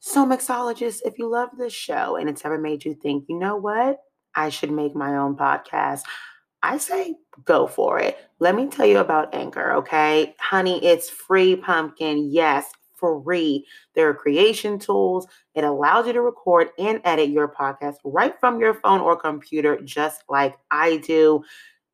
So, 0.00 0.24
mixologists, 0.24 1.00
if 1.04 1.18
you 1.18 1.28
love 1.28 1.50
this 1.58 1.72
show 1.72 2.16
and 2.16 2.28
it's 2.28 2.44
ever 2.44 2.58
made 2.58 2.84
you 2.84 2.94
think, 2.94 3.24
you 3.28 3.38
know 3.38 3.56
what, 3.56 3.98
I 4.34 4.50
should 4.50 4.70
make 4.70 4.94
my 4.94 5.16
own 5.16 5.36
podcast, 5.36 6.02
I 6.62 6.78
say 6.78 7.16
go 7.44 7.66
for 7.66 7.98
it. 7.98 8.18
Let 8.38 8.54
me 8.54 8.66
tell 8.66 8.86
you 8.86 8.98
about 8.98 9.34
Anchor, 9.34 9.72
okay? 9.74 10.34
Honey, 10.38 10.84
it's 10.84 11.08
free, 11.08 11.56
pumpkin. 11.56 12.30
Yes, 12.30 12.70
free. 12.98 13.66
There 13.94 14.08
are 14.08 14.14
creation 14.14 14.78
tools. 14.78 15.26
It 15.54 15.64
allows 15.64 16.06
you 16.06 16.12
to 16.14 16.22
record 16.22 16.68
and 16.78 17.00
edit 17.04 17.30
your 17.30 17.48
podcast 17.48 17.96
right 18.04 18.34
from 18.40 18.60
your 18.60 18.74
phone 18.74 19.00
or 19.00 19.16
computer, 19.16 19.80
just 19.82 20.22
like 20.28 20.56
I 20.70 20.98
do. 20.98 21.42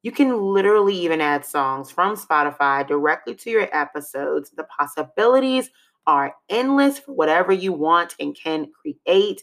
You 0.02 0.10
can 0.10 0.40
literally 0.40 0.96
even 0.96 1.20
add 1.20 1.44
songs 1.44 1.90
from 1.90 2.16
Spotify 2.16 2.86
directly 2.86 3.34
to 3.36 3.50
your 3.50 3.68
episodes. 3.72 4.50
The 4.50 4.64
possibilities 4.64 5.70
are 6.06 6.34
endless 6.48 6.98
for 6.98 7.12
whatever 7.12 7.52
you 7.52 7.72
want 7.72 8.14
and 8.18 8.36
can 8.36 8.70
create, 8.72 9.42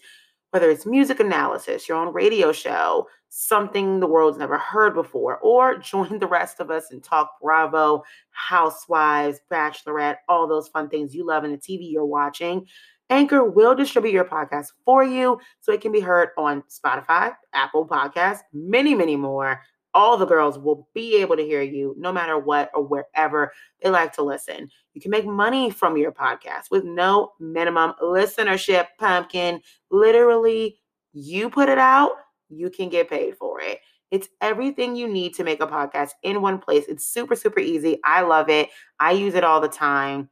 whether 0.51 0.69
it's 0.69 0.85
music 0.85 1.19
analysis, 1.19 1.87
your 1.87 1.97
own 1.97 2.13
radio 2.13 2.51
show, 2.51 3.07
something 3.29 3.99
the 3.99 4.07
world's 4.07 4.37
never 4.37 4.57
heard 4.57 4.93
before, 4.93 5.37
or 5.39 5.77
join 5.79 6.19
the 6.19 6.27
rest 6.27 6.59
of 6.59 6.71
us 6.71 6.91
and 6.91 7.03
talk 7.03 7.31
Bravo, 7.41 8.03
Housewives, 8.31 9.39
Bachelorette, 9.51 10.17
all 10.27 10.47
those 10.47 10.67
fun 10.67 10.89
things 10.89 11.15
you 11.15 11.25
love 11.25 11.43
in 11.43 11.51
the 11.51 11.57
TV 11.57 11.91
you're 11.91 12.05
watching. 12.05 12.65
Anchor 13.11 13.43
will 13.43 13.73
distribute 13.73 14.11
your 14.11 14.25
podcast 14.25 14.67
for 14.85 15.03
you 15.03 15.39
so 15.61 15.71
it 15.71 15.81
can 15.81 15.91
be 15.91 15.99
heard 15.99 16.29
on 16.37 16.63
Spotify, 16.69 17.33
Apple 17.53 17.87
Podcasts, 17.87 18.41
many, 18.53 18.93
many 18.93 19.15
more 19.15 19.61
all 19.93 20.17
the 20.17 20.25
girls 20.25 20.57
will 20.59 20.87
be 20.93 21.17
able 21.17 21.35
to 21.35 21.43
hear 21.43 21.61
you 21.61 21.95
no 21.97 22.11
matter 22.11 22.37
what 22.37 22.69
or 22.73 22.83
wherever 22.83 23.51
they 23.81 23.89
like 23.89 24.13
to 24.13 24.23
listen. 24.23 24.69
You 24.93 25.01
can 25.01 25.11
make 25.11 25.25
money 25.25 25.69
from 25.69 25.97
your 25.97 26.11
podcast 26.11 26.71
with 26.71 26.83
no 26.83 27.31
minimum 27.39 27.93
listenership, 28.01 28.87
pumpkin. 28.97 29.61
Literally, 29.91 30.79
you 31.13 31.49
put 31.49 31.69
it 31.69 31.77
out, 31.77 32.11
you 32.49 32.69
can 32.69 32.89
get 32.89 33.09
paid 33.09 33.35
for 33.37 33.61
it. 33.61 33.79
It's 34.11 34.27
everything 34.41 34.95
you 34.95 35.07
need 35.07 35.35
to 35.35 35.43
make 35.43 35.61
a 35.61 35.67
podcast 35.67 36.11
in 36.23 36.41
one 36.41 36.57
place. 36.57 36.85
It's 36.87 37.05
super, 37.05 37.35
super 37.35 37.59
easy. 37.59 37.99
I 38.03 38.21
love 38.21 38.49
it. 38.49 38.69
I 38.99 39.11
use 39.11 39.35
it 39.35 39.43
all 39.43 39.61
the 39.61 39.67
time. 39.67 40.29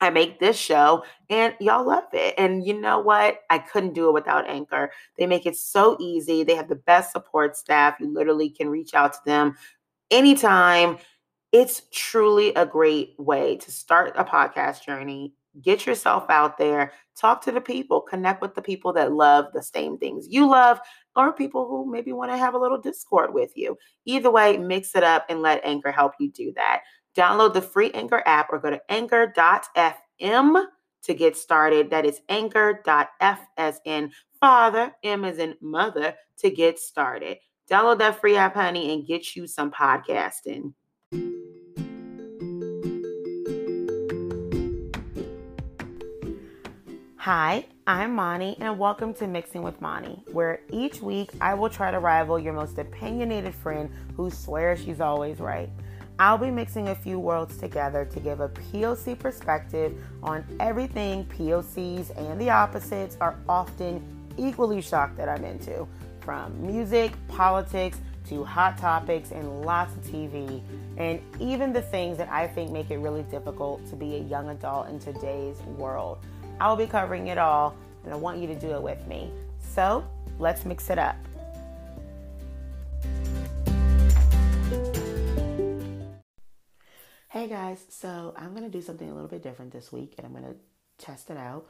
I 0.00 0.10
make 0.10 0.38
this 0.38 0.56
show 0.56 1.04
and 1.28 1.54
y'all 1.60 1.86
love 1.86 2.04
it. 2.12 2.34
And 2.38 2.64
you 2.64 2.80
know 2.80 3.00
what? 3.00 3.40
I 3.50 3.58
couldn't 3.58 3.94
do 3.94 4.08
it 4.08 4.14
without 4.14 4.48
Anchor. 4.48 4.92
They 5.16 5.26
make 5.26 5.46
it 5.46 5.56
so 5.56 5.96
easy. 6.00 6.44
They 6.44 6.54
have 6.54 6.68
the 6.68 6.76
best 6.76 7.12
support 7.12 7.56
staff. 7.56 7.96
You 8.00 8.12
literally 8.12 8.50
can 8.50 8.68
reach 8.68 8.94
out 8.94 9.12
to 9.14 9.20
them 9.26 9.56
anytime. 10.10 10.98
It's 11.50 11.82
truly 11.92 12.54
a 12.54 12.66
great 12.66 13.14
way 13.18 13.56
to 13.56 13.72
start 13.72 14.12
a 14.16 14.24
podcast 14.24 14.84
journey. 14.84 15.34
Get 15.62 15.86
yourself 15.86 16.26
out 16.28 16.56
there, 16.56 16.92
talk 17.16 17.42
to 17.44 17.50
the 17.50 17.60
people, 17.60 18.00
connect 18.00 18.42
with 18.42 18.54
the 18.54 18.62
people 18.62 18.92
that 18.92 19.12
love 19.12 19.46
the 19.52 19.62
same 19.62 19.98
things 19.98 20.28
you 20.28 20.48
love, 20.48 20.78
or 21.16 21.32
people 21.32 21.66
who 21.66 21.90
maybe 21.90 22.12
want 22.12 22.30
to 22.30 22.36
have 22.36 22.54
a 22.54 22.58
little 22.58 22.78
discord 22.78 23.34
with 23.34 23.56
you. 23.56 23.76
Either 24.04 24.30
way, 24.30 24.56
mix 24.56 24.94
it 24.94 25.02
up 25.02 25.26
and 25.28 25.42
let 25.42 25.64
Anchor 25.64 25.90
help 25.90 26.12
you 26.20 26.30
do 26.30 26.52
that. 26.54 26.82
Download 27.18 27.52
the 27.52 27.60
free 27.60 27.90
Anchor 27.94 28.22
app 28.26 28.52
or 28.52 28.60
go 28.60 28.70
to 28.70 28.80
anchor.fm 28.88 30.66
to 31.02 31.14
get 31.14 31.36
started. 31.36 31.90
That 31.90 32.06
is 32.06 32.20
anchor.f 32.28 33.40
as 33.56 33.80
in 33.84 34.12
father, 34.40 34.92
M 35.02 35.24
as 35.24 35.38
in 35.38 35.56
mother 35.60 36.14
to 36.38 36.50
get 36.50 36.78
started. 36.78 37.38
Download 37.68 37.98
that 37.98 38.20
free 38.20 38.36
app, 38.36 38.54
honey, 38.54 38.94
and 38.94 39.04
get 39.04 39.34
you 39.34 39.48
some 39.48 39.72
podcasting. 39.72 40.74
Hi, 47.16 47.66
I'm 47.88 48.14
Mani, 48.14 48.56
and 48.60 48.78
welcome 48.78 49.12
to 49.14 49.26
Mixing 49.26 49.64
with 49.64 49.80
Mani, 49.80 50.22
where 50.30 50.60
each 50.70 51.02
week 51.02 51.32
I 51.40 51.54
will 51.54 51.68
try 51.68 51.90
to 51.90 51.98
rival 51.98 52.38
your 52.38 52.52
most 52.52 52.78
opinionated 52.78 53.56
friend 53.56 53.90
who 54.16 54.30
swears 54.30 54.80
she's 54.84 55.00
always 55.00 55.40
right. 55.40 55.68
I'll 56.20 56.38
be 56.38 56.50
mixing 56.50 56.88
a 56.88 56.94
few 56.94 57.20
worlds 57.20 57.56
together 57.58 58.04
to 58.04 58.20
give 58.20 58.40
a 58.40 58.48
POC 58.48 59.16
perspective 59.16 59.94
on 60.22 60.44
everything 60.58 61.24
POCs 61.26 62.16
and 62.18 62.40
the 62.40 62.50
opposites 62.50 63.16
are 63.20 63.36
often 63.48 64.02
equally 64.36 64.80
shocked 64.80 65.16
that 65.16 65.28
I'm 65.28 65.44
into, 65.44 65.86
from 66.20 66.60
music, 66.66 67.12
politics, 67.28 67.98
to 68.28 68.44
hot 68.44 68.76
topics 68.76 69.30
and 69.30 69.62
lots 69.62 69.94
of 69.94 70.02
TV, 70.02 70.60
and 70.96 71.20
even 71.40 71.72
the 71.72 71.80
things 71.80 72.18
that 72.18 72.28
I 72.28 72.46
think 72.46 72.70
make 72.70 72.90
it 72.90 72.98
really 72.98 73.22
difficult 73.24 73.88
to 73.88 73.96
be 73.96 74.16
a 74.16 74.20
young 74.20 74.50
adult 74.50 74.88
in 74.88 74.98
today's 74.98 75.58
world. 75.76 76.18
I'll 76.60 76.76
be 76.76 76.86
covering 76.86 77.28
it 77.28 77.38
all, 77.38 77.74
and 78.04 78.12
I 78.12 78.16
want 78.16 78.38
you 78.38 78.46
to 78.48 78.54
do 78.54 78.72
it 78.72 78.82
with 78.82 79.06
me. 79.06 79.30
So 79.60 80.04
let's 80.38 80.64
mix 80.64 80.90
it 80.90 80.98
up. 80.98 81.16
Hey 87.30 87.46
guys, 87.46 87.84
so 87.90 88.32
I'm 88.38 88.52
going 88.52 88.64
to 88.64 88.70
do 88.70 88.80
something 88.80 89.10
a 89.10 89.12
little 89.12 89.28
bit 89.28 89.42
different 89.42 89.70
this 89.70 89.92
week 89.92 90.14
and 90.16 90.26
I'm 90.26 90.32
going 90.32 90.50
to 90.50 90.56
test 90.96 91.28
it 91.28 91.36
out. 91.36 91.66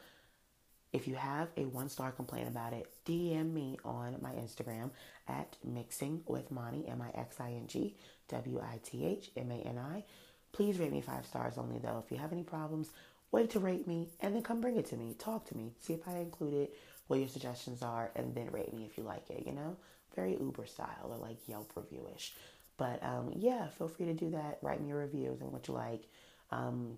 If 0.93 1.05
you 1.05 1.15
have 1.15 1.49
a 1.57 1.65
one 1.65 1.89
star 1.89 2.13
complaint 2.13 2.47
about 2.47 2.71
it, 2.71 2.87
DM 3.05 3.51
me 3.51 3.77
on 3.83 4.15
my 4.21 4.31
Instagram 4.31 4.91
at 5.27 5.57
mixing 5.61 6.21
with 6.27 6.49
Mani, 6.49 6.87
M 6.87 7.01
I 7.01 7.09
X 7.09 7.41
I 7.41 7.49
N 7.49 7.67
G 7.67 7.97
W 8.29 8.61
I 8.61 8.79
T 8.85 9.05
H 9.05 9.31
M 9.35 9.51
A 9.51 9.55
N 9.55 9.77
I. 9.77 10.05
Please 10.53 10.79
rate 10.79 10.93
me 10.93 11.01
five 11.01 11.25
stars 11.25 11.57
only 11.57 11.77
though. 11.77 12.01
If 12.05 12.09
you 12.09 12.19
have 12.19 12.31
any 12.31 12.43
problems, 12.43 12.91
wait 13.33 13.49
to 13.49 13.59
rate 13.59 13.85
me 13.85 14.07
and 14.21 14.33
then 14.33 14.43
come 14.43 14.61
bring 14.61 14.77
it 14.77 14.85
to 14.85 14.95
me. 14.95 15.13
Talk 15.19 15.45
to 15.49 15.57
me. 15.57 15.73
See 15.81 15.91
if 15.91 16.07
I 16.07 16.19
include 16.19 16.53
it, 16.53 16.73
what 17.07 17.19
your 17.19 17.27
suggestions 17.27 17.81
are, 17.81 18.11
and 18.15 18.33
then 18.33 18.49
rate 18.51 18.73
me 18.73 18.85
if 18.89 18.97
you 18.97 19.03
like 19.03 19.29
it, 19.29 19.43
you 19.45 19.51
know? 19.51 19.75
Very 20.15 20.37
Uber 20.39 20.67
style 20.67 21.09
or 21.09 21.17
like 21.17 21.49
Yelp 21.49 21.73
review 21.75 22.07
ish. 22.15 22.31
But 22.79 23.03
um, 23.03 23.33
yeah, 23.35 23.67
feel 23.67 23.89
free 23.89 24.05
to 24.05 24.13
do 24.13 24.31
that. 24.31 24.57
Write 24.61 24.81
me 24.81 24.87
your 24.87 24.99
reviews 24.99 25.41
and 25.41 25.51
what 25.51 25.67
you 25.67 25.73
like. 25.73 26.03
Um, 26.49 26.97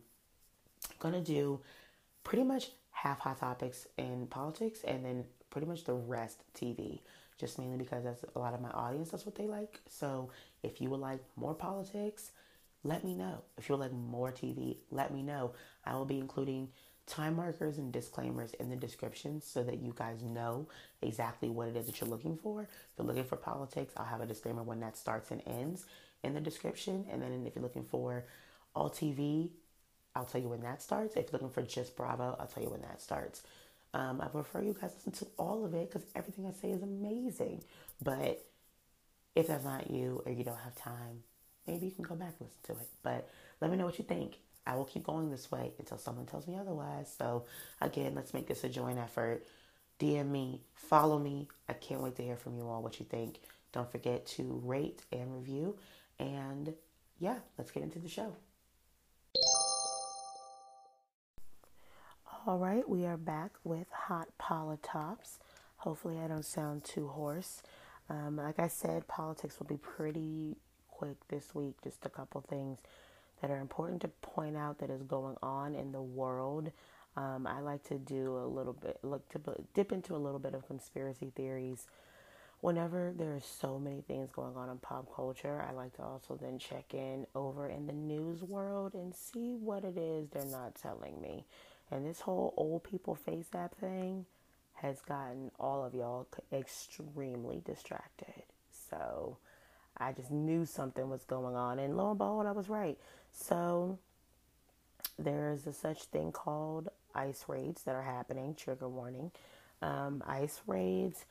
gonna 1.00 1.22
do 1.22 1.60
pretty 2.24 2.44
much 2.44 2.70
half 2.92 3.20
hot 3.20 3.40
topics 3.40 3.88
in 3.98 4.28
politics 4.28 4.82
and 4.84 5.04
then 5.04 5.26
pretty 5.50 5.66
much 5.66 5.84
the 5.84 5.94
rest 5.94 6.44
TV. 6.56 7.00
Just 7.40 7.58
mainly 7.58 7.78
because 7.78 8.04
that's 8.04 8.24
a 8.36 8.40
lot 8.40 8.54
of 8.54 8.62
my 8.62 8.70
audience. 8.70 9.10
That's 9.10 9.26
what 9.26 9.34
they 9.34 9.48
like. 9.48 9.80
So 9.90 10.30
if 10.62 10.80
you 10.80 10.92
would 10.92 11.00
like 11.00 11.20
more 11.36 11.56
politics, 11.56 12.32
let 12.84 13.04
me 13.04 13.16
know. 13.16 13.42
If 13.58 13.68
you 13.68 13.76
would 13.76 13.82
like 13.82 13.92
more 13.92 14.32
TV, 14.32 14.78
let 14.92 15.12
me 15.12 15.24
know. 15.24 15.54
I 15.84 15.96
will 15.96 16.06
be 16.06 16.20
including 16.20 16.70
time 17.08 17.36
markers 17.36 17.78
and 17.78 17.92
disclaimers 17.92 18.54
in 18.56 18.70
the 18.70 18.76
description 18.76 19.42
so 19.42 19.64
that 19.64 19.80
you 19.82 19.94
guys 19.98 20.22
know 20.24 20.68
exactly 21.02 21.50
what 21.50 21.68
it 21.68 21.76
is 21.76 21.86
that 21.88 22.00
you're 22.00 22.10
looking 22.10 22.38
for. 22.38 22.64
If 22.64 22.70
you're 22.98 23.08
looking 23.08 23.24
for 23.24 23.36
politics, 23.36 23.94
I'll 23.98 24.06
have 24.06 24.22
a 24.22 24.26
disclaimer 24.26 24.64
when 24.64 24.80
that 24.82 24.96
starts 24.96 25.32
and 25.32 25.42
ends 25.46 25.86
in 26.24 26.34
the 26.34 26.42
description. 26.42 27.06
And 27.12 27.22
then 27.22 27.46
if 27.46 27.56
you're 27.56 27.64
looking 27.64 27.84
for 27.84 28.26
all 28.76 28.90
TV, 28.90 29.50
I'll 30.16 30.26
tell 30.26 30.42
you 30.42 30.50
when 30.50 30.62
that 30.62 30.82
starts. 30.82 31.16
If 31.16 31.32
you're 31.32 31.34
looking 31.34 31.50
for 31.50 31.62
just 31.62 31.96
Bravo, 31.96 32.36
I'll 32.40 32.48
tell 32.48 32.64
you 32.64 32.70
when 32.70 32.82
that 32.82 33.02
starts. 33.02 33.44
Um, 33.94 34.22
I 34.22 34.28
prefer 34.28 34.62
you 34.62 34.76
guys 34.80 34.92
listen 34.96 35.12
to 35.26 35.32
all 35.38 35.66
of 35.66 35.74
it 35.74 35.90
because 35.92 36.08
everything 36.16 36.46
I 36.46 36.52
say 36.54 36.72
is 36.72 36.82
amazing. 36.82 37.64
But 38.02 38.46
if 39.36 39.48
that's 39.48 39.66
not 39.66 39.92
you 39.92 40.22
or 40.26 40.32
you 40.32 40.44
don't 40.44 40.60
have 40.60 40.76
time, 40.76 41.24
maybe 41.68 41.88
you 41.88 41.92
can 41.92 42.04
go 42.04 42.16
back 42.16 42.36
and 42.40 42.48
listen 42.48 42.76
to 42.76 42.82
it. 42.82 42.90
But 43.04 43.30
let 43.60 43.72
me 43.72 43.78
know 43.78 43.86
what 43.86 43.98
you 43.98 44.06
think. 44.06 44.38
I 44.66 44.76
will 44.76 44.86
keep 44.86 45.04
going 45.04 45.32
this 45.32 45.52
way 45.52 45.74
until 45.80 45.98
someone 45.98 46.26
tells 46.26 46.48
me 46.48 46.56
otherwise. 46.58 47.14
So, 47.18 47.46
again, 47.82 48.14
let's 48.16 48.34
make 48.34 48.48
this 48.48 48.64
a 48.64 48.70
joint 48.70 49.00
effort. 49.00 49.46
DM 50.00 50.30
me, 50.30 50.62
follow 50.74 51.20
me. 51.20 51.48
I 51.68 51.74
can't 51.74 52.02
wait 52.02 52.16
to 52.16 52.24
hear 52.24 52.36
from 52.36 52.56
you 52.56 52.68
all 52.68 52.82
what 52.82 53.00
you 53.00 53.06
think. 53.06 53.40
Don't 53.72 53.92
forget 53.92 54.26
to 54.28 54.62
rate 54.64 55.04
and 55.12 55.34
review. 55.34 55.78
And 56.20 56.74
yeah, 57.20 57.38
let's 57.58 57.72
get 57.72 57.84
into 57.84 58.00
the 58.00 58.10
show. 58.10 58.36
All 62.48 62.58
right, 62.58 62.88
we 62.88 63.06
are 63.06 63.18
back 63.18 63.52
with 63.64 63.88
Hot 63.92 64.28
Politops. 64.42 65.38
Hopefully, 65.78 66.18
I 66.20 66.28
don't 66.28 66.46
sound 66.46 66.84
too 66.84 67.08
hoarse. 67.08 67.62
Um, 68.10 68.38
like 68.38 68.60
I 68.60 68.68
said, 68.68 69.08
politics 69.08 69.60
will 69.60 69.68
be 69.68 69.78
pretty 69.78 70.58
quick 70.88 71.18
this 71.30 71.54
week. 71.54 71.76
Just 71.84 72.06
a 72.06 72.10
couple 72.10 72.42
things 72.42 72.80
that 73.42 73.52
are 73.52 73.60
important 73.60 74.02
to 74.02 74.08
point 74.08 74.56
out 74.56 74.80
that 74.80 74.90
is 74.90 75.04
going 75.04 75.36
on 75.42 75.76
in 75.76 75.92
the 75.92 76.02
world. 76.02 76.72
Um, 77.18 77.46
I 77.48 77.60
like 77.60 77.84
to 77.90 77.98
do 77.98 78.38
a 78.38 78.48
little 78.48 78.74
bit, 78.74 79.00
look 79.04 79.28
to 79.30 79.40
dip 79.74 79.92
into 79.92 80.16
a 80.16 80.18
little 80.18 80.40
bit 80.40 80.54
of 80.54 80.68
conspiracy 80.68 81.32
theories. 81.36 81.88
Whenever 82.62 83.12
there's 83.18 83.46
so 83.46 83.80
many 83.80 84.02
things 84.02 84.30
going 84.32 84.56
on 84.56 84.70
in 84.70 84.78
pop 84.78 85.14
culture, 85.16 85.66
I 85.68 85.74
like 85.74 85.96
to 85.96 86.04
also 86.04 86.38
then 86.40 86.60
check 86.60 86.94
in 86.94 87.26
over 87.34 87.68
in 87.68 87.88
the 87.88 87.94
news 87.94 88.44
world 88.44 88.94
and 88.94 89.16
see 89.16 89.56
what 89.56 89.84
it 89.84 89.98
is 89.98 90.30
they're 90.30 90.46
not 90.46 90.76
telling 90.76 91.20
me. 91.20 91.46
And 91.90 92.06
this 92.06 92.22
whole 92.22 92.54
old 92.56 92.84
people 92.84 93.16
face 93.16 93.48
app 93.56 93.76
thing 93.80 94.26
has 94.76 95.02
gotten 95.02 95.52
all 95.60 95.84
of 95.84 95.94
y'all 95.94 96.28
extremely 96.54 97.62
distracted. 97.66 98.44
So 98.90 99.38
I 99.98 100.12
just 100.14 100.32
knew 100.32 100.66
something 100.66 101.10
was 101.10 101.24
going 101.26 101.56
on, 101.56 101.80
and 101.80 101.98
lo 101.98 102.10
and 102.10 102.18
behold, 102.18 102.46
I 102.46 102.52
was 102.52 102.70
right. 102.70 102.98
So 103.32 104.00
there 105.18 105.52
is 105.52 105.68
a 105.68 105.74
such 105.74 106.04
thing 106.06 106.32
called 106.32 106.90
ICE 107.16 107.44
raids 107.48 107.84
that 107.84 107.96
are 107.96 108.04
happening. 108.04 108.56
Trigger 108.56 108.90
warning. 108.90 109.32
Um, 109.82 110.24
ICE 110.28 110.62
raids 110.68 111.26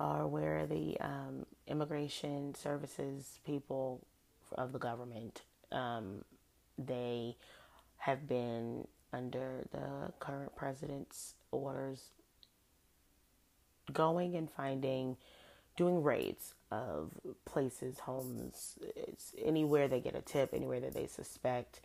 are 0.00 0.26
where 0.26 0.66
the 0.66 0.96
um, 1.00 1.46
immigration 1.66 2.54
services 2.54 3.38
people 3.46 4.00
of 4.52 4.72
the 4.72 4.78
government 4.78 5.42
um, 5.72 6.24
they 6.78 7.36
have 7.98 8.28
been 8.28 8.86
under 9.12 9.66
the 9.72 10.12
current 10.18 10.54
president's 10.56 11.34
orders 11.50 12.10
going 13.92 14.34
and 14.34 14.50
finding 14.50 15.16
doing 15.76 16.02
raids 16.02 16.54
of 16.74 17.10
places 17.44 17.98
homes 18.00 18.78
anywhere 19.42 19.88
they 19.88 20.00
get 20.00 20.14
a 20.16 20.22
tip 20.22 20.50
anywhere 20.52 20.80
that 20.80 20.94
they 20.94 21.06
suspect 21.06 21.80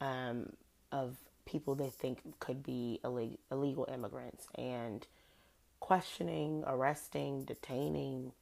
um, 0.00 0.50
of 0.92 1.16
people 1.44 1.74
they 1.74 1.90
think 1.90 2.20
could 2.38 2.62
be 2.62 3.00
illegal 3.04 3.88
immigrants 3.92 4.46
and 4.56 5.06
questioning, 5.80 6.62
arresting, 6.66 7.44
detaining, 7.44 8.32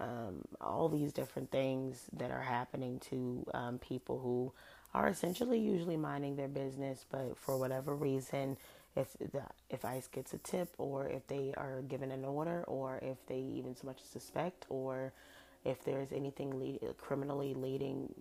um, 0.00 0.42
all 0.60 0.88
these 0.88 1.12
different 1.12 1.50
things 1.50 2.04
that 2.12 2.30
are 2.30 2.42
happening 2.42 3.00
to 3.00 3.46
um, 3.54 3.78
people 3.78 4.18
who 4.18 4.52
are 4.92 5.08
essentially 5.08 5.58
usually 5.58 5.96
minding 5.96 6.36
their 6.36 6.48
business, 6.48 7.04
but 7.10 7.36
for 7.36 7.58
whatever 7.58 7.94
reason, 7.94 8.56
if 8.96 9.12
the, 9.18 9.42
if 9.70 9.84
ICE 9.84 10.06
gets 10.08 10.34
a 10.34 10.38
tip, 10.38 10.72
or 10.78 11.08
if 11.08 11.26
they 11.26 11.52
are 11.56 11.82
given 11.82 12.10
an 12.10 12.24
order, 12.24 12.62
or 12.66 12.98
if 13.02 13.24
they 13.26 13.38
even 13.38 13.74
so 13.74 13.86
much 13.86 14.00
suspect, 14.02 14.66
or 14.68 15.12
if 15.64 15.84
there's 15.84 16.12
anything 16.12 16.58
lead, 16.58 16.80
criminally 16.98 17.54
leading 17.54 18.12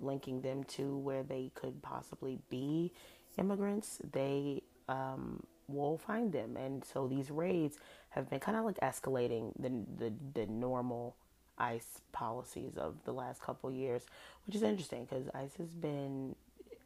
linking 0.00 0.40
them 0.42 0.64
to 0.64 0.96
where 0.98 1.22
they 1.22 1.50
could 1.54 1.82
possibly 1.82 2.38
be 2.50 2.92
immigrants, 3.38 3.98
they 4.12 4.62
um, 4.88 5.42
will 5.68 5.98
find 5.98 6.32
them. 6.32 6.56
And 6.56 6.84
so 6.84 7.06
these 7.08 7.30
raids 7.30 7.78
have 8.10 8.30
been 8.30 8.40
kind 8.40 8.56
of 8.56 8.64
like 8.64 8.78
escalating 8.80 9.52
the, 9.58 9.70
the, 9.98 10.12
the 10.34 10.46
normal 10.46 11.16
ICE 11.58 12.00
policies 12.12 12.72
of 12.76 12.96
the 13.04 13.12
last 13.12 13.40
couple 13.40 13.70
years, 13.70 14.02
which 14.46 14.56
is 14.56 14.62
interesting 14.62 15.04
because 15.04 15.28
ICE 15.34 15.54
has 15.58 15.74
been 15.74 16.34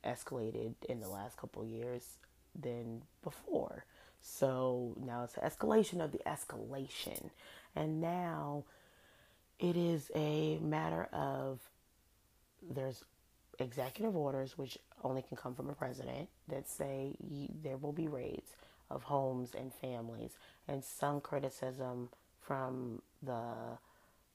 escalated 0.04 0.74
in 0.88 1.00
the 1.00 1.08
last 1.08 1.36
couple 1.36 1.64
years 1.64 2.16
than 2.58 3.02
before. 3.22 3.84
So 4.20 4.94
now 5.04 5.24
it's 5.24 5.36
an 5.36 5.48
escalation 5.48 6.02
of 6.02 6.12
the 6.12 6.20
escalation. 6.26 7.30
And 7.74 8.00
now 8.00 8.64
it 9.58 9.76
is 9.76 10.10
a 10.14 10.58
matter 10.58 11.08
of 11.12 11.60
there's 12.62 13.04
executive 13.58 14.16
orders, 14.16 14.58
which 14.58 14.78
only 15.02 15.22
can 15.22 15.36
come 15.36 15.54
from 15.54 15.70
a 15.70 15.74
president, 15.74 16.28
that 16.48 16.68
say 16.68 17.14
there 17.62 17.76
will 17.76 17.92
be 17.92 18.08
raids 18.08 18.50
of 18.90 19.04
homes 19.04 19.54
and 19.54 19.72
families, 19.72 20.32
and 20.66 20.82
some 20.84 21.20
criticism 21.20 22.08
from 22.40 23.00
the 23.22 23.78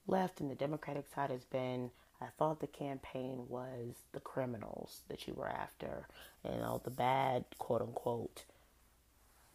left 0.08 0.40
and 0.40 0.50
the 0.50 0.56
Democratic 0.56 1.06
side 1.14 1.30
has 1.30 1.44
been 1.44 1.92
I 2.22 2.28
thought 2.38 2.60
the 2.60 2.68
campaign 2.68 3.46
was 3.50 3.96
the 4.14 4.20
criminals 4.20 5.02
that 5.10 5.28
you 5.28 5.34
were 5.34 5.48
after 5.48 6.08
and 6.44 6.64
all 6.64 6.80
the 6.80 6.92
bad, 6.92 7.46
quote 7.58 7.82
unquote, 7.82 8.46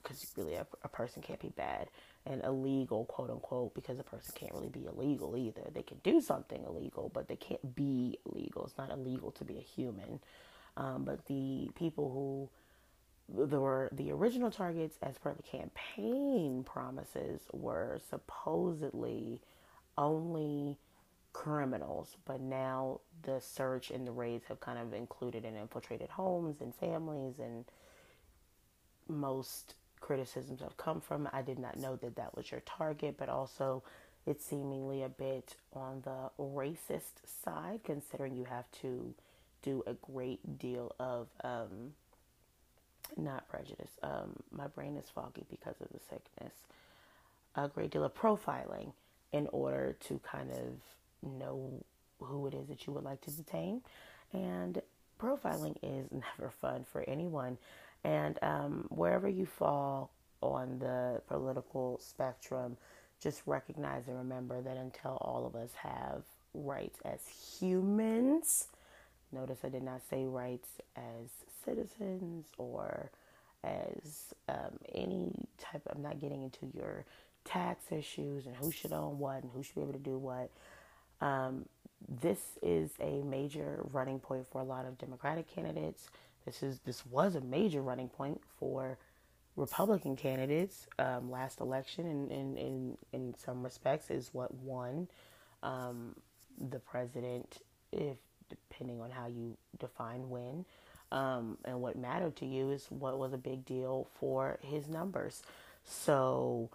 because 0.02 0.32
really 0.36 0.54
a, 0.54 0.66
a, 0.82 0.88
person 0.88 1.22
can't 1.22 1.40
be 1.40 1.50
bad, 1.50 1.88
and 2.26 2.42
illegal, 2.44 3.04
quote 3.06 3.30
unquote, 3.30 3.74
because 3.74 3.98
a 3.98 4.02
person 4.02 4.32
can't 4.34 4.52
really 4.52 4.68
be 4.68 4.86
illegal 4.86 5.36
either. 5.36 5.62
They 5.72 5.82
can 5.82 5.98
do 6.02 6.20
something 6.20 6.64
illegal, 6.64 7.10
but 7.12 7.28
they 7.28 7.36
can't 7.36 7.74
be 7.74 8.18
illegal. 8.26 8.64
It's 8.64 8.78
not 8.78 8.90
illegal 8.90 9.30
to 9.32 9.44
be 9.44 9.56
a 9.58 9.62
human. 9.62 10.20
Um, 10.76 11.04
but 11.04 11.26
the 11.26 11.70
people 11.74 12.10
who 12.10 13.46
there 13.46 13.60
were 13.60 13.88
the 13.92 14.10
original 14.10 14.50
targets 14.50 14.96
as 15.02 15.18
per 15.18 15.32
the 15.34 15.42
campaign 15.42 16.64
promises 16.64 17.40
were 17.52 18.00
supposedly 18.08 19.40
only 19.96 20.76
criminals 21.32 22.16
but 22.24 22.40
now 22.40 23.00
the 23.22 23.40
search 23.40 23.90
and 23.90 24.06
the 24.06 24.12
raids 24.12 24.44
have 24.48 24.60
kind 24.60 24.78
of 24.78 24.92
included 24.92 25.44
and 25.44 25.56
infiltrated 25.56 26.08
homes 26.10 26.60
and 26.60 26.74
families 26.74 27.34
and 27.38 27.64
most 29.08 29.74
criticisms 30.00 30.60
have 30.60 30.76
come 30.76 31.00
from 31.00 31.28
i 31.32 31.42
did 31.42 31.58
not 31.58 31.78
know 31.78 31.96
that 31.96 32.16
that 32.16 32.34
was 32.36 32.50
your 32.50 32.60
target 32.60 33.16
but 33.18 33.28
also 33.28 33.82
it's 34.26 34.44
seemingly 34.44 35.02
a 35.02 35.08
bit 35.08 35.54
on 35.72 36.02
the 36.02 36.30
racist 36.42 37.22
side 37.44 37.80
considering 37.84 38.34
you 38.36 38.44
have 38.44 38.70
to 38.72 39.14
do 39.62 39.82
a 39.86 39.94
great 39.94 40.58
deal 40.58 40.94
of 40.98 41.28
um, 41.44 41.92
not 43.16 43.48
prejudice. 43.48 43.90
Um, 44.02 44.36
my 44.50 44.66
brain 44.66 44.96
is 44.96 45.06
foggy 45.14 45.44
because 45.50 45.76
of 45.80 45.88
the 45.92 45.98
sickness. 45.98 46.54
A 47.56 47.68
great 47.68 47.90
deal 47.90 48.04
of 48.04 48.14
profiling 48.14 48.92
in 49.32 49.48
order 49.52 49.96
to 50.08 50.20
kind 50.20 50.50
of 50.50 50.80
know 51.22 51.84
who 52.20 52.46
it 52.46 52.54
is 52.54 52.68
that 52.68 52.86
you 52.86 52.92
would 52.92 53.04
like 53.04 53.20
to 53.22 53.30
detain. 53.30 53.82
And 54.32 54.80
profiling 55.20 55.76
is 55.82 56.06
never 56.38 56.50
fun 56.60 56.84
for 56.90 57.02
anyone. 57.08 57.58
And 58.04 58.38
um, 58.42 58.86
wherever 58.90 59.28
you 59.28 59.46
fall 59.46 60.10
on 60.42 60.78
the 60.78 61.20
political 61.28 61.98
spectrum, 62.02 62.76
just 63.22 63.42
recognize 63.46 64.04
and 64.08 64.16
remember 64.16 64.62
that 64.62 64.76
until 64.76 65.18
all 65.20 65.46
of 65.46 65.54
us 65.54 65.70
have 65.74 66.22
rights 66.54 66.98
as 67.04 67.20
humans, 67.60 68.68
notice 69.32 69.58
I 69.62 69.68
did 69.68 69.82
not 69.82 70.00
say 70.08 70.24
rights 70.24 70.68
as 70.96 71.28
citizens 71.64 72.46
or 72.56 73.10
as 73.62 74.32
um, 74.48 74.78
any 74.94 75.32
type. 75.58 75.82
I'm 75.94 76.02
not 76.02 76.20
getting 76.20 76.42
into 76.42 76.66
your 76.74 77.04
tax 77.44 77.92
issues 77.92 78.46
and 78.46 78.56
who 78.56 78.70
should 78.70 78.92
own 78.92 79.18
what 79.18 79.42
and 79.42 79.50
who 79.54 79.62
should 79.62 79.74
be 79.74 79.82
able 79.82 79.92
to 79.92 79.98
do 79.98 80.16
what. 80.16 80.50
Um, 81.20 81.66
this 82.08 82.58
is 82.62 82.90
a 83.00 83.22
major 83.22 83.80
running 83.92 84.18
point 84.18 84.46
for 84.50 84.60
a 84.60 84.64
lot 84.64 84.86
of 84.86 84.98
Democratic 84.98 85.52
candidates. 85.52 86.08
This 86.44 86.62
is 86.62 86.80
this 86.80 87.04
was 87.06 87.34
a 87.34 87.40
major 87.40 87.82
running 87.82 88.08
point 88.08 88.40
for 88.58 88.98
Republican 89.56 90.16
candidates. 90.16 90.86
Um, 90.98 91.30
last 91.30 91.60
election, 91.60 92.06
in, 92.06 92.30
in, 92.30 92.56
in, 92.56 92.98
in 93.12 93.34
some 93.36 93.62
respects, 93.62 94.10
is 94.10 94.30
what 94.32 94.54
won 94.54 95.08
um, 95.62 96.16
the 96.70 96.78
president, 96.78 97.58
if 97.92 98.16
depending 98.48 99.00
on 99.00 99.10
how 99.10 99.26
you 99.26 99.56
define 99.78 100.28
win. 100.30 100.64
Um, 101.12 101.58
and 101.64 101.80
what 101.80 101.96
mattered 101.96 102.36
to 102.36 102.46
you 102.46 102.70
is 102.70 102.86
what 102.88 103.18
was 103.18 103.32
a 103.32 103.38
big 103.38 103.64
deal 103.64 104.06
for 104.18 104.58
his 104.62 104.88
numbers. 104.88 105.42
So, 105.84 106.70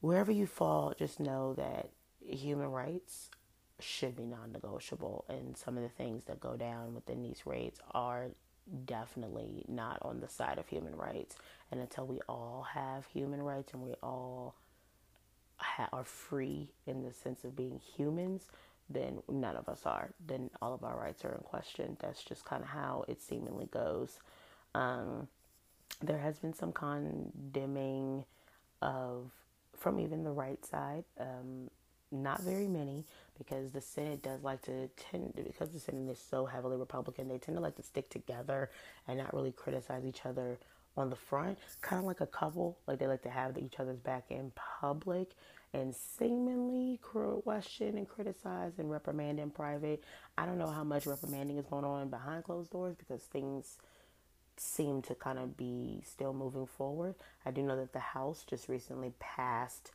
wherever 0.00 0.32
you 0.32 0.46
fall, 0.46 0.94
just 0.98 1.20
know 1.20 1.52
that 1.54 1.90
human 2.28 2.70
rights 2.70 3.30
should 3.80 4.16
be 4.16 4.24
non 4.24 4.52
negotiable. 4.52 5.24
And 5.28 5.56
some 5.56 5.76
of 5.76 5.82
the 5.82 5.88
things 5.88 6.24
that 6.24 6.40
go 6.40 6.56
down 6.56 6.94
within 6.94 7.22
these 7.22 7.46
raids 7.46 7.80
are 7.92 8.28
definitely 8.84 9.64
not 9.68 9.98
on 10.02 10.20
the 10.20 10.28
side 10.28 10.58
of 10.58 10.68
human 10.68 10.96
rights. 10.96 11.36
And 11.70 11.80
until 11.80 12.06
we 12.06 12.20
all 12.28 12.66
have 12.72 13.06
human 13.06 13.42
rights 13.42 13.72
and 13.72 13.82
we 13.82 13.94
all 14.02 14.54
ha- 15.56 15.88
are 15.92 16.04
free 16.04 16.70
in 16.86 17.02
the 17.02 17.12
sense 17.12 17.44
of 17.44 17.56
being 17.56 17.80
humans, 17.96 18.46
then 18.88 19.22
none 19.28 19.56
of 19.56 19.68
us 19.68 19.82
are. 19.84 20.10
Then 20.24 20.50
all 20.62 20.74
of 20.74 20.84
our 20.84 20.96
rights 20.98 21.24
are 21.24 21.32
in 21.32 21.40
question. 21.40 21.96
That's 22.00 22.22
just 22.22 22.44
kind 22.44 22.62
of 22.62 22.68
how 22.68 23.04
it 23.08 23.20
seemingly 23.20 23.66
goes. 23.66 24.20
Um, 24.74 25.28
there 26.02 26.18
has 26.18 26.38
been 26.38 26.52
some 26.52 26.72
condemning 26.72 28.24
of 28.82 29.30
from 29.76 29.98
even 30.00 30.24
the 30.24 30.30
right 30.30 30.64
side. 30.64 31.04
Um, 31.18 31.70
not 32.12 32.40
very 32.42 32.68
many 32.68 33.04
because 33.38 33.72
the 33.72 33.80
Senate 33.80 34.22
does 34.22 34.42
like 34.42 34.62
to 34.62 34.88
tend 34.96 35.34
because 35.34 35.70
the 35.70 35.80
Senate 35.80 36.10
is 36.10 36.18
so 36.18 36.46
heavily 36.46 36.76
Republican. 36.76 37.28
They 37.28 37.38
tend 37.38 37.56
to 37.56 37.62
like 37.62 37.76
to 37.76 37.82
stick 37.82 38.10
together 38.10 38.70
and 39.06 39.18
not 39.18 39.34
really 39.34 39.52
criticize 39.52 40.04
each 40.04 40.24
other 40.24 40.58
on 40.96 41.10
the 41.10 41.16
front, 41.16 41.58
kind 41.82 42.00
of 42.00 42.06
like 42.06 42.20
a 42.20 42.26
couple. 42.26 42.78
Like 42.86 42.98
they 42.98 43.06
like 43.06 43.22
to 43.22 43.30
have 43.30 43.58
each 43.58 43.78
other's 43.78 43.98
back 43.98 44.26
in 44.30 44.52
public 44.80 45.32
and 45.74 45.94
seemingly 45.94 46.98
question 47.02 47.98
and 47.98 48.08
criticize 48.08 48.72
and 48.78 48.90
reprimand 48.90 49.38
in 49.38 49.50
private. 49.50 50.02
I 50.38 50.46
don't 50.46 50.58
know 50.58 50.70
how 50.70 50.84
much 50.84 51.06
reprimanding 51.06 51.58
is 51.58 51.66
going 51.66 51.84
on 51.84 52.08
behind 52.08 52.44
closed 52.44 52.70
doors 52.70 52.94
because 52.96 53.22
things 53.22 53.76
seem 54.56 55.02
to 55.02 55.14
kind 55.14 55.38
of 55.38 55.56
be 55.56 56.02
still 56.06 56.32
moving 56.32 56.66
forward. 56.66 57.14
I 57.44 57.50
do 57.50 57.62
know 57.62 57.76
that 57.76 57.92
the 57.92 57.98
House 57.98 58.44
just 58.48 58.68
recently 58.68 59.12
passed 59.18 59.90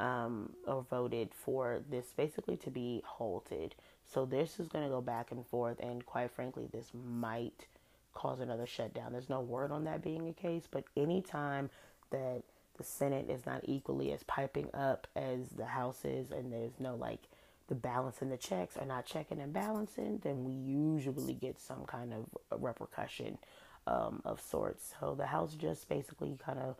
um, 0.00 0.52
or 0.66 0.82
voted 0.82 1.30
for 1.34 1.80
this 1.88 2.12
basically 2.16 2.56
to 2.58 2.70
be 2.70 3.02
halted. 3.04 3.74
So 4.04 4.26
this 4.26 4.60
is 4.60 4.68
going 4.68 4.84
to 4.84 4.90
go 4.90 5.00
back 5.00 5.30
and 5.30 5.46
forth, 5.46 5.80
and 5.80 6.04
quite 6.04 6.30
frankly, 6.30 6.68
this 6.72 6.90
might 6.94 7.66
cause 8.12 8.40
another 8.40 8.66
shutdown. 8.66 9.12
There's 9.12 9.30
no 9.30 9.40
word 9.40 9.72
on 9.72 9.84
that 9.84 10.02
being 10.02 10.28
a 10.28 10.32
case, 10.32 10.68
but 10.70 10.84
anytime 10.96 11.70
that 12.10 12.42
the 12.76 12.84
Senate 12.84 13.30
is 13.30 13.46
not 13.46 13.62
equally 13.64 14.12
as 14.12 14.22
piping 14.24 14.68
up 14.74 15.06
as 15.16 15.50
the 15.50 15.66
House 15.66 16.04
is, 16.04 16.30
and 16.30 16.52
there's 16.52 16.78
no 16.78 16.94
like 16.96 17.28
the 17.68 17.74
balance 17.74 18.20
and 18.20 18.30
the 18.30 18.36
checks 18.36 18.76
are 18.76 18.86
not 18.86 19.06
checking 19.06 19.40
and 19.40 19.52
balancing, 19.52 20.18
then 20.22 20.44
we 20.44 20.52
usually 20.52 21.34
get 21.34 21.58
some 21.58 21.84
kind 21.86 22.12
of 22.12 22.60
repercussion 22.60 23.38
um, 23.86 24.20
of 24.24 24.40
sorts. 24.40 24.94
So 25.00 25.14
the 25.14 25.26
House 25.26 25.54
just 25.54 25.88
basically 25.88 26.36
kind 26.44 26.58
of 26.58 26.76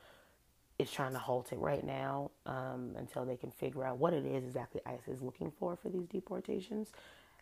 is 0.78 0.90
trying 0.90 1.12
to 1.12 1.18
halt 1.18 1.52
it 1.52 1.58
right 1.58 1.84
now 1.84 2.30
um, 2.46 2.94
until 2.96 3.24
they 3.24 3.36
can 3.36 3.50
figure 3.50 3.84
out 3.84 3.98
what 3.98 4.12
it 4.12 4.24
is 4.26 4.44
exactly 4.44 4.80
ICE 4.86 5.08
is 5.08 5.22
looking 5.22 5.52
for 5.58 5.76
for 5.76 5.88
these 5.88 6.06
deportations 6.06 6.90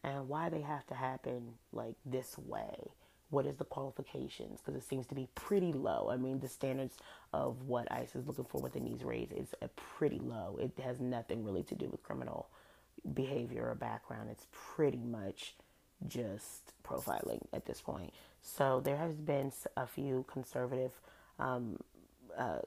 and 0.04 0.28
why 0.28 0.48
they 0.48 0.60
have 0.60 0.86
to 0.88 0.94
happen 0.94 1.54
like 1.72 1.94
this 2.04 2.36
way. 2.38 2.90
What 3.30 3.46
is 3.46 3.56
the 3.56 3.64
qualifications? 3.64 4.60
Because 4.60 4.74
it 4.74 4.86
seems 4.86 5.06
to 5.06 5.14
be 5.14 5.26
pretty 5.34 5.72
low. 5.72 6.10
I 6.10 6.16
mean, 6.16 6.40
the 6.40 6.48
standards 6.48 6.98
of 7.32 7.62
what 7.62 7.90
ICE 7.90 8.14
is 8.14 8.26
looking 8.26 8.44
for 8.44 8.60
within 8.60 8.84
these 8.84 9.02
raids 9.04 9.32
is 9.32 9.54
a 9.62 9.68
pretty 9.68 10.18
low. 10.18 10.58
It 10.60 10.72
has 10.84 11.00
nothing 11.00 11.42
really 11.42 11.62
to 11.64 11.74
do 11.74 11.88
with 11.88 12.02
criminal 12.02 12.48
behavior 13.14 13.68
or 13.70 13.74
background. 13.74 14.28
It's 14.30 14.46
pretty 14.52 14.98
much 14.98 15.54
just 16.08 16.72
profiling 16.84 17.40
at 17.54 17.64
this 17.64 17.80
point. 17.80 18.12
So 18.42 18.80
there 18.84 18.96
has 18.96 19.14
been 19.14 19.52
a 19.76 19.86
few 19.86 20.26
conservative 20.30 20.92
um, 21.38 21.78
uh, 22.36 22.58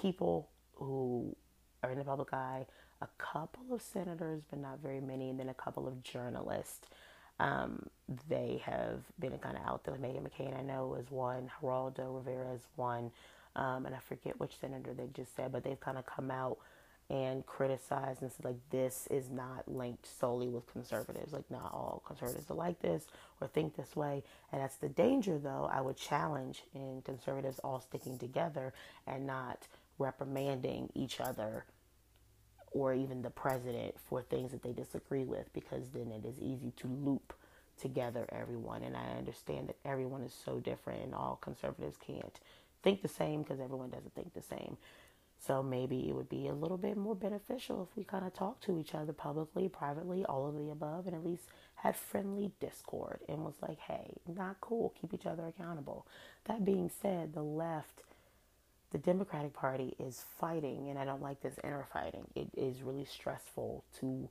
people 0.00 0.48
who 0.74 1.34
are 1.82 1.90
in 1.90 1.98
the 1.98 2.04
public 2.04 2.32
eye, 2.32 2.66
a 3.02 3.08
couple 3.18 3.72
of 3.72 3.80
senators, 3.82 4.42
but 4.50 4.58
not 4.58 4.80
very 4.80 5.00
many, 5.00 5.30
and 5.30 5.38
then 5.38 5.48
a 5.48 5.54
couple 5.54 5.88
of 5.88 6.02
journalists. 6.02 6.88
Um, 7.38 7.86
they 8.28 8.60
have 8.64 9.00
been 9.18 9.38
kind 9.38 9.56
of 9.56 9.64
out 9.64 9.84
there. 9.84 9.94
Meghan 9.94 10.22
McCain, 10.22 10.58
I 10.58 10.62
know, 10.62 10.94
is 10.94 11.10
one. 11.10 11.50
Geraldo 11.62 12.16
Rivera 12.16 12.52
is 12.52 12.66
one. 12.76 13.10
Um, 13.56 13.86
and 13.86 13.94
I 13.94 13.98
forget 13.98 14.38
which 14.38 14.58
senator 14.60 14.92
they 14.94 15.08
just 15.14 15.34
said, 15.34 15.50
but 15.50 15.64
they've 15.64 15.80
kind 15.80 15.98
of 15.98 16.04
come 16.06 16.30
out 16.30 16.58
and 17.08 17.44
criticized 17.44 18.22
and 18.22 18.30
said, 18.30 18.44
like, 18.44 18.58
this 18.70 19.08
is 19.10 19.30
not 19.30 19.66
linked 19.66 20.06
solely 20.20 20.48
with 20.48 20.70
conservatives. 20.70 21.32
Like, 21.32 21.50
not 21.50 21.72
all 21.72 22.02
conservatives 22.06 22.48
are 22.50 22.54
like 22.54 22.80
this 22.80 23.06
or 23.40 23.48
think 23.48 23.74
this 23.74 23.96
way. 23.96 24.22
And 24.52 24.62
that's 24.62 24.76
the 24.76 24.88
danger, 24.88 25.38
though, 25.38 25.68
I 25.72 25.80
would 25.80 25.96
challenge 25.96 26.62
in 26.72 27.02
conservatives 27.04 27.58
all 27.64 27.80
sticking 27.80 28.16
together 28.16 28.72
and 29.08 29.26
not 29.26 29.66
reprimanding 30.00 30.90
each 30.94 31.20
other 31.20 31.66
or 32.72 32.94
even 32.94 33.22
the 33.22 33.30
president 33.30 33.94
for 34.08 34.22
things 34.22 34.52
that 34.52 34.62
they 34.62 34.72
disagree 34.72 35.24
with 35.24 35.52
because 35.52 35.90
then 35.90 36.10
it 36.10 36.26
is 36.26 36.40
easy 36.40 36.72
to 36.76 36.88
loop 36.88 37.34
together 37.80 38.28
everyone 38.32 38.82
and 38.82 38.96
I 38.96 39.06
understand 39.18 39.68
that 39.68 39.76
everyone 39.84 40.22
is 40.22 40.34
so 40.44 40.60
different 40.60 41.02
and 41.02 41.14
all 41.14 41.38
conservatives 41.40 41.96
can't 41.96 42.40
think 42.82 43.02
the 43.02 43.08
same 43.08 43.42
because 43.42 43.60
everyone 43.60 43.90
doesn't 43.90 44.14
think 44.14 44.34
the 44.34 44.42
same. 44.42 44.76
So 45.46 45.62
maybe 45.62 46.08
it 46.08 46.14
would 46.14 46.28
be 46.28 46.48
a 46.48 46.54
little 46.54 46.76
bit 46.76 46.98
more 46.98 47.14
beneficial 47.14 47.82
if 47.90 47.96
we 47.96 48.04
kind 48.04 48.26
of 48.26 48.34
talk 48.34 48.60
to 48.62 48.78
each 48.78 48.94
other 48.94 49.14
publicly, 49.14 49.68
privately, 49.68 50.24
all 50.26 50.46
of 50.46 50.56
the 50.56 50.70
above, 50.70 51.06
and 51.06 51.16
at 51.16 51.24
least 51.24 51.44
had 51.76 51.96
friendly 51.96 52.52
discord 52.60 53.20
and 53.28 53.44
was 53.44 53.54
like, 53.62 53.78
hey, 53.80 54.18
not 54.28 54.60
cool, 54.60 54.94
keep 55.00 55.14
each 55.14 55.26
other 55.26 55.46
accountable. 55.46 56.06
That 56.44 56.64
being 56.64 56.90
said, 57.00 57.32
the 57.32 57.42
left 57.42 58.02
the 58.90 58.98
Democratic 58.98 59.52
Party 59.52 59.94
is 59.98 60.24
fighting, 60.38 60.88
and 60.88 60.98
I 60.98 61.04
don't 61.04 61.22
like 61.22 61.40
this 61.42 61.58
inner 61.62 61.86
fighting. 61.92 62.26
It 62.34 62.48
is 62.56 62.82
really 62.82 63.04
stressful 63.04 63.84
to, 64.00 64.28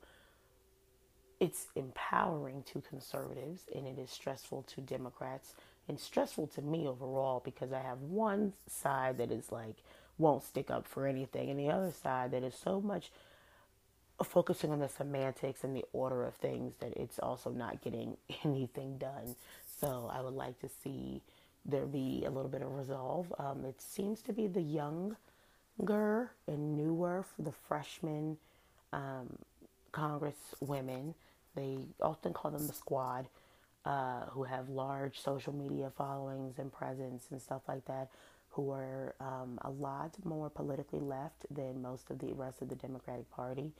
it's 1.39 1.67
empowering 1.75 2.63
to 2.73 2.81
conservatives, 2.81 3.63
and 3.73 3.87
it 3.87 3.97
is 3.97 4.09
stressful 4.09 4.63
to 4.75 4.81
Democrats, 4.81 5.55
and 5.87 5.99
stressful 5.99 6.47
to 6.47 6.61
me 6.61 6.87
overall 6.87 7.41
because 7.43 7.71
I 7.71 7.81
have 7.81 8.01
one 8.01 8.53
side 8.67 9.17
that 9.17 9.31
is 9.31 9.51
like, 9.51 9.75
won't 10.17 10.43
stick 10.43 10.69
up 10.69 10.85
for 10.85 11.07
anything, 11.07 11.49
and 11.49 11.59
the 11.59 11.69
other 11.69 11.91
side 11.91 12.31
that 12.31 12.43
is 12.43 12.55
so 12.55 12.81
much 12.81 13.11
focusing 14.23 14.71
on 14.71 14.79
the 14.79 14.89
semantics 14.89 15.63
and 15.63 15.75
the 15.75 15.85
order 15.93 16.25
of 16.25 16.35
things 16.35 16.73
that 16.79 16.95
it's 16.97 17.19
also 17.19 17.49
not 17.49 17.81
getting 17.81 18.17
anything 18.43 18.97
done. 18.97 19.35
So 19.79 20.11
I 20.13 20.21
would 20.21 20.33
like 20.33 20.59
to 20.59 20.69
see 20.83 21.21
there 21.65 21.85
be 21.85 22.23
a 22.25 22.29
little 22.29 22.49
bit 22.49 22.61
of 22.61 22.71
resolve. 22.73 23.33
Um, 23.37 23.65
it 23.65 23.81
seems 23.81 24.21
to 24.23 24.33
be 24.33 24.47
the 24.47 24.61
younger 24.61 25.17
and 26.47 26.75
newer, 26.75 27.25
the 27.37 27.51
freshmen 27.51 28.37
um, 28.91 29.37
Congress 29.91 30.55
women. 30.59 31.13
They 31.55 31.79
often 32.01 32.33
call 32.33 32.51
them 32.51 32.67
the 32.67 32.73
squad, 32.73 33.27
uh, 33.85 34.25
who 34.31 34.43
have 34.43 34.69
large 34.69 35.19
social 35.19 35.53
media 35.53 35.91
followings 35.97 36.59
and 36.59 36.71
presence 36.71 37.27
and 37.31 37.41
stuff 37.41 37.61
like 37.67 37.85
that, 37.85 38.09
who 38.51 38.71
are 38.71 39.15
um, 39.19 39.59
a 39.61 39.69
lot 39.69 40.15
more 40.23 40.49
politically 40.49 40.99
left 40.99 41.45
than 41.51 41.81
most 41.81 42.09
of 42.09 42.19
the 42.19 42.33
rest 42.33 42.61
of 42.61 42.69
the 42.69 42.75
Democratic 42.75 43.29
Party. 43.31 43.71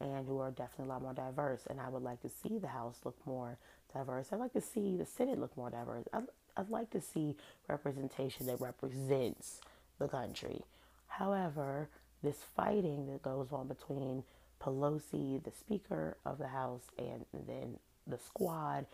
And 0.00 0.26
who 0.26 0.40
are 0.40 0.50
definitely 0.50 0.86
a 0.86 0.88
lot 0.88 1.02
more 1.02 1.14
diverse. 1.14 1.66
And 1.70 1.80
I 1.80 1.88
would 1.88 2.02
like 2.02 2.20
to 2.22 2.28
see 2.28 2.58
the 2.58 2.66
House 2.66 2.98
look 3.04 3.16
more 3.24 3.58
diverse. 3.94 4.26
I'd 4.32 4.40
like 4.40 4.52
to 4.54 4.60
see 4.60 4.96
the 4.96 5.06
Senate 5.06 5.38
look 5.38 5.56
more 5.56 5.70
diverse. 5.70 6.04
I'd, 6.12 6.24
I'd 6.56 6.70
like 6.70 6.90
to 6.90 7.00
see 7.00 7.36
representation 7.68 8.46
that 8.46 8.60
represents 8.60 9.60
the 9.98 10.08
country. 10.08 10.62
However, 11.08 11.88
this 12.22 12.38
fighting 12.56 13.06
that 13.06 13.22
goes 13.22 13.48
on 13.52 13.68
between 13.68 14.24
Pelosi, 14.60 15.42
the 15.42 15.50
Speaker 15.50 16.16
of 16.24 16.38
the 16.38 16.48
House, 16.48 16.84
and 16.98 17.24
then 17.46 17.78
the 18.06 18.18
squad, 18.18 18.86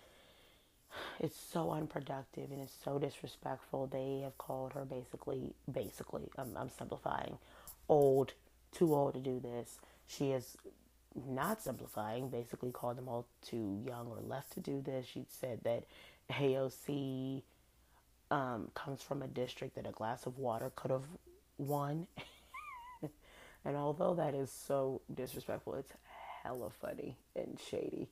it's 1.21 1.38
so 1.38 1.71
unproductive 1.71 2.50
and 2.50 2.61
it's 2.61 2.75
so 2.85 2.99
disrespectful. 2.99 3.87
They 3.87 4.21
have 4.25 4.37
called 4.38 4.73
her 4.73 4.85
basically, 4.85 5.55
basically, 5.71 6.29
I'm, 6.37 6.57
I'm 6.57 6.71
simplifying, 6.71 7.38
old, 7.88 8.35
too 8.73 8.95
old 8.95 9.14
to 9.14 9.21
do 9.21 9.38
this. 9.40 9.79
She 10.07 10.33
is 10.33 10.57
not 11.29 11.62
simplifying, 11.62 12.29
basically 12.29 12.71
called 12.71 12.97
them 12.99 13.09
all 13.09 13.26
too 13.43 13.81
young 13.87 14.09
or 14.09 14.19
left 14.26 14.52
to 14.55 14.61
do 14.61 14.81
this. 14.81 15.07
She 15.07 15.25
said 15.29 15.61
that 15.64 15.85
AOC 16.31 17.43
um, 18.31 18.69
comes 18.75 19.03
from 19.03 19.23
a 19.23 19.27
district 19.29 19.77
that 19.77 19.87
a 19.87 19.93
glass 19.93 20.27
of 20.27 20.39
water 20.39 20.73
could 20.77 20.91
have 20.91 21.05
won. 21.59 22.07
and 23.65 23.77
although 23.77 24.15
that 24.15 24.35
is 24.35 24.51
so 24.51 25.03
disrespectful, 25.13 25.75
it's 25.75 25.93
hella 26.43 26.71
funny 26.71 27.17
and 27.37 27.59
shady. 27.71 28.09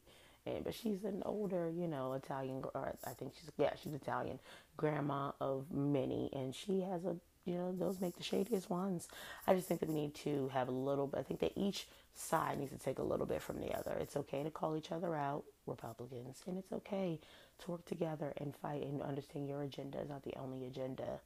And 0.47 0.65
but 0.65 0.75
she's 0.75 1.05
an 1.05 1.23
older, 1.25 1.71
you 1.71 1.87
know, 1.87 2.15
Italian, 2.15 2.65
or 2.75 2.95
I 3.07 3.11
think 3.11 3.33
she's 3.35 3.51
yeah, 3.59 3.73
she's 3.83 3.95
Italian, 3.95 4.39
grandma 4.77 5.33
of 5.41 5.71
many, 5.71 6.31
and 6.33 6.55
she 6.55 6.81
has 6.81 7.05
a 7.05 7.17
you 7.45 7.55
know 7.55 7.75
those 7.79 8.01
make 8.01 8.17
the 8.17 8.23
shadiest 8.23 8.71
ones. 8.71 9.09
I 9.47 9.55
just 9.55 9.69
think 9.69 9.81
that 9.81 9.89
we 9.89 9.95
need 9.95 10.15
to 10.17 10.49
have 10.53 10.69
a 10.69 10.73
little. 10.73 11.07
bit. 11.07 11.21
I 11.21 11.23
think 11.23 11.41
that 11.41 11.53
each 11.57 11.87
side 12.15 12.59
needs 12.59 12.73
to 12.73 12.79
take 12.79 12.99
a 12.99 13.03
little 13.03 13.27
bit 13.27 13.43
from 13.43 13.61
the 13.61 13.73
other. 13.77 13.97
It's 14.01 14.17
okay 14.17 14.43
to 14.43 14.51
call 14.51 14.77
each 14.77 14.91
other 14.91 15.15
out, 15.15 15.45
Republicans, 15.67 16.43
and 16.47 16.59
it's 16.59 16.73
okay 16.73 17.21
to 17.61 17.71
work 17.73 17.85
together 17.85 18.33
and 18.37 18.55
fight 18.57 18.83
and 18.83 19.03
understand 19.03 19.49
your 19.49 19.63
agenda 19.63 20.01
is 20.01 20.09
not 20.09 20.23
the 20.23 20.35
only 20.39 20.67
agenda 20.67 21.21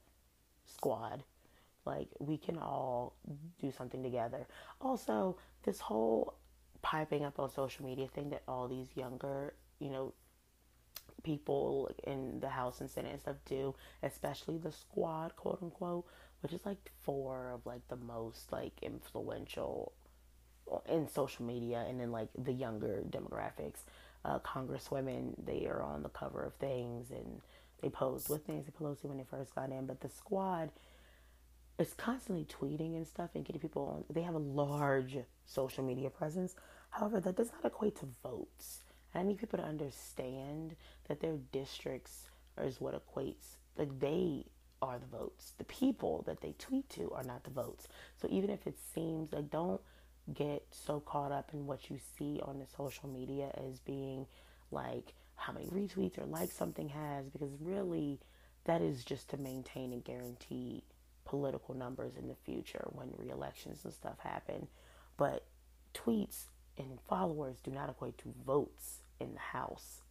squad. 0.67 1.23
Like 1.85 2.09
we 2.19 2.39
can 2.39 2.59
all 2.59 3.15
do 3.61 3.71
something 3.71 4.03
together. 4.03 4.47
Also, 4.81 5.37
this 5.65 5.81
whole 5.81 6.35
piping 6.81 7.25
up 7.25 7.39
on 7.39 7.51
social 7.51 7.85
media 7.85 8.09
thing 8.09 8.31
that 8.31 8.43
all 8.47 8.69
these 8.69 8.89
younger, 8.95 9.55
you 9.79 9.91
know, 9.91 10.12
people 11.23 11.91
in 12.05 12.41
the 12.41 12.49
House 12.49 12.81
and 12.81 12.91
Senate 12.91 13.12
and 13.12 13.21
stuff 13.21 13.37
do, 13.47 13.75
especially 14.03 14.59
the 14.59 14.73
squad, 14.73 15.35
quote 15.37 15.59
unquote, 15.62 16.07
which 16.41 16.53
is 16.53 16.65
like 16.67 16.91
four 17.03 17.53
of 17.53 17.67
like 17.67 17.87
the 17.89 17.97
most 17.97 18.53
like 18.53 18.73
influential 18.83 19.93
in 20.89 21.09
social 21.09 21.45
media 21.45 21.85
and 21.89 22.01
in 22.01 22.11
like 22.12 22.29
the 22.39 22.53
younger 22.53 23.03
demographics 23.11 23.81
uh, 24.25 24.38
congresswomen. 24.41 25.35
They 25.45 25.67
are 25.67 25.83
on 25.83 26.02
the 26.02 26.09
cover 26.09 26.43
of 26.45 26.55
things 26.55 27.11
and 27.11 27.41
they 27.83 27.88
posed 27.88 28.29
with 28.29 28.49
Nancy 28.49 28.71
Pelosi 28.71 29.05
when 29.05 29.19
they 29.19 29.25
first 29.25 29.55
got 29.55 29.71
in. 29.71 29.87
But 29.87 30.00
the 30.00 30.09
squad 30.09 30.71
is 31.79 31.95
constantly 31.95 32.45
tweeting 32.45 32.97
and 32.97 33.07
stuff 33.07 33.31
and 33.35 33.45
getting 33.45 33.61
people 33.61 33.87
on. 33.87 34.05
They 34.14 34.23
have 34.23 34.35
a 34.35 34.38
large 34.38 35.17
social 35.47 35.85
media 35.85 36.11
presence. 36.11 36.55
However, 36.91 37.21
that 37.21 37.37
does 37.37 37.50
not 37.52 37.64
equate 37.64 37.97
to 37.97 38.07
votes. 38.23 38.81
And 39.12 39.23
I 39.23 39.26
need 39.26 39.38
people 39.38 39.59
to 39.59 39.64
understand 39.64 40.76
that 41.09 41.21
their 41.21 41.37
districts 41.50 42.29
is 42.62 42.81
what 42.81 42.95
equates. 42.95 43.57
Like 43.76 43.99
they 43.99 44.45
are 44.81 44.99
the 44.99 45.17
votes. 45.17 45.52
The 45.59 45.64
people 45.64 46.23
that 46.26 46.41
they 46.41 46.55
tweet 46.59 46.88
to 46.91 47.11
are 47.12 47.25
not 47.25 47.45
the 47.45 47.50
votes. 47.50 47.88
So 48.21 48.29
even 48.31 48.50
if 48.50 48.67
it 48.67 48.76
seems 48.95 49.33
like 49.33 49.50
don't 49.50 49.81
get 50.33 50.64
so 50.71 51.00
caught 51.00 51.33
up 51.33 51.50
in 51.52 51.67
what 51.67 51.91
you 51.91 51.99
see 52.19 52.41
on 52.45 52.59
the 52.59 52.67
social 52.76 53.09
media 53.09 53.50
as 53.69 53.81
being 53.81 54.26
like 54.71 55.14
how 55.35 55.52
many 55.52 55.67
retweets 55.67 56.19
or 56.19 56.25
likes 56.25 56.55
something 56.55 56.88
has 56.88 57.29
because 57.29 57.50
really 57.61 58.21
that 58.64 58.81
is 58.81 59.05
just 59.05 59.29
to 59.31 59.37
maintain 59.37 59.93
and 59.93 60.05
guarantee 60.05 60.85
political 61.25 61.75
numbers 61.75 62.12
in 62.17 62.29
the 62.29 62.35
future 62.35 62.87
when 62.93 63.09
re-elections 63.17 63.81
and 63.85 63.93
stuff 63.93 64.19
happen. 64.21 64.69
But 65.17 65.45
tweets 65.95 66.45
and 66.79 66.99
followers 67.09 67.57
do 67.62 67.71
not 67.71 67.91
equate 67.91 68.19
to 68.19 68.33
votes 68.47 68.99
in 69.21 69.33
the 69.35 69.41
house. 69.41 70.02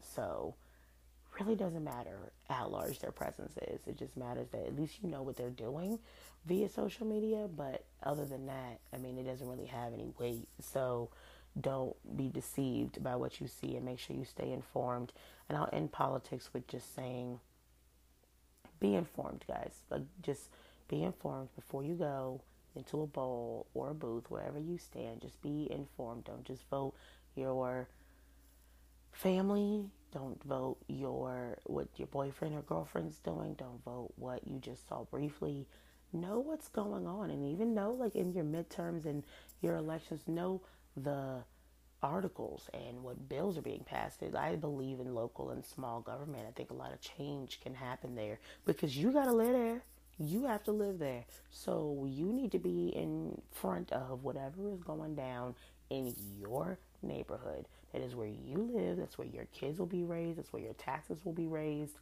So 0.00 0.54
really 1.40 1.56
doesn't 1.56 1.84
matter 1.84 2.32
how 2.48 2.68
large 2.68 2.98
their 2.98 3.12
presence 3.12 3.56
is. 3.68 3.80
It 3.86 3.98
just 3.98 4.16
matters 4.16 4.48
that 4.52 4.66
at 4.66 4.76
least 4.76 4.98
you 5.02 5.08
know 5.08 5.22
what 5.22 5.36
they're 5.36 5.50
doing 5.50 5.98
via 6.46 6.68
social 6.68 7.06
media. 7.06 7.48
But 7.54 7.84
other 8.02 8.24
than 8.24 8.46
that, 8.46 8.80
I 8.92 8.98
mean, 8.98 9.18
it 9.18 9.24
doesn't 9.24 9.48
really 9.48 9.66
have 9.66 9.92
any 9.92 10.12
weight. 10.18 10.48
So 10.60 11.10
don't 11.60 11.96
be 12.16 12.28
deceived 12.28 13.02
by 13.02 13.16
what 13.16 13.40
you 13.40 13.48
see 13.48 13.76
and 13.76 13.84
make 13.84 13.98
sure 13.98 14.16
you 14.16 14.24
stay 14.24 14.52
informed. 14.52 15.12
And 15.48 15.58
I'll 15.58 15.70
end 15.72 15.92
politics 15.92 16.50
with 16.52 16.66
just 16.68 16.94
saying 16.94 17.40
be 18.78 18.94
informed, 18.94 19.44
guys. 19.46 19.74
Like 19.90 20.02
just 20.22 20.48
be 20.88 21.02
informed 21.02 21.54
before 21.54 21.84
you 21.84 21.94
go 21.94 22.40
into 22.74 23.02
a 23.02 23.06
bowl 23.06 23.66
or 23.74 23.90
a 23.90 23.94
booth, 23.94 24.30
wherever 24.30 24.58
you 24.58 24.78
stand. 24.78 25.20
Just 25.20 25.40
be 25.42 25.68
informed. 25.70 26.24
Don't 26.24 26.44
just 26.44 26.68
vote 26.70 26.94
your 27.34 27.88
family. 29.12 29.84
Don't 30.12 30.42
vote 30.44 30.78
your 30.88 31.58
what 31.64 31.88
your 31.96 32.08
boyfriend 32.08 32.54
or 32.54 32.62
girlfriend's 32.62 33.18
doing. 33.18 33.54
Don't 33.54 33.82
vote 33.84 34.12
what 34.16 34.46
you 34.46 34.58
just 34.58 34.88
saw 34.88 35.04
briefly. 35.04 35.66
Know 36.12 36.40
what's 36.40 36.68
going 36.68 37.06
on, 37.06 37.30
and 37.30 37.44
even 37.44 37.74
know, 37.74 37.92
like 37.92 38.16
in 38.16 38.32
your 38.32 38.44
midterms 38.44 39.04
and 39.04 39.22
your 39.60 39.76
elections, 39.76 40.22
know 40.26 40.62
the 40.96 41.44
articles 42.02 42.68
and 42.74 43.02
what 43.02 43.28
bills 43.28 43.58
are 43.58 43.62
being 43.62 43.84
passed. 43.84 44.22
I 44.36 44.56
believe 44.56 45.00
in 45.00 45.14
local 45.14 45.50
and 45.50 45.64
small 45.64 46.00
government. 46.00 46.46
I 46.48 46.52
think 46.52 46.70
a 46.70 46.74
lot 46.74 46.92
of 46.92 47.00
change 47.00 47.60
can 47.62 47.74
happen 47.74 48.14
there 48.14 48.40
because 48.64 48.96
you 48.96 49.12
got 49.12 49.26
to 49.26 49.32
live 49.32 49.52
there. 49.52 49.84
You 50.18 50.46
have 50.46 50.64
to 50.64 50.72
live 50.72 50.98
there. 50.98 51.24
So 51.50 52.06
you 52.08 52.32
need 52.32 52.52
to 52.52 52.58
be 52.58 52.88
in 52.88 53.40
front 53.52 53.92
of 53.92 54.24
whatever 54.24 54.68
is 54.70 54.82
going 54.82 55.14
down 55.14 55.54
in 55.88 56.14
your 56.38 56.78
neighborhood. 57.02 57.66
That 57.92 58.02
is 58.02 58.14
where 58.14 58.28
you 58.28 58.70
live. 58.72 58.98
That's 58.98 59.18
where 59.18 59.26
your 59.26 59.46
kids 59.46 59.78
will 59.78 59.86
be 59.86 60.04
raised. 60.04 60.38
That's 60.38 60.52
where 60.52 60.62
your 60.62 60.74
taxes 60.74 61.18
will 61.24 61.32
be 61.32 61.46
raised. 61.46 61.94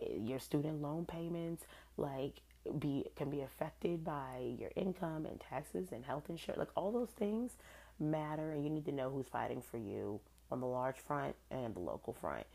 Eh, 0.00 0.16
your 0.18 0.38
student 0.38 0.82
loan 0.82 1.06
payments, 1.06 1.64
like, 1.96 2.42
be 2.78 3.06
can 3.16 3.30
be 3.30 3.40
affected 3.40 4.04
by 4.04 4.54
your 4.58 4.70
income 4.76 5.24
and 5.24 5.40
taxes 5.40 5.88
and 5.92 6.04
health 6.04 6.24
insurance. 6.28 6.58
Like 6.58 6.68
all 6.76 6.92
those 6.92 7.08
things 7.08 7.52
matter, 7.98 8.52
and 8.52 8.64
you 8.64 8.70
need 8.70 8.84
to 8.86 8.92
know 8.92 9.10
who's 9.10 9.28
fighting 9.28 9.62
for 9.62 9.78
you 9.78 10.20
on 10.50 10.60
the 10.60 10.66
large 10.66 10.96
front 10.98 11.34
and 11.50 11.74
the 11.74 11.80
local 11.80 12.12
front. 12.12 12.46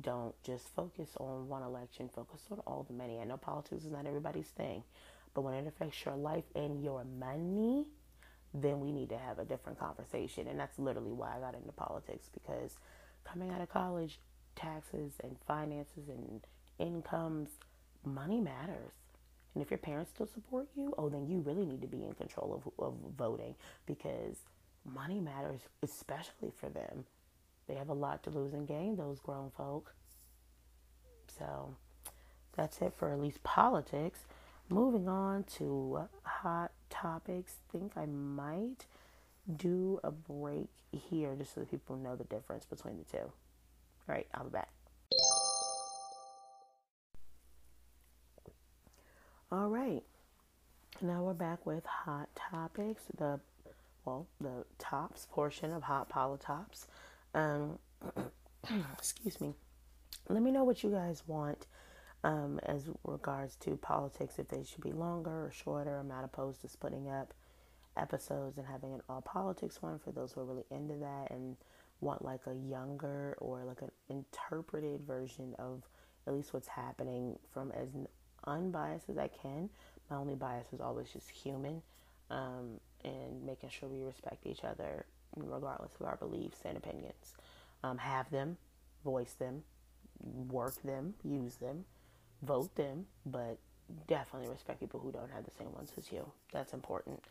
Don't 0.00 0.34
just 0.42 0.68
focus 0.74 1.10
on 1.18 1.48
one 1.48 1.62
election. 1.62 2.08
Focus 2.14 2.40
on 2.50 2.60
all 2.66 2.84
the 2.88 2.94
many. 2.94 3.20
I 3.20 3.24
know 3.24 3.36
politics 3.36 3.84
is 3.84 3.92
not 3.92 4.06
everybody's 4.06 4.48
thing, 4.48 4.82
but 5.34 5.42
when 5.42 5.54
it 5.54 5.66
affects 5.66 6.04
your 6.04 6.16
life 6.16 6.44
and 6.54 6.82
your 6.82 7.04
money 7.18 7.86
then 8.54 8.80
we 8.80 8.92
need 8.92 9.08
to 9.08 9.18
have 9.18 9.38
a 9.38 9.44
different 9.44 9.78
conversation. 9.78 10.46
And 10.48 10.58
that's 10.58 10.78
literally 10.78 11.12
why 11.12 11.36
I 11.36 11.40
got 11.40 11.54
into 11.54 11.72
politics 11.72 12.28
because 12.32 12.76
coming 13.24 13.50
out 13.50 13.60
of 13.60 13.70
college, 13.70 14.18
taxes 14.56 15.14
and 15.22 15.36
finances 15.46 16.08
and 16.08 16.40
incomes, 16.78 17.50
money 18.04 18.40
matters. 18.40 18.92
And 19.54 19.62
if 19.62 19.70
your 19.70 19.78
parents 19.78 20.10
still 20.14 20.26
support 20.26 20.68
you, 20.74 20.94
oh, 20.98 21.08
then 21.08 21.26
you 21.26 21.38
really 21.40 21.66
need 21.66 21.82
to 21.82 21.86
be 21.86 22.04
in 22.04 22.14
control 22.14 22.54
of, 22.54 22.84
of 22.84 22.94
voting 23.16 23.54
because 23.86 24.36
money 24.84 25.20
matters, 25.20 25.60
especially 25.82 26.52
for 26.58 26.68
them. 26.68 27.04
They 27.68 27.74
have 27.74 27.90
a 27.90 27.94
lot 27.94 28.22
to 28.24 28.30
lose 28.30 28.54
and 28.54 28.66
gain, 28.66 28.96
those 28.96 29.20
grown 29.20 29.50
folk. 29.56 29.94
So 31.38 31.76
that's 32.56 32.80
it 32.80 32.92
for 32.96 33.10
at 33.12 33.20
least 33.20 33.42
politics. 33.42 34.20
Moving 34.68 35.08
on 35.08 35.44
to 35.56 36.08
hot 36.22 36.71
topics, 37.02 37.54
think 37.72 37.92
I 37.96 38.06
might 38.06 38.86
do 39.56 39.98
a 40.04 40.10
break 40.10 40.68
here 40.92 41.34
just 41.36 41.54
so 41.54 41.60
that 41.60 41.70
people 41.70 41.96
know 41.96 42.14
the 42.14 42.24
difference 42.24 42.64
between 42.64 42.98
the 42.98 43.04
two. 43.04 43.24
All 43.24 43.32
right, 44.06 44.26
I'll 44.34 44.44
be 44.44 44.50
back. 44.50 44.68
All 49.50 49.68
right, 49.68 50.02
now 51.02 51.22
we're 51.22 51.34
back 51.34 51.66
with 51.66 51.84
hot 51.84 52.28
topics. 52.34 53.02
The 53.18 53.40
well, 54.04 54.26
the 54.40 54.64
tops 54.78 55.26
portion 55.30 55.72
of 55.72 55.82
hot 55.82 56.08
politics. 56.08 56.86
Um, 57.34 57.78
excuse 58.98 59.40
me. 59.40 59.54
Let 60.28 60.42
me 60.42 60.50
know 60.50 60.64
what 60.64 60.82
you 60.82 60.90
guys 60.90 61.22
want 61.26 61.66
um, 62.24 62.60
as 62.64 62.88
regards 63.04 63.56
to 63.56 63.76
politics, 63.76 64.38
if 64.38 64.48
they 64.48 64.64
should 64.64 64.82
be 64.82 64.92
longer 64.92 65.46
or 65.46 65.52
shorter. 65.52 65.98
I'm 65.98 66.08
not 66.08 66.24
opposed 66.24 66.60
to 66.62 66.68
splitting 66.68 67.10
up 67.10 67.34
episodes 67.96 68.58
and 68.58 68.66
having 68.66 68.94
an 68.94 69.02
all 69.08 69.20
politics 69.20 69.82
one 69.82 69.98
for 69.98 70.12
those 70.12 70.32
who 70.32 70.40
are 70.40 70.44
really 70.44 70.64
into 70.70 70.94
that 70.94 71.30
and 71.30 71.56
want 72.00 72.24
like 72.24 72.40
a 72.46 72.54
younger 72.54 73.36
or 73.38 73.64
like 73.64 73.82
an 73.82 73.90
interpreted 74.08 75.00
version 75.06 75.54
of 75.58 75.82
at 76.26 76.34
least 76.34 76.52
what's 76.54 76.68
happening 76.68 77.38
from 77.52 77.70
as 77.72 77.88
unbiased 78.46 79.08
as 79.08 79.18
I 79.18 79.28
can. 79.28 79.68
My 80.10 80.16
only 80.16 80.34
bias 80.34 80.66
is 80.72 80.80
always 80.80 81.08
just 81.08 81.28
human 81.30 81.82
um, 82.30 82.80
and 83.04 83.44
making 83.44 83.70
sure 83.70 83.88
we 83.88 84.02
respect 84.02 84.46
each 84.46 84.64
other 84.64 85.06
regardless 85.36 85.92
of 86.00 86.06
our 86.06 86.16
beliefs 86.16 86.58
and 86.64 86.76
opinions. 86.76 87.34
Um, 87.84 87.98
have 87.98 88.30
them, 88.30 88.56
voice 89.04 89.32
them, 89.32 89.62
work 90.48 90.80
them, 90.82 91.14
use 91.24 91.56
them, 91.56 91.84
vote 92.42 92.74
them, 92.74 93.06
but 93.26 93.58
definitely 94.06 94.48
respect 94.48 94.80
people 94.80 95.00
who 95.00 95.12
don't 95.12 95.30
have 95.30 95.44
the 95.44 95.50
same 95.58 95.72
ones 95.72 95.92
as 95.96 96.10
you. 96.10 96.30
That's 96.52 96.72
important. 96.72 97.22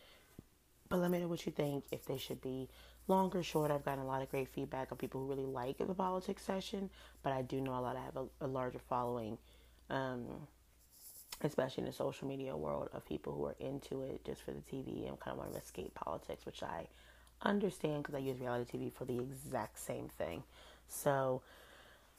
But 0.90 1.00
let 1.00 1.12
me 1.12 1.20
know 1.20 1.28
what 1.28 1.46
you 1.46 1.52
think. 1.52 1.86
If 1.92 2.06
they 2.06 2.18
should 2.18 2.42
be 2.42 2.70
longer, 3.08 3.40
or 3.40 3.44
short. 3.44 3.72
I've 3.72 3.86
gotten 3.86 4.04
a 4.04 4.08
lot 4.08 4.22
of 4.22 4.30
great 4.30 4.48
feedback 4.48 4.92
of 4.92 4.98
people 4.98 5.22
who 5.22 5.28
really 5.28 5.46
like 5.46 5.78
the 5.78 5.94
politics 5.94 6.44
session, 6.44 6.90
but 7.24 7.34
I 7.34 7.42
do 7.42 7.62
know 7.62 7.72
a 7.72 7.82
lot. 7.82 7.96
I 7.96 8.02
have 8.02 8.18
a, 8.18 8.26
a 8.46 8.48
larger 8.48 8.80
following, 8.80 9.38
um, 9.90 10.26
especially 11.42 11.82
in 11.82 11.88
the 11.88 11.94
social 11.94 12.28
media 12.28 12.56
world, 12.56 12.90
of 12.94 13.06
people 13.06 13.34
who 13.34 13.46
are 13.46 13.56
into 13.60 14.04
it 14.04 14.24
just 14.24 14.42
for 14.42 14.52
the 14.52 14.62
TV 14.62 15.08
and 15.08 15.20
kind 15.20 15.34
of 15.34 15.38
want 15.38 15.54
to 15.54 15.60
escape 15.60 15.94
politics, 15.94 16.46
which 16.46 16.64
I 16.64 16.88
understand 17.44 18.04
because 18.04 18.16
I 18.16 18.20
use 18.20 18.40
reality 18.40 18.78
TV 18.78 18.94
for 18.94 19.06
the 19.06 19.20
exact 19.20 19.80
same 19.80 20.10
thing. 20.10 20.44
So 20.88 21.42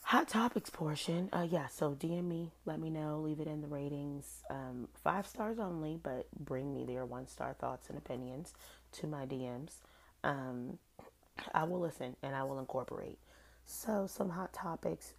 hot 0.03 0.29
topics 0.29 0.71
portion. 0.71 1.29
Uh 1.33 1.47
yeah 1.49 1.67
so 1.69 1.93
dm 1.95 2.25
me 2.29 2.53
let 2.67 2.79
me 2.81 2.91
know 2.91 3.21
leave 3.21 3.41
it 3.41 3.47
in 3.47 3.61
the 3.61 3.67
ratings. 3.69 4.43
Um 4.51 4.88
five 5.03 5.27
stars 5.27 5.59
only 5.59 5.99
but 6.03 6.27
bring 6.38 6.75
me 6.75 6.85
their 6.85 7.05
one 7.05 7.27
star 7.29 7.55
thoughts 7.59 7.88
and 7.88 7.97
opinions 7.99 8.53
to 8.93 9.07
my 9.07 9.25
dms 9.27 9.71
um 10.25 10.79
i 11.55 11.65
will 11.65 11.81
listen 11.81 12.17
and 12.23 12.35
i 12.35 12.43
will 12.43 12.59
incorporate. 12.59 13.19
So 13.65 14.07
some 14.07 14.31
hot 14.31 14.53
topics. 14.53 15.15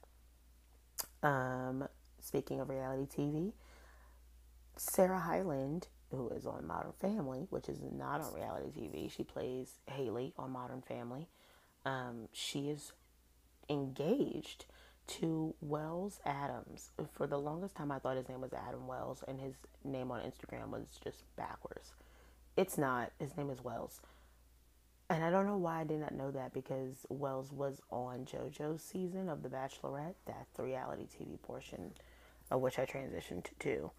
Um 1.22 1.88
speaking 2.20 2.60
of 2.60 2.70
reality 2.70 3.06
tv 3.06 3.52
sarah 4.78 5.20
hyland 5.20 5.88
who 6.10 6.30
is 6.30 6.46
on 6.46 6.66
modern 6.66 6.94
family 7.00 7.48
which 7.50 7.68
is 7.70 7.80
not 7.92 8.22
on 8.22 8.34
reality 8.34 8.70
tv 8.80 9.12
she 9.12 9.24
plays 9.24 9.74
haley 9.88 10.34
on 10.38 10.52
modern 10.52 10.82
family. 10.82 11.28
Um 11.86 12.28
she 12.32 12.70
is 12.70 12.92
engaged 13.70 14.66
to 15.06 15.54
Wells 15.62 16.20
Adams. 16.26 16.92
For 17.12 17.28
the 17.28 17.38
longest 17.38 17.76
time, 17.76 17.92
I 17.92 18.00
thought 18.00 18.18
his 18.18 18.30
name 18.30 18.42
was 18.42 18.54
Adam 18.54 18.88
Wells, 18.88 19.24
and 19.28 19.40
his 19.40 19.56
name 19.84 20.12
on 20.12 20.22
Instagram 20.22 20.70
was 20.70 21.00
just 21.04 21.24
backwards. 21.36 21.94
It's 22.56 22.78
not. 22.78 23.12
His 23.20 23.36
name 23.36 23.50
is 23.50 23.64
Wells. 23.64 24.02
And 25.10 25.24
I 25.24 25.30
don't 25.30 25.46
know 25.46 25.58
why 25.58 25.82
I 25.82 25.84
did 25.84 26.00
not 26.00 26.16
know 26.16 26.32
that 26.32 26.54
because 26.54 27.06
Wells 27.10 27.52
was 27.52 27.82
on 27.92 28.26
JoJo's 28.26 28.82
season 28.82 29.30
of 29.30 29.44
The 29.44 29.50
Bachelorette, 29.50 30.16
that's 30.26 30.52
the 30.56 30.64
reality 30.64 31.04
TV 31.04 31.40
portion 31.42 31.92
of 32.50 32.62
which 32.62 32.80
I 32.80 32.86
transitioned 32.86 33.46
to. 33.60 33.92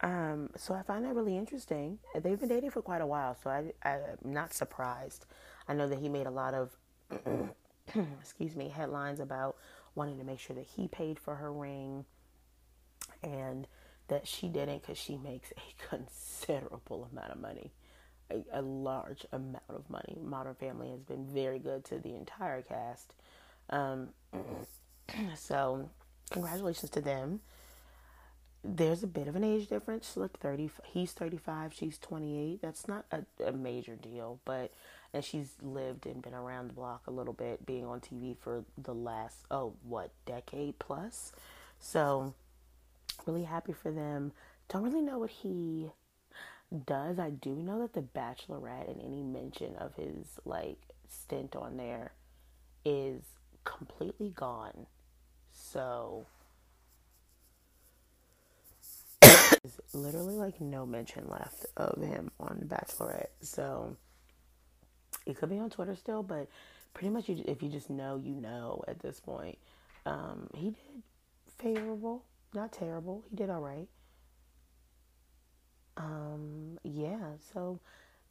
Um, 0.00 0.50
so 0.56 0.74
I 0.74 0.82
find 0.82 1.04
that 1.04 1.14
really 1.14 1.36
interesting. 1.36 1.98
They've 2.14 2.38
been 2.38 2.48
dating 2.48 2.70
for 2.70 2.82
quite 2.82 3.00
a 3.00 3.06
while, 3.06 3.36
so 3.42 3.50
I, 3.50 3.72
I'm 3.88 4.32
not 4.32 4.52
surprised. 4.52 5.26
I 5.66 5.74
know 5.74 5.88
that 5.88 5.98
he 5.98 6.08
made 6.08 6.26
a 6.26 6.30
lot 6.30 6.52
of 6.54 6.76
excuse 8.20 8.56
me, 8.56 8.68
headlines 8.68 9.20
about 9.20 9.56
wanting 9.94 10.18
to 10.18 10.24
make 10.24 10.40
sure 10.40 10.56
that 10.56 10.66
he 10.76 10.88
paid 10.88 11.18
for 11.18 11.36
her 11.36 11.52
ring 11.52 12.04
and 13.22 13.66
that 14.08 14.26
she 14.26 14.48
didn't 14.48 14.82
because 14.82 14.98
she 14.98 15.16
makes 15.16 15.52
a 15.52 15.88
considerable 15.88 17.08
amount 17.10 17.32
of 17.32 17.40
money, 17.40 17.72
a, 18.30 18.42
a, 18.52 18.62
large 18.62 19.24
amount 19.32 19.62
of 19.68 19.88
money. 19.88 20.18
Modern 20.22 20.54
Family 20.54 20.90
has 20.90 21.02
been 21.02 21.26
very 21.26 21.58
good 21.58 21.84
to 21.86 21.98
the 21.98 22.14
entire 22.14 22.62
cast. 22.62 23.14
Um, 23.70 24.08
so, 25.36 25.88
congratulations 26.30 26.90
to 26.92 27.00
them. 27.00 27.40
There's 28.62 29.02
a 29.02 29.06
bit 29.06 29.28
of 29.28 29.36
an 29.36 29.44
age 29.44 29.68
difference. 29.68 30.16
Look, 30.16 30.38
thirty. 30.40 30.70
He's 30.84 31.12
thirty-five. 31.12 31.74
She's 31.74 31.98
twenty-eight. 31.98 32.62
That's 32.62 32.88
not 32.88 33.04
a, 33.12 33.22
a 33.44 33.52
major 33.52 33.94
deal, 33.94 34.40
but 34.46 34.72
and 35.14 35.24
she's 35.24 35.54
lived 35.62 36.06
and 36.06 36.20
been 36.20 36.34
around 36.34 36.68
the 36.68 36.74
block 36.74 37.06
a 37.06 37.10
little 37.10 37.32
bit, 37.32 37.64
being 37.64 37.86
on 37.86 38.00
TV 38.00 38.36
for 38.36 38.64
the 38.76 38.92
last 38.92 39.38
oh 39.50 39.74
what 39.84 40.10
decade 40.26 40.78
plus. 40.80 41.32
So 41.78 42.34
really 43.24 43.44
happy 43.44 43.72
for 43.72 43.92
them. 43.92 44.32
Don't 44.68 44.82
really 44.82 45.00
know 45.00 45.20
what 45.20 45.30
he 45.30 45.90
does. 46.84 47.20
I 47.20 47.30
do 47.30 47.50
know 47.50 47.80
that 47.80 47.92
the 47.92 48.02
Bachelorette 48.02 48.90
and 48.90 49.00
any 49.00 49.22
mention 49.22 49.76
of 49.76 49.94
his 49.94 50.40
like 50.44 50.80
stint 51.08 51.54
on 51.54 51.76
there 51.76 52.12
is 52.84 53.22
completely 53.62 54.30
gone. 54.30 54.86
So 55.52 56.26
literally 59.92 60.34
like 60.34 60.60
no 60.60 60.84
mention 60.84 61.28
left 61.28 61.66
of 61.76 62.02
him 62.02 62.32
on 62.40 62.58
the 62.58 62.66
Bachelorette. 62.66 63.28
So 63.40 63.96
it 65.26 65.36
could 65.36 65.50
be 65.50 65.58
on 65.58 65.70
Twitter 65.70 65.96
still, 65.96 66.22
but 66.22 66.48
pretty 66.92 67.10
much 67.10 67.28
you, 67.28 67.42
if 67.46 67.62
you 67.62 67.68
just 67.68 67.90
know, 67.90 68.20
you 68.22 68.34
know 68.34 68.82
at 68.88 69.00
this 69.00 69.20
point. 69.20 69.58
Um, 70.06 70.48
he 70.54 70.70
did 70.70 71.02
favorable. 71.58 72.24
not 72.54 72.72
terrible. 72.72 73.24
He 73.30 73.36
did 73.36 73.50
all 73.50 73.60
right. 73.60 73.88
Um, 75.96 76.78
yeah, 76.82 77.36
so 77.52 77.80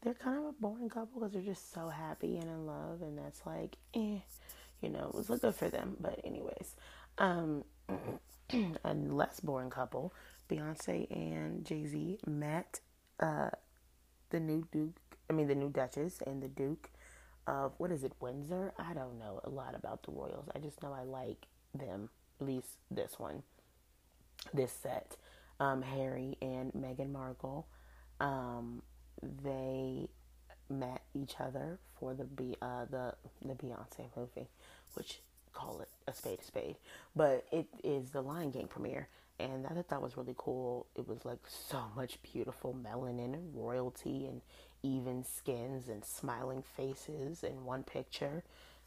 they're 0.01 0.13
kind 0.13 0.38
of 0.38 0.45
a 0.45 0.51
boring 0.53 0.89
couple 0.89 1.19
because 1.19 1.34
they're 1.34 1.41
just 1.41 1.73
so 1.73 1.89
happy 1.89 2.38
and 2.38 2.49
in 2.49 2.65
love, 2.65 3.01
and 3.01 3.17
that's 3.17 3.41
like, 3.45 3.77
eh, 3.93 4.19
you 4.82 4.89
know, 4.89 5.12
it 5.13 5.29
was 5.29 5.39
good 5.39 5.56
for 5.56 5.69
them. 5.69 5.95
But 5.99 6.19
anyways, 6.23 6.75
um, 7.17 7.63
a 8.84 8.93
less 8.93 9.39
boring 9.39 9.69
couple, 9.69 10.13
Beyonce 10.49 11.10
and 11.10 11.65
Jay 11.65 11.86
Z 11.86 12.19
met 12.27 12.82
uh, 13.19 13.49
the 14.29 14.39
new 14.39 14.67
Duke, 14.71 14.95
I 15.29 15.33
mean 15.33 15.47
the 15.47 15.55
new 15.55 15.69
Duchess 15.69 16.21
and 16.25 16.41
the 16.41 16.47
Duke 16.47 16.89
of 17.47 17.73
what 17.77 17.91
is 17.91 18.03
it, 18.03 18.13
Windsor? 18.19 18.73
I 18.77 18.93
don't 18.93 19.19
know 19.19 19.41
a 19.43 19.49
lot 19.49 19.75
about 19.75 20.03
the 20.03 20.12
royals. 20.12 20.47
I 20.55 20.59
just 20.59 20.81
know 20.81 20.93
I 20.93 21.03
like 21.03 21.47
them, 21.73 22.09
at 22.39 22.47
least 22.47 22.77
this 22.89 23.19
one, 23.19 23.43
this 24.53 24.71
set. 24.71 25.17
Um, 25.59 25.81
Harry 25.81 26.38
and 26.41 26.73
Meghan 26.73 27.12
Markle. 27.12 27.67
Um, 28.19 28.81
they 29.43 30.09
met 30.69 31.01
each 31.13 31.36
other 31.39 31.79
for 31.99 32.13
the 32.13 32.57
uh, 32.62 32.86
the 32.89 33.13
the 33.45 33.53
Beyonce 33.53 34.05
movie, 34.15 34.47
which 34.95 35.19
call 35.53 35.81
it 35.81 35.89
a 36.07 36.13
spade 36.13 36.39
a 36.39 36.43
spade, 36.43 36.75
but 37.15 37.45
it 37.51 37.67
is 37.83 38.09
the 38.09 38.21
Lion 38.21 38.51
King 38.51 38.67
premiere, 38.67 39.07
and 39.39 39.63
that 39.63 39.71
I 39.71 39.75
thought 39.75 39.89
that 39.89 40.01
was 40.01 40.17
really 40.17 40.36
cool. 40.38 40.88
It 40.95 41.07
was 41.07 41.23
like 41.23 41.39
so 41.47 41.83
much 41.95 42.17
beautiful 42.23 42.75
melanin 42.75 43.33
and 43.33 43.55
royalty 43.55 44.25
and 44.25 44.41
even 44.83 45.23
skins 45.23 45.87
and 45.89 46.03
smiling 46.05 46.63
faces 46.75 47.43
in 47.43 47.65
one 47.65 47.83
picture. 47.83 48.43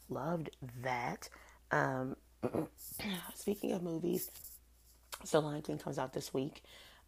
Loved 0.09 0.51
that. 0.83 1.29
Um, 1.73 2.17
speaking 3.35 3.73
of 3.73 3.83
movies, 3.83 4.31
so 5.25 5.41
Lion 5.41 5.63
King 5.63 5.79
comes 5.79 5.99
out 5.99 6.13
this 6.13 6.33
week. 6.33 6.63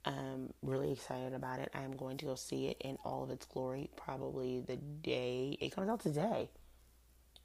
I'm 0.05 0.53
really 0.63 0.93
excited 0.93 1.35
about 1.35 1.59
it. 1.61 1.71
I 1.75 1.83
am 1.83 1.97
going 1.97 2.17
to 2.19 2.25
go 2.25 2.35
see 2.35 2.69
it 2.69 2.79
in 2.81 2.97
all 3.05 3.23
of 3.23 3.31
its 3.31 3.47
glory, 3.47 3.91
probably 3.97 4.61
the 4.61 4.77
day 4.77 5.57
it 5.61 5.75
comes 5.75 5.89
out 5.91 6.01
today. 6.01 6.49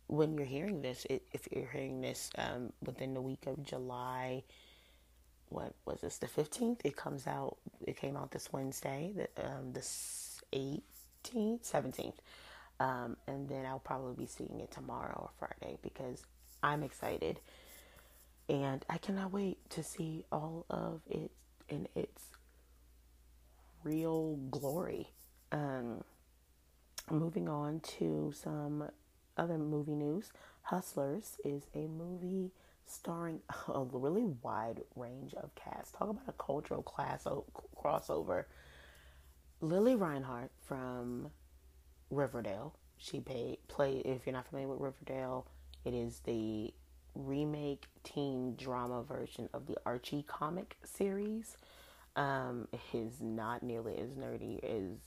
When 0.08 0.38
you're 0.38 0.46
hearing 0.46 0.82
this, 0.82 1.06
it, 1.10 1.24
if 1.34 1.48
you're 1.52 1.68
hearing 1.68 2.02
this 2.02 2.30
um, 2.38 2.72
within 2.86 3.14
the 3.14 3.22
week 3.22 3.48
of 3.48 3.64
July, 3.64 4.44
what 5.50 5.74
was 5.86 6.02
this? 6.02 6.18
The 6.18 6.28
15th. 6.28 6.80
It 6.84 6.96
comes 6.96 7.28
out. 7.28 7.58
It 7.86 7.98
came 7.98 8.16
out 8.18 8.32
this 8.32 8.52
Wednesday, 8.52 9.14
the 9.16 9.46
um, 9.46 9.74
the 9.74 9.82
18th, 11.24 11.70
17th, 11.72 12.14
um, 12.80 13.18
and 13.28 13.48
then 13.50 13.66
I'll 13.66 13.80
probably 13.80 14.16
be 14.16 14.28
seeing 14.28 14.60
it 14.60 14.72
tomorrow 14.72 15.14
or 15.18 15.30
Friday 15.38 15.78
because 15.82 16.24
I'm 16.62 16.84
excited, 16.84 17.40
and 18.50 18.84
I 18.90 18.98
cannot 18.98 19.32
wait 19.32 19.70
to 19.72 19.84
see 19.84 20.26
all 20.32 20.66
of 20.70 21.02
it 21.10 21.32
in 21.70 21.88
its 21.96 22.24
real 23.84 24.36
glory. 24.52 25.10
Um, 25.52 26.04
moving 27.10 27.50
on 27.50 27.80
to 28.00 28.34
some 28.36 28.90
other 29.38 29.58
movie 29.58 29.96
news. 29.96 30.32
Hustlers 30.64 31.38
is 31.44 31.64
a 31.76 31.88
movie 31.88 32.52
starring 32.86 33.40
a 33.68 33.84
really 33.84 34.26
wide 34.42 34.82
range 34.96 35.34
of 35.36 35.54
cast. 35.56 35.96
Talk 35.96 36.10
about 36.10 36.28
a 36.28 36.34
cultural 36.34 36.82
class 36.84 37.28
o- 37.28 37.46
crossover. 37.76 38.46
Lili 39.64 39.96
Reinhart 39.96 40.52
from 40.68 41.32
Riverdale. 42.10 42.76
She 42.98 43.22
play. 43.22 44.02
If 44.04 44.26
you're 44.26 44.34
not 44.34 44.48
familiar 44.48 44.68
with 44.68 44.82
Riverdale, 44.82 45.48
it 45.86 45.94
is 45.94 46.20
the 46.26 46.74
remake 47.16 47.86
teen 48.04 48.56
drama 48.58 49.04
version 49.04 49.48
of 49.54 49.68
the 49.68 49.78
Archie 49.86 50.24
comic 50.28 50.76
series. 50.84 51.58
Um, 52.16 52.68
is 52.94 53.22
not 53.22 53.64
nearly 53.64 53.98
as 53.98 54.12
nerdy 54.12 54.64
as 54.64 54.98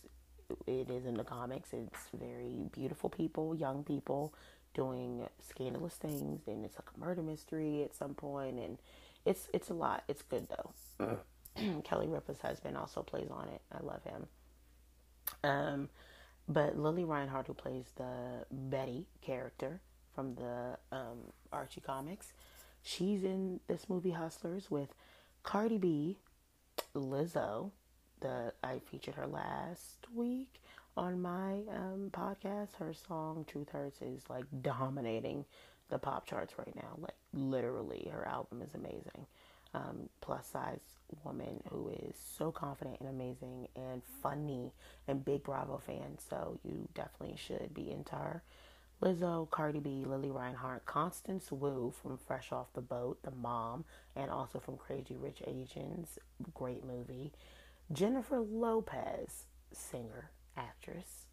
it 0.67 0.91
is 0.91 1.05
in 1.05 1.15
the 1.15 1.23
comics. 1.23 1.73
It's 1.73 2.09
very 2.19 2.65
beautiful 2.73 3.11
people, 3.11 3.55
young 3.55 3.85
people 3.85 4.35
doing 4.75 5.29
scandalous 5.41 5.95
things, 5.95 6.49
and 6.49 6.65
it's 6.65 6.77
like 6.77 6.89
a 6.97 6.99
murder 6.99 7.23
mystery 7.23 7.83
at 7.83 7.95
some 7.95 8.15
point, 8.15 8.59
and 8.59 8.79
it's 9.27 9.49
it's 9.53 9.69
a 9.69 9.75
lot. 9.75 10.03
It's 10.09 10.23
good 10.23 10.49
though. 10.49 11.21
Kelly 11.85 12.09
Ripa's 12.09 12.41
husband 12.41 12.77
also 12.79 13.03
plays 13.03 13.29
on 13.31 13.49
it. 13.49 13.61
I 13.71 13.83
love 13.85 14.03
him. 14.03 14.27
Um, 15.47 15.89
but 16.49 16.79
Lili 16.79 17.05
Reinhart, 17.05 17.47
who 17.47 17.55
plays 17.55 17.87
the 17.97 18.45
Betty 18.51 19.07
character 19.21 19.81
from 20.15 20.35
the 20.35 20.79
um, 20.93 21.33
Archie 21.53 21.81
comics, 21.81 22.33
she's 22.83 23.25
in 23.25 23.61
this 23.67 23.89
movie 23.89 24.11
Hustlers 24.11 24.71
with 24.71 24.95
Cardi 25.43 25.79
B, 25.79 26.19
Lizzo, 26.95 27.71
the 28.21 28.53
I 28.63 28.81
featured 28.91 29.15
her 29.15 29.27
last 29.27 30.07
week 30.15 30.61
on 30.97 31.21
my 31.21 31.63
um, 31.75 32.11
podcast. 32.13 32.75
Her 32.79 32.93
song 32.95 33.45
"Truth 33.47 33.71
Hurts" 33.71 34.01
is 34.03 34.23
like 34.29 34.45
dominating 34.63 35.45
the 35.89 35.99
pop 35.99 36.27
charts 36.27 36.55
right 36.59 36.75
now. 36.75 36.97
Like 36.99 37.17
literally, 37.33 38.09
her 38.13 38.27
album 38.27 38.63
is 38.63 38.75
amazing. 38.75 39.27
Um, 39.77 40.09
plus 40.23 40.47
size 40.47 40.81
woman 41.23 41.63
who 41.71 41.91
is 41.91 42.17
so 42.17 42.51
confident 42.51 42.97
and 43.01 43.11
amazing 43.11 43.69
and 43.77 44.01
funny 44.23 44.73
and 45.07 45.23
big 45.23 45.43
Bravo 45.43 45.77
fan. 45.77 46.17
So 46.31 46.59
you 46.65 46.89
definitely 46.95 47.37
should 47.37 47.75
be 47.75 47.91
into 47.91 48.15
her. 48.15 48.43
Lizzo, 49.03 49.51
Cardi 49.51 49.79
B, 49.81 50.05
Lili 50.07 50.31
Reinhart, 50.31 50.87
Constance 50.87 51.53
Wu 51.53 51.93
from 52.03 52.17
Fresh 52.17 52.51
Off 52.53 52.73
the 52.73 52.81
Boat, 52.81 53.19
The 53.23 53.31
Mom, 53.31 53.85
and 54.15 54.31
also 54.31 54.59
from 54.59 54.79
Crazy 54.79 55.17
Rich 55.17 55.43
Asians, 55.47 56.19
great 56.55 56.83
movie. 56.83 57.33
Jennifer 57.93 58.41
Lopez, 58.41 59.45
singer, 59.71 60.31
actress, 60.57 61.27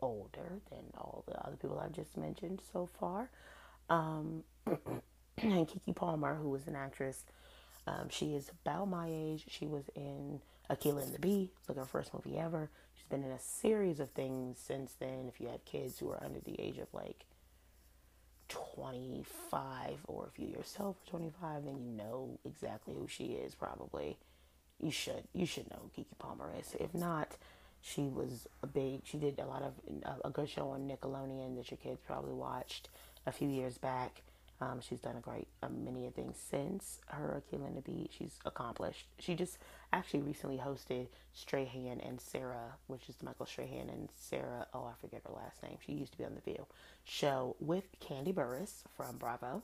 older 0.00 0.60
than 0.70 0.84
all 0.96 1.24
the 1.26 1.38
other 1.46 1.56
people 1.56 1.78
I've 1.78 1.92
just 1.92 2.16
mentioned 2.16 2.62
so 2.72 2.88
far. 2.98 3.30
Um, 3.90 4.44
and 5.42 5.68
Keke 5.68 5.94
Palmer, 5.94 6.34
who 6.34 6.54
is 6.54 6.66
an 6.66 6.76
actress, 6.76 7.24
um, 7.86 8.08
she 8.08 8.34
is 8.34 8.50
about 8.50 8.88
my 8.88 9.08
age. 9.10 9.44
She 9.48 9.66
was 9.66 9.84
in 9.94 10.40
Akeelah 10.70 11.02
and 11.02 11.14
the 11.14 11.18
Bee, 11.18 11.50
like 11.68 11.76
her 11.78 11.84
first 11.84 12.14
movie 12.14 12.38
ever. 12.38 12.70
She's 12.94 13.06
been 13.08 13.24
in 13.24 13.30
a 13.30 13.38
series 13.38 14.00
of 14.00 14.10
things 14.10 14.58
since 14.58 14.94
then. 14.98 15.26
If 15.28 15.40
you 15.40 15.48
have 15.48 15.64
kids 15.64 15.98
who 15.98 16.10
are 16.10 16.22
under 16.22 16.40
the 16.40 16.58
age 16.58 16.78
of 16.78 16.88
like 16.92 17.26
25, 18.48 19.98
or 20.06 20.28
if 20.32 20.38
you 20.38 20.48
yourself 20.48 20.96
are 21.06 21.10
25, 21.10 21.64
then 21.64 21.78
you 21.78 21.90
know 21.90 22.38
exactly 22.44 22.94
who 22.94 23.06
she 23.08 23.24
is, 23.24 23.54
probably. 23.54 24.16
You 24.80 24.90
should. 24.90 25.24
You 25.32 25.46
should 25.46 25.70
know 25.70 25.90
Keke 25.96 26.18
Palmer 26.18 26.50
is. 26.58 26.74
If 26.78 26.94
not, 26.94 27.36
she 27.80 28.02
was 28.02 28.48
a 28.62 28.66
big, 28.66 29.00
she 29.04 29.18
did 29.18 29.38
a 29.38 29.46
lot 29.46 29.62
of, 29.62 29.74
a 30.24 30.30
good 30.30 30.48
show 30.48 30.70
on 30.70 30.88
Nickelodeon 30.88 31.56
that 31.56 31.70
your 31.70 31.78
kids 31.78 32.00
probably 32.06 32.32
watched 32.32 32.88
a 33.26 33.32
few 33.32 33.48
years 33.48 33.76
back. 33.78 34.22
Um, 34.60 34.80
she's 34.80 35.00
done 35.00 35.16
a 35.16 35.20
great 35.20 35.48
uh, 35.62 35.68
many 35.68 36.06
of 36.06 36.14
things 36.14 36.36
since 36.50 37.00
her 37.06 37.42
and 37.52 37.76
the 37.76 37.82
Bee. 37.82 38.08
She's 38.16 38.38
accomplished. 38.44 39.06
She 39.18 39.34
just 39.34 39.58
actually 39.92 40.22
recently 40.22 40.58
hosted 40.58 41.08
Strahan 41.32 42.00
and 42.00 42.20
Sarah, 42.20 42.76
which 42.86 43.08
is 43.08 43.16
Michael 43.22 43.46
Strahan 43.46 43.88
and 43.88 44.08
Sarah. 44.14 44.66
Oh, 44.72 44.84
I 44.84 44.92
forget 45.00 45.22
her 45.26 45.34
last 45.34 45.62
name. 45.62 45.76
She 45.84 45.92
used 45.92 46.12
to 46.12 46.18
be 46.18 46.24
on 46.24 46.34
the 46.34 46.40
View 46.40 46.66
show 47.04 47.56
with 47.60 47.84
Kandi 48.00 48.32
Burruss 48.32 48.82
from 48.96 49.18
Bravo, 49.18 49.62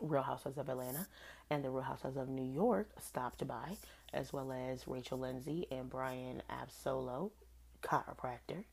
Real 0.00 0.22
Housewives 0.22 0.58
of 0.58 0.68
Atlanta, 0.68 1.06
and 1.50 1.64
the 1.64 1.70
Real 1.70 1.82
Housewives 1.82 2.16
of 2.16 2.28
New 2.28 2.42
York 2.42 2.90
stopped 3.00 3.46
by, 3.46 3.76
as 4.12 4.32
well 4.32 4.52
as 4.52 4.86
Rachel 4.86 5.18
Lindsay 5.18 5.66
and 5.70 5.88
Bryan 5.90 6.42
Abasolo, 6.50 7.30
chiropractor 7.82 8.64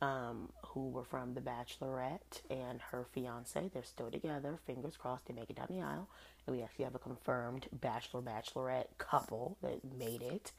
um, 0.00 0.50
who 0.64 0.88
were 0.90 1.04
from 1.04 1.34
The 1.34 1.40
Bachelorette 1.40 2.42
and 2.50 2.80
her 2.90 3.04
fiance. 3.12 3.70
They're 3.72 3.82
still 3.82 4.10
together. 4.10 4.58
Fingers 4.66 4.96
crossed 4.96 5.26
they 5.26 5.34
make 5.34 5.50
it 5.50 5.56
down 5.56 5.66
the 5.70 5.80
aisle. 5.80 6.08
And 6.46 6.56
we 6.56 6.62
actually 6.62 6.84
have 6.84 6.94
a 6.94 7.00
confirmed 7.00 7.66
Bachelor 7.72 8.22
Bachelorette 8.22 8.86
couple 8.98 9.56
that 9.62 9.80
made 9.98 10.22
it. 10.22 10.52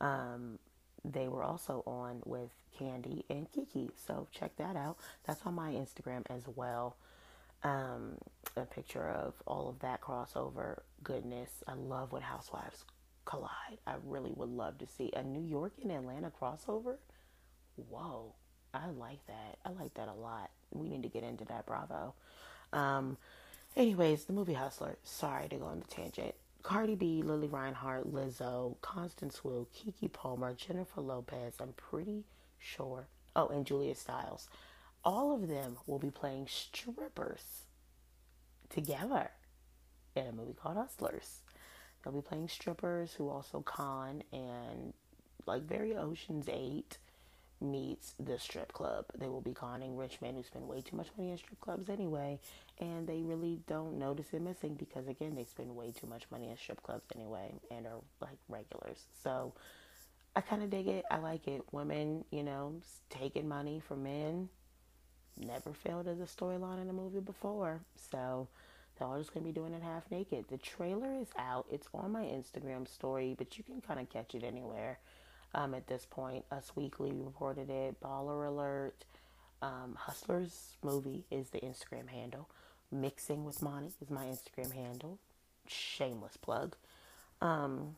Um, 0.00 0.58
they 1.04 1.28
were 1.28 1.42
also 1.42 1.82
on 1.86 2.22
with 2.24 2.50
Kandi 2.78 3.24
and 3.30 3.46
Keke. 3.52 3.90
So 4.06 4.26
check 4.32 4.56
that 4.56 4.76
out. 4.76 4.98
That's 5.26 5.44
on 5.46 5.54
my 5.54 5.72
Instagram 5.72 6.22
as 6.30 6.44
well. 6.54 6.96
Um, 7.62 8.18
a 8.56 8.66
picture 8.66 9.08
of 9.08 9.34
all 9.46 9.68
of 9.68 9.78
that 9.80 10.02
crossover 10.02 10.80
goodness. 11.02 11.50
I 11.66 11.74
love 11.74 12.12
when 12.12 12.22
housewives 12.22 12.84
collide. 13.24 13.78
I 13.86 13.94
really 14.04 14.32
would 14.34 14.50
love 14.50 14.76
to 14.78 14.86
see 14.86 15.10
a 15.16 15.22
New 15.22 15.42
York 15.42 15.72
and 15.82 15.90
Atlanta 15.90 16.30
crossover. 16.30 16.96
Whoa 17.88 18.34
I 18.74 18.90
like 18.98 19.24
that. 19.28 19.58
I 19.64 19.70
like 19.70 19.94
that 19.94 20.08
a 20.08 20.12
lot. 20.12 20.50
We 20.72 20.88
need 20.88 21.04
to 21.04 21.08
get 21.08 21.22
into 21.22 21.44
that, 21.46 21.64
Bravo. 21.64 22.14
Um, 22.72 23.16
anyways, 23.76 24.24
the 24.24 24.32
movie 24.32 24.54
Hustler. 24.54 24.96
Sorry 25.04 25.48
to 25.48 25.56
go 25.56 25.66
on 25.66 25.78
the 25.80 25.86
tangent. 25.86 26.34
Cardi 26.62 26.94
B, 26.96 27.22
Lili 27.22 27.46
Reinhart, 27.46 28.12
Lizzo, 28.12 28.76
Constance 28.80 29.44
Wu, 29.44 29.66
Keke 29.74 30.12
Palmer, 30.12 30.54
Jennifer 30.54 31.00
Lopez. 31.00 31.54
I'm 31.60 31.74
pretty 31.74 32.24
sure. 32.58 33.06
Oh, 33.36 33.48
and 33.48 33.64
Julia 33.66 33.94
Stiles. 33.94 34.48
All 35.04 35.34
of 35.34 35.48
them 35.48 35.76
will 35.86 35.98
be 35.98 36.10
playing 36.10 36.48
strippers 36.48 37.64
together 38.70 39.30
in 40.16 40.26
a 40.26 40.32
movie 40.32 40.54
called 40.54 40.76
Hustlers. 40.76 41.42
they'll 42.02 42.14
be 42.14 42.20
playing 42.20 42.48
strippers 42.48 43.12
who 43.14 43.28
also 43.28 43.60
con 43.60 44.22
and 44.32 44.94
like 45.46 45.62
very 45.62 45.94
Ocean's 45.94 46.48
Eight 46.48 46.98
meets 47.64 48.14
the 48.18 48.38
strip 48.38 48.72
club. 48.72 49.06
They 49.18 49.28
will 49.28 49.40
be 49.40 49.52
conning 49.52 49.96
rich 49.96 50.18
men 50.20 50.34
who 50.34 50.42
spend 50.42 50.68
way 50.68 50.80
too 50.80 50.96
much 50.96 51.08
money 51.16 51.30
in 51.30 51.38
strip 51.38 51.60
clubs 51.60 51.88
anyway, 51.88 52.38
and 52.78 53.06
they 53.06 53.22
really 53.22 53.60
don't 53.66 53.98
notice 53.98 54.26
it 54.32 54.42
missing 54.42 54.74
because 54.74 55.08
again 55.08 55.34
they 55.34 55.44
spend 55.44 55.74
way 55.74 55.92
too 55.92 56.06
much 56.06 56.24
money 56.30 56.50
in 56.50 56.56
strip 56.56 56.82
clubs 56.82 57.06
anyway 57.14 57.52
and 57.70 57.86
are 57.86 58.00
like 58.20 58.38
regulars. 58.48 59.04
So 59.22 59.54
I 60.36 60.40
kind 60.40 60.62
of 60.62 60.70
dig 60.70 60.88
it. 60.88 61.04
I 61.10 61.18
like 61.18 61.46
it. 61.48 61.62
Women, 61.72 62.24
you 62.30 62.42
know, 62.42 62.74
taking 63.10 63.48
money 63.48 63.80
from 63.80 64.02
men 64.04 64.48
never 65.36 65.72
failed 65.72 66.08
as 66.08 66.20
a 66.20 66.24
storyline 66.24 66.80
in 66.80 66.88
a 66.88 66.92
movie 66.92 67.20
before. 67.20 67.80
So 67.96 68.48
they're 68.98 69.08
all 69.08 69.18
just 69.18 69.32
gonna 69.32 69.46
be 69.46 69.52
doing 69.52 69.74
it 69.74 69.82
half 69.82 70.10
naked. 70.10 70.46
The 70.48 70.58
trailer 70.58 71.14
is 71.20 71.28
out. 71.38 71.66
It's 71.70 71.88
on 71.94 72.12
my 72.12 72.22
Instagram 72.22 72.88
story, 72.88 73.34
but 73.36 73.58
you 73.58 73.64
can 73.64 73.80
kind 73.80 74.00
of 74.00 74.08
catch 74.08 74.34
it 74.34 74.44
anywhere. 74.44 74.98
Um, 75.54 75.74
at 75.74 75.86
this 75.86 76.06
point, 76.08 76.44
Us 76.50 76.72
Weekly 76.74 77.12
reported 77.12 77.70
it. 77.70 78.00
Baller 78.00 78.48
Alert, 78.48 79.04
um, 79.62 79.96
Hustlers 79.96 80.76
movie 80.82 81.24
is 81.30 81.50
the 81.50 81.60
Instagram 81.60 82.08
handle. 82.08 82.48
Mixing 82.90 83.44
with 83.44 83.62
Mani 83.62 83.90
is 84.00 84.10
my 84.10 84.24
Instagram 84.26 84.72
handle. 84.72 85.18
Shameless 85.66 86.36
plug. 86.36 86.76
Um, 87.40 87.96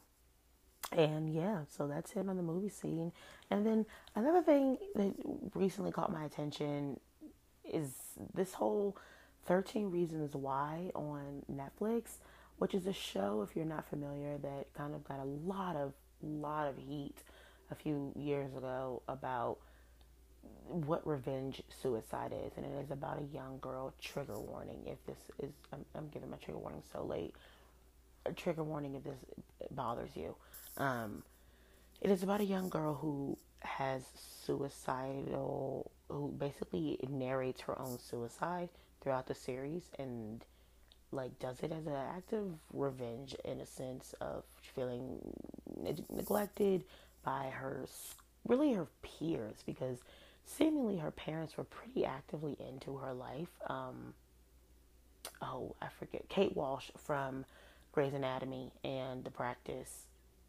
and 0.92 1.32
yeah, 1.34 1.60
so 1.68 1.86
that's 1.86 2.12
it 2.12 2.28
on 2.28 2.36
the 2.36 2.42
movie 2.42 2.68
scene. 2.68 3.12
And 3.50 3.66
then 3.66 3.86
another 4.14 4.42
thing 4.42 4.78
that 4.94 5.14
recently 5.54 5.90
caught 5.90 6.12
my 6.12 6.24
attention 6.24 7.00
is 7.64 7.90
this 8.34 8.54
whole 8.54 8.96
13 9.46 9.90
Reasons 9.90 10.34
Why 10.34 10.90
on 10.94 11.42
Netflix, 11.52 12.18
which 12.58 12.74
is 12.74 12.86
a 12.86 12.92
show, 12.92 13.42
if 13.42 13.56
you're 13.56 13.64
not 13.64 13.88
familiar, 13.88 14.38
that 14.38 14.72
kind 14.74 14.94
of 14.94 15.04
got 15.04 15.20
a 15.20 15.24
lot 15.24 15.76
of 15.76 15.92
lot 16.22 16.66
of 16.66 16.78
heat 16.78 17.16
a 17.70 17.74
few 17.74 18.12
years 18.16 18.54
ago 18.56 19.02
about 19.08 19.58
what 20.68 21.06
revenge 21.06 21.62
suicide 21.82 22.32
is, 22.32 22.52
and 22.56 22.66
it 22.66 22.84
is 22.84 22.90
about 22.90 23.18
a 23.18 23.34
young 23.34 23.58
girl. 23.60 23.92
Trigger 24.00 24.38
warning: 24.38 24.78
if 24.86 25.04
this 25.06 25.18
is, 25.42 25.52
I'm, 25.72 25.84
I'm 25.94 26.08
giving 26.08 26.30
my 26.30 26.36
trigger 26.36 26.58
warning 26.58 26.82
so 26.92 27.04
late. 27.04 27.34
A 28.26 28.32
trigger 28.32 28.64
warning 28.64 28.94
if 28.94 29.04
this 29.04 29.18
bothers 29.70 30.10
you. 30.14 30.34
Um, 30.76 31.22
it 32.00 32.10
is 32.10 32.22
about 32.22 32.40
a 32.40 32.44
young 32.44 32.68
girl 32.68 32.94
who 32.94 33.38
has 33.60 34.02
suicidal, 34.44 35.90
who 36.08 36.28
basically 36.38 36.98
narrates 37.08 37.60
her 37.62 37.78
own 37.78 37.98
suicide 37.98 38.68
throughout 39.00 39.26
the 39.26 39.34
series 39.34 39.82
and 39.98 40.44
like 41.12 41.38
does 41.38 41.60
it 41.60 41.72
as 41.72 41.86
an 41.86 41.94
act 41.94 42.32
of 42.32 42.52
revenge 42.72 43.34
in 43.44 43.60
a 43.60 43.66
sense 43.66 44.14
of 44.20 44.42
feeling 44.74 45.18
neglected 46.10 46.84
by 47.26 47.50
her 47.52 47.86
really 48.46 48.72
her 48.72 48.86
peers 49.02 49.56
because 49.66 49.98
seemingly 50.46 50.96
her 50.96 51.10
parents 51.10 51.58
were 51.58 51.64
pretty 51.64 52.06
actively 52.06 52.56
into 52.70 52.96
her 52.96 53.12
life 53.12 53.50
um, 53.66 54.14
oh 55.42 55.74
i 55.82 55.88
forget 55.98 56.26
kate 56.28 56.56
walsh 56.56 56.90
from 56.96 57.44
grey's 57.92 58.14
anatomy 58.14 58.72
and 58.84 59.24
the 59.24 59.30
practice 59.30 60.04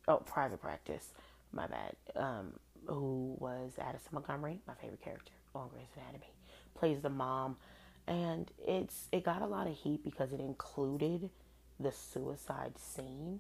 oh 0.08 0.18
private 0.18 0.62
practice 0.62 1.10
my 1.52 1.66
bad 1.66 1.96
um, 2.16 2.54
who 2.86 3.36
was 3.40 3.72
addison 3.80 4.10
montgomery 4.14 4.62
my 4.68 4.76
favorite 4.76 5.02
character 5.04 5.32
on 5.56 5.68
grey's 5.70 5.88
anatomy 5.98 6.32
plays 6.76 7.02
the 7.02 7.10
mom 7.10 7.58
and 8.06 8.52
it's 8.66 9.08
it 9.12 9.24
got 9.24 9.42
a 9.42 9.48
lot 9.48 9.66
of 9.66 9.74
heat 9.76 10.04
because 10.04 10.32
it 10.32 10.40
included 10.40 11.32
the 11.80 11.92
suicide 11.92 12.74
scene 12.78 13.40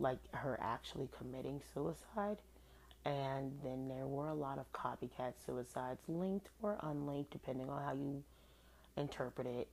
like 0.00 0.18
her 0.32 0.58
actually 0.60 1.08
committing 1.16 1.60
suicide 1.72 2.38
and 3.06 3.52
then 3.62 3.88
there 3.88 4.06
were 4.06 4.28
a 4.28 4.34
lot 4.34 4.58
of 4.58 4.70
copycat 4.72 5.32
suicides 5.44 6.00
linked 6.08 6.48
or 6.62 6.76
unlinked 6.82 7.30
depending 7.30 7.70
on 7.70 7.82
how 7.82 7.92
you 7.92 8.22
interpret 8.96 9.46
it 9.46 9.68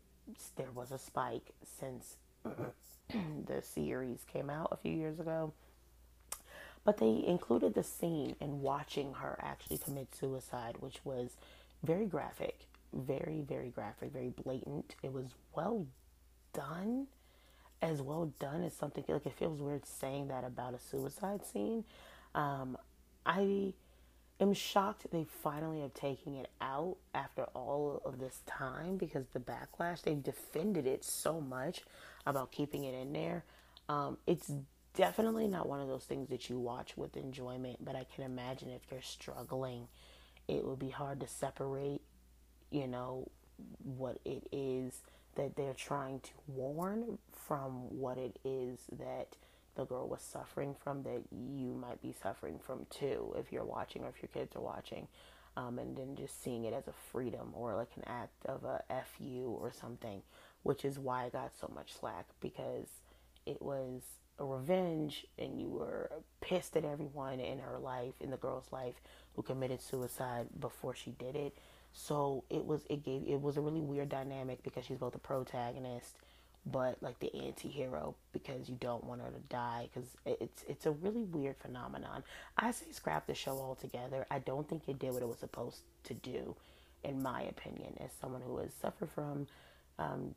there 0.56 0.72
was 0.74 0.92
a 0.92 0.98
spike 0.98 1.54
since 1.80 2.18
the 3.46 3.62
series 3.62 4.26
came 4.32 4.50
out 4.50 4.70
a 4.72 4.78
few 4.78 4.94
years 4.94 5.20
ago 5.20 5.52
but 6.86 6.98
they 6.98 7.24
included 7.28 7.74
the 7.74 7.84
scene 7.84 8.36
in 8.40 8.62
watching 8.62 9.14
her 9.14 9.38
actually 9.42 9.78
commit 9.78 10.14
suicide 10.16 10.76
which 10.80 11.00
was 11.04 11.36
very 11.84 12.06
graphic 12.06 12.68
very, 12.94 13.42
very 13.42 13.70
graphic, 13.70 14.12
very 14.12 14.30
blatant. 14.30 14.96
It 15.02 15.12
was 15.12 15.34
well 15.56 15.86
done. 16.54 17.08
As 17.82 18.02
well 18.02 18.32
done 18.40 18.64
as 18.64 18.74
something 18.74 19.04
like 19.10 19.26
it 19.26 19.34
feels 19.34 19.60
weird 19.60 19.86
saying 19.86 20.30
that 20.30 20.46
about 20.46 20.74
a 20.74 20.80
suicide 20.80 21.46
scene. 21.46 21.84
Um, 22.34 22.78
I 23.26 23.74
am 24.40 24.54
shocked 24.54 25.06
they 25.12 25.26
finally 25.44 25.82
have 25.82 25.94
taken 25.94 26.36
it 26.36 26.50
out 26.62 26.98
after 27.14 27.44
all 27.54 28.02
of 28.06 28.20
this 28.20 28.42
time 28.46 28.98
because 28.98 29.26
the 29.34 29.40
backlash 29.40 30.02
they've 30.02 30.22
defended 30.22 30.88
it 30.88 31.04
so 31.04 31.40
much 31.40 31.82
about 32.26 32.52
keeping 32.52 32.84
it 32.84 32.94
in 32.94 33.14
there. 33.14 33.44
Um, 33.90 34.18
it's 34.28 34.52
definitely 34.96 35.48
not 35.48 35.68
one 35.68 35.82
of 35.82 35.88
those 35.88 36.06
things 36.06 36.30
that 36.30 36.50
you 36.50 36.60
watch 36.60 36.98
with 36.98 37.18
enjoyment, 37.18 37.84
but 37.84 37.96
I 37.96 38.06
can 38.14 38.24
imagine 38.24 38.70
if 38.70 38.82
you're 38.92 39.02
struggling, 39.02 39.88
it 40.48 40.66
would 40.66 40.80
be 40.80 40.90
hard 40.90 41.20
to 41.22 41.28
separate 41.28 42.02
you 42.74 42.88
know, 42.88 43.30
what 43.84 44.20
it 44.26 44.48
is 44.52 45.02
that 45.36 45.56
they're 45.56 45.76
trying 45.76 46.20
to 46.20 46.32
warn 46.48 47.18
from 47.32 47.72
what 47.98 48.18
it 48.18 48.38
is 48.44 48.80
that 48.98 49.36
the 49.76 49.86
girl 49.86 50.08
was 50.08 50.22
suffering 50.22 50.76
from 50.84 51.04
that 51.04 51.22
you 51.32 51.74
might 51.74 52.02
be 52.02 52.14
suffering 52.22 52.60
from 52.60 52.86
too 52.90 53.34
if 53.38 53.52
you're 53.52 53.66
watching 53.66 54.04
or 54.04 54.10
if 54.10 54.22
your 54.22 54.30
kids 54.34 54.56
are 54.56 54.62
watching. 54.62 55.08
Um, 55.56 55.78
and 55.78 55.96
then 55.96 56.16
just 56.16 56.44
seeing 56.44 56.66
it 56.66 56.74
as 56.74 56.88
a 56.88 56.94
freedom 57.12 57.52
or 57.54 57.76
like 57.76 57.92
an 57.96 58.04
act 58.08 58.46
of 58.48 58.64
a 58.64 58.82
fu 59.06 59.56
or 59.62 59.72
something, 59.72 60.24
which 60.64 60.84
is 60.84 60.98
why 60.98 61.26
I 61.26 61.30
got 61.30 61.52
so 61.60 61.72
much 61.76 61.94
slack 61.94 62.26
because 62.40 62.88
it 63.46 63.62
was 63.62 64.02
a 64.40 64.46
revenge 64.46 65.28
and 65.38 65.60
you 65.60 65.68
were 65.70 66.10
pissed 66.42 66.76
at 66.76 66.86
everyone 66.86 67.40
in 67.40 67.60
her 67.60 67.78
life, 67.78 68.14
in 68.20 68.32
the 68.32 68.38
girl's 68.38 68.72
life 68.72 68.96
who 69.36 69.44
committed 69.44 69.82
suicide 69.82 70.48
before 70.60 70.96
she 70.96 71.12
did 71.12 71.36
it. 71.36 71.56
So 71.94 72.44
it 72.50 72.66
was 72.66 72.82
it 72.90 73.04
gave 73.04 73.24
it 73.28 73.40
was 73.40 73.58
a 73.58 73.62
really 73.62 73.82
weird 73.82 74.10
dynamic 74.10 74.64
because 74.64 74.86
she's 74.86 74.98
both 74.98 75.14
a 75.14 75.20
protagonist 75.20 76.16
but 76.66 76.98
like 77.02 77.20
the 77.20 77.34
anti-hero 77.36 78.16
because 78.32 78.70
you 78.70 78.78
don't 78.80 79.04
want 79.04 79.22
her 79.22 79.30
to 79.30 79.40
die 79.50 79.90
because 79.94 80.10
it's 80.26 80.64
it's 80.68 80.86
a 80.86 80.92
really 80.92 81.24
weird 81.24 81.58
phenomenon. 81.58 82.24
I 82.58 82.72
say 82.72 82.86
scrap 82.92 83.28
the 83.28 83.36
show 83.36 83.58
altogether. 83.58 84.26
I 84.32 84.40
don't 84.40 84.68
think 84.68 84.88
it 84.88 85.00
did 85.00 85.14
what 85.14 85.22
it 85.22 85.28
was 85.28 85.40
supposed 85.40 85.80
to 86.06 86.14
do, 86.14 86.56
in 87.04 87.22
my 87.22 87.42
opinion, 87.44 87.98
as 88.00 88.12
someone 88.20 88.42
who 88.42 88.58
has 88.60 88.72
suffered 88.82 89.10
from 89.10 89.48
um, 90.00 90.36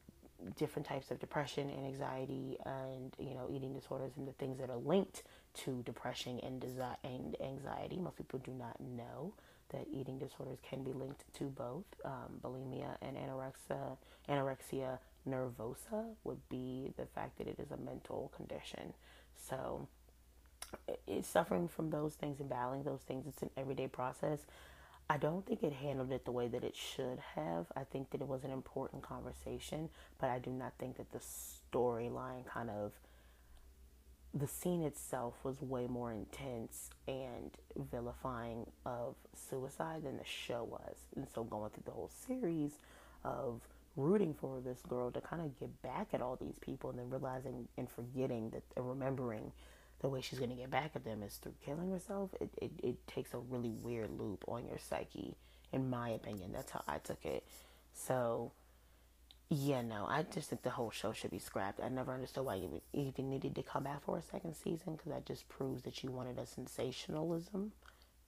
different 0.56 0.86
types 0.86 1.10
of 1.10 1.18
depression 1.20 1.70
and 1.70 1.86
anxiety 1.86 2.58
and 2.66 3.14
you 3.18 3.34
know 3.34 3.48
eating 3.50 3.72
disorders 3.72 4.12
and 4.16 4.26
the 4.26 4.32
things 4.32 4.58
that 4.58 4.68
are 4.68 4.76
linked 4.76 5.22
to 5.54 5.82
depression 5.84 6.40
and 6.42 6.60
desi- 6.60 6.96
and 7.04 7.36
anxiety. 7.40 7.98
Most 7.98 8.16
people 8.16 8.40
do 8.40 8.52
not 8.52 8.80
know 8.80 9.32
that 9.70 9.86
eating 9.92 10.18
disorders 10.18 10.58
can 10.68 10.82
be 10.82 10.92
linked 10.92 11.22
to 11.34 11.44
both. 11.44 11.84
Um, 12.04 12.40
bulimia 12.42 12.96
and 13.02 13.16
anorexia, 13.16 13.96
anorexia 14.28 14.98
nervosa 15.28 16.14
would 16.24 16.48
be 16.48 16.92
the 16.96 17.06
fact 17.06 17.38
that 17.38 17.46
it 17.46 17.58
is 17.58 17.70
a 17.70 17.76
mental 17.76 18.32
condition. 18.34 18.94
So 19.48 19.88
it's 21.06 21.28
suffering 21.28 21.68
from 21.68 21.90
those 21.90 22.14
things 22.14 22.40
and 22.40 22.48
battling 22.48 22.82
those 22.82 23.02
things. 23.02 23.26
It's 23.26 23.42
an 23.42 23.50
everyday 23.56 23.88
process. 23.88 24.40
I 25.08 25.18
don't 25.18 25.46
think 25.46 25.62
it 25.62 25.72
handled 25.72 26.10
it 26.10 26.24
the 26.24 26.32
way 26.32 26.48
that 26.48 26.64
it 26.64 26.74
should 26.74 27.20
have. 27.36 27.66
I 27.76 27.84
think 27.84 28.10
that 28.10 28.20
it 28.20 28.26
was 28.26 28.42
an 28.42 28.50
important 28.50 29.02
conversation, 29.02 29.88
but 30.18 30.30
I 30.30 30.38
do 30.38 30.50
not 30.50 30.72
think 30.78 30.96
that 30.96 31.12
the 31.12 31.20
storyline 31.20 32.44
kind 32.46 32.70
of 32.70 32.92
the 34.34 34.46
scene 34.46 34.82
itself 34.82 35.34
was 35.44 35.62
way 35.62 35.86
more 35.86 36.12
intense 36.12 36.90
and 37.08 37.52
vilifying 37.90 38.66
of 38.84 39.14
suicide 39.34 40.02
than 40.02 40.18
the 40.18 40.24
show 40.24 40.64
was. 40.64 40.96
And 41.14 41.26
so 41.32 41.44
going 41.44 41.70
through 41.70 41.84
the 41.86 41.92
whole 41.92 42.10
series 42.26 42.72
of 43.24 43.60
rooting 43.96 44.34
for 44.34 44.60
this 44.60 44.80
girl 44.88 45.10
to 45.10 45.20
kind 45.20 45.42
of 45.42 45.58
get 45.58 45.82
back 45.82 46.08
at 46.12 46.20
all 46.20 46.36
these 46.36 46.58
people 46.60 46.90
and 46.90 46.98
then 46.98 47.10
realizing 47.10 47.66
and 47.76 47.88
forgetting 47.90 48.50
that 48.50 48.62
and 48.76 48.88
remembering 48.88 49.52
the 50.00 50.08
way 50.08 50.20
she's 50.20 50.38
going 50.38 50.50
to 50.50 50.56
get 50.56 50.70
back 50.70 50.90
at 50.94 51.04
them 51.04 51.22
is 51.22 51.36
through 51.36 51.54
killing 51.64 51.90
herself, 51.90 52.30
it, 52.40 52.50
it, 52.60 52.70
it 52.82 53.06
takes 53.06 53.32
a 53.32 53.38
really 53.38 53.72
weird 53.82 54.10
loop 54.18 54.44
on 54.46 54.66
your 54.66 54.78
psyche, 54.78 55.34
in 55.72 55.88
my 55.88 56.10
opinion. 56.10 56.52
That's 56.52 56.70
how 56.70 56.82
I 56.86 56.98
took 56.98 57.24
it. 57.24 57.44
So 57.94 58.52
yeah, 59.48 59.80
no, 59.80 60.06
I 60.08 60.24
just 60.24 60.50
think 60.50 60.62
the 60.62 60.70
whole 60.70 60.90
show 60.90 61.12
should 61.12 61.30
be 61.30 61.38
scrapped. 61.38 61.80
I 61.80 61.88
never 61.88 62.12
understood 62.12 62.44
why 62.44 62.56
you 62.56 62.82
even 62.92 63.30
needed 63.30 63.54
to 63.54 63.62
come 63.62 63.84
back 63.84 64.02
for 64.02 64.18
a 64.18 64.22
second 64.22 64.54
season 64.54 64.96
because 64.96 65.12
that 65.12 65.24
just 65.24 65.48
proves 65.48 65.82
that 65.82 66.02
you 66.02 66.10
wanted 66.10 66.38
a 66.38 66.46
sensationalism 66.46 67.72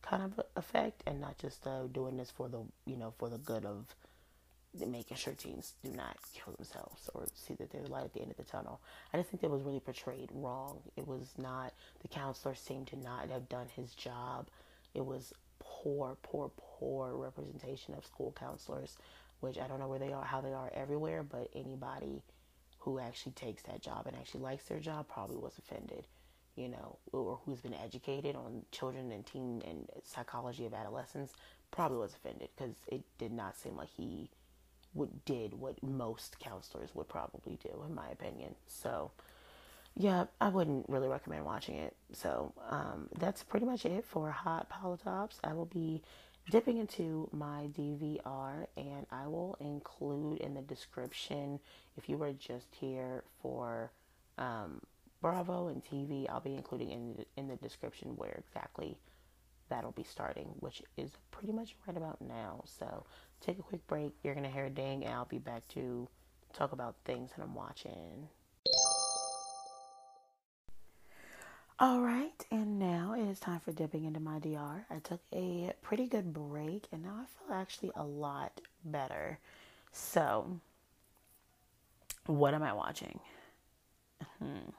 kind 0.00 0.22
of 0.22 0.40
effect 0.56 1.02
and 1.06 1.20
not 1.20 1.36
just 1.38 1.66
uh, 1.66 1.82
doing 1.92 2.16
this 2.16 2.30
for 2.30 2.48
the 2.48 2.60
you 2.86 2.96
know 2.96 3.12
for 3.18 3.28
the 3.28 3.38
good 3.38 3.64
of 3.64 3.96
making 4.86 5.16
sure 5.16 5.34
teens 5.34 5.74
do 5.84 5.90
not 5.90 6.16
kill 6.34 6.52
themselves 6.54 7.10
or 7.14 7.26
see 7.34 7.54
that 7.54 7.70
there's 7.70 7.88
light 7.88 8.04
at 8.04 8.12
the 8.12 8.20
end 8.20 8.30
of 8.30 8.36
the 8.36 8.44
tunnel. 8.44 8.80
I 9.12 9.16
just 9.16 9.30
think 9.30 9.40
that 9.42 9.50
was 9.50 9.62
really 9.62 9.80
portrayed 9.80 10.30
wrong. 10.32 10.78
It 10.96 11.06
was 11.06 11.34
not, 11.38 11.72
the 12.02 12.08
counselor 12.08 12.54
seemed 12.54 12.88
to 12.88 12.96
not 12.96 13.30
have 13.30 13.48
done 13.48 13.66
his 13.74 13.94
job. 13.94 14.48
It 14.94 15.04
was 15.04 15.32
poor, 15.58 16.16
poor, 16.22 16.50
poor 16.56 17.14
representation 17.14 17.94
of 17.94 18.04
school 18.04 18.34
counselors, 18.38 18.96
which 19.40 19.58
I 19.58 19.66
don't 19.66 19.80
know 19.80 19.88
where 19.88 19.98
they 19.98 20.12
are, 20.12 20.24
how 20.24 20.40
they 20.40 20.52
are 20.52 20.70
everywhere, 20.74 21.22
but 21.22 21.48
anybody 21.54 22.22
who 22.78 22.98
actually 22.98 23.32
takes 23.32 23.62
that 23.64 23.82
job 23.82 24.06
and 24.06 24.16
actually 24.16 24.42
likes 24.42 24.64
their 24.64 24.80
job 24.80 25.08
probably 25.08 25.36
was 25.36 25.58
offended, 25.58 26.06
you 26.56 26.68
know, 26.68 26.98
or 27.12 27.38
who's 27.44 27.60
been 27.60 27.74
educated 27.74 28.36
on 28.36 28.62
children 28.72 29.12
and 29.12 29.26
teen 29.26 29.62
and 29.66 29.88
psychology 30.04 30.64
of 30.66 30.74
adolescence 30.74 31.34
probably 31.70 31.98
was 31.98 32.14
offended 32.14 32.48
because 32.56 32.74
it 32.86 33.02
did 33.18 33.32
not 33.32 33.56
seem 33.56 33.76
like 33.76 33.90
he 33.96 34.30
would 34.94 35.24
did 35.24 35.54
what 35.54 35.82
most 35.82 36.38
counselors 36.38 36.90
would 36.94 37.08
probably 37.08 37.58
do, 37.62 37.82
in 37.86 37.94
my 37.94 38.08
opinion. 38.08 38.54
So, 38.66 39.10
yeah, 39.96 40.26
I 40.40 40.48
wouldn't 40.48 40.88
really 40.88 41.08
recommend 41.08 41.44
watching 41.44 41.76
it. 41.76 41.94
So, 42.12 42.52
um, 42.68 43.08
that's 43.18 43.42
pretty 43.42 43.66
much 43.66 43.84
it 43.84 44.04
for 44.04 44.30
Hot 44.30 44.70
Polytops. 44.70 45.38
I 45.44 45.52
will 45.52 45.66
be 45.66 46.02
dipping 46.50 46.78
into 46.78 47.28
my 47.32 47.68
DVR 47.78 48.66
and 48.76 49.06
I 49.10 49.26
will 49.26 49.56
include 49.60 50.38
in 50.38 50.54
the 50.54 50.62
description 50.62 51.60
if 51.96 52.08
you 52.08 52.16
were 52.16 52.32
just 52.32 52.68
here 52.80 53.22
for 53.42 53.90
um, 54.38 54.80
Bravo 55.20 55.68
and 55.68 55.82
TV, 55.84 56.28
I'll 56.30 56.40
be 56.40 56.54
including 56.54 56.90
in 56.90 57.24
in 57.36 57.48
the 57.48 57.56
description 57.56 58.16
where 58.16 58.40
exactly 58.46 58.96
that'll 59.68 59.92
be 59.92 60.04
starting, 60.04 60.46
which 60.60 60.82
is 60.96 61.10
pretty 61.30 61.52
much 61.52 61.74
right 61.86 61.96
about 61.96 62.20
now. 62.22 62.62
So 62.64 63.04
take 63.40 63.58
a 63.58 63.62
quick 63.62 63.86
break. 63.86 64.12
You're 64.22 64.34
going 64.34 64.46
to 64.46 64.52
hear 64.52 64.66
a 64.66 64.70
ding, 64.70 65.04
and 65.04 65.14
I'll 65.14 65.24
be 65.24 65.38
back 65.38 65.66
to 65.68 66.08
talk 66.52 66.72
about 66.72 66.96
things 67.04 67.30
that 67.36 67.42
I'm 67.42 67.54
watching. 67.54 68.28
All 71.80 72.00
right, 72.00 72.44
and 72.50 72.80
now 72.80 73.14
it 73.16 73.22
is 73.22 73.38
time 73.38 73.60
for 73.60 73.70
dipping 73.70 74.04
into 74.04 74.18
my 74.18 74.40
DR. 74.40 74.84
I 74.90 74.98
took 74.98 75.20
a 75.32 75.72
pretty 75.80 76.08
good 76.08 76.32
break, 76.32 76.86
and 76.90 77.04
now 77.04 77.14
I 77.22 77.24
feel 77.26 77.54
actually 77.56 77.92
a 77.94 78.02
lot 78.02 78.60
better. 78.84 79.38
So, 79.92 80.58
what 82.26 82.52
am 82.52 82.64
I 82.64 82.72
watching? 82.72 83.20
Hmm. 84.40 84.70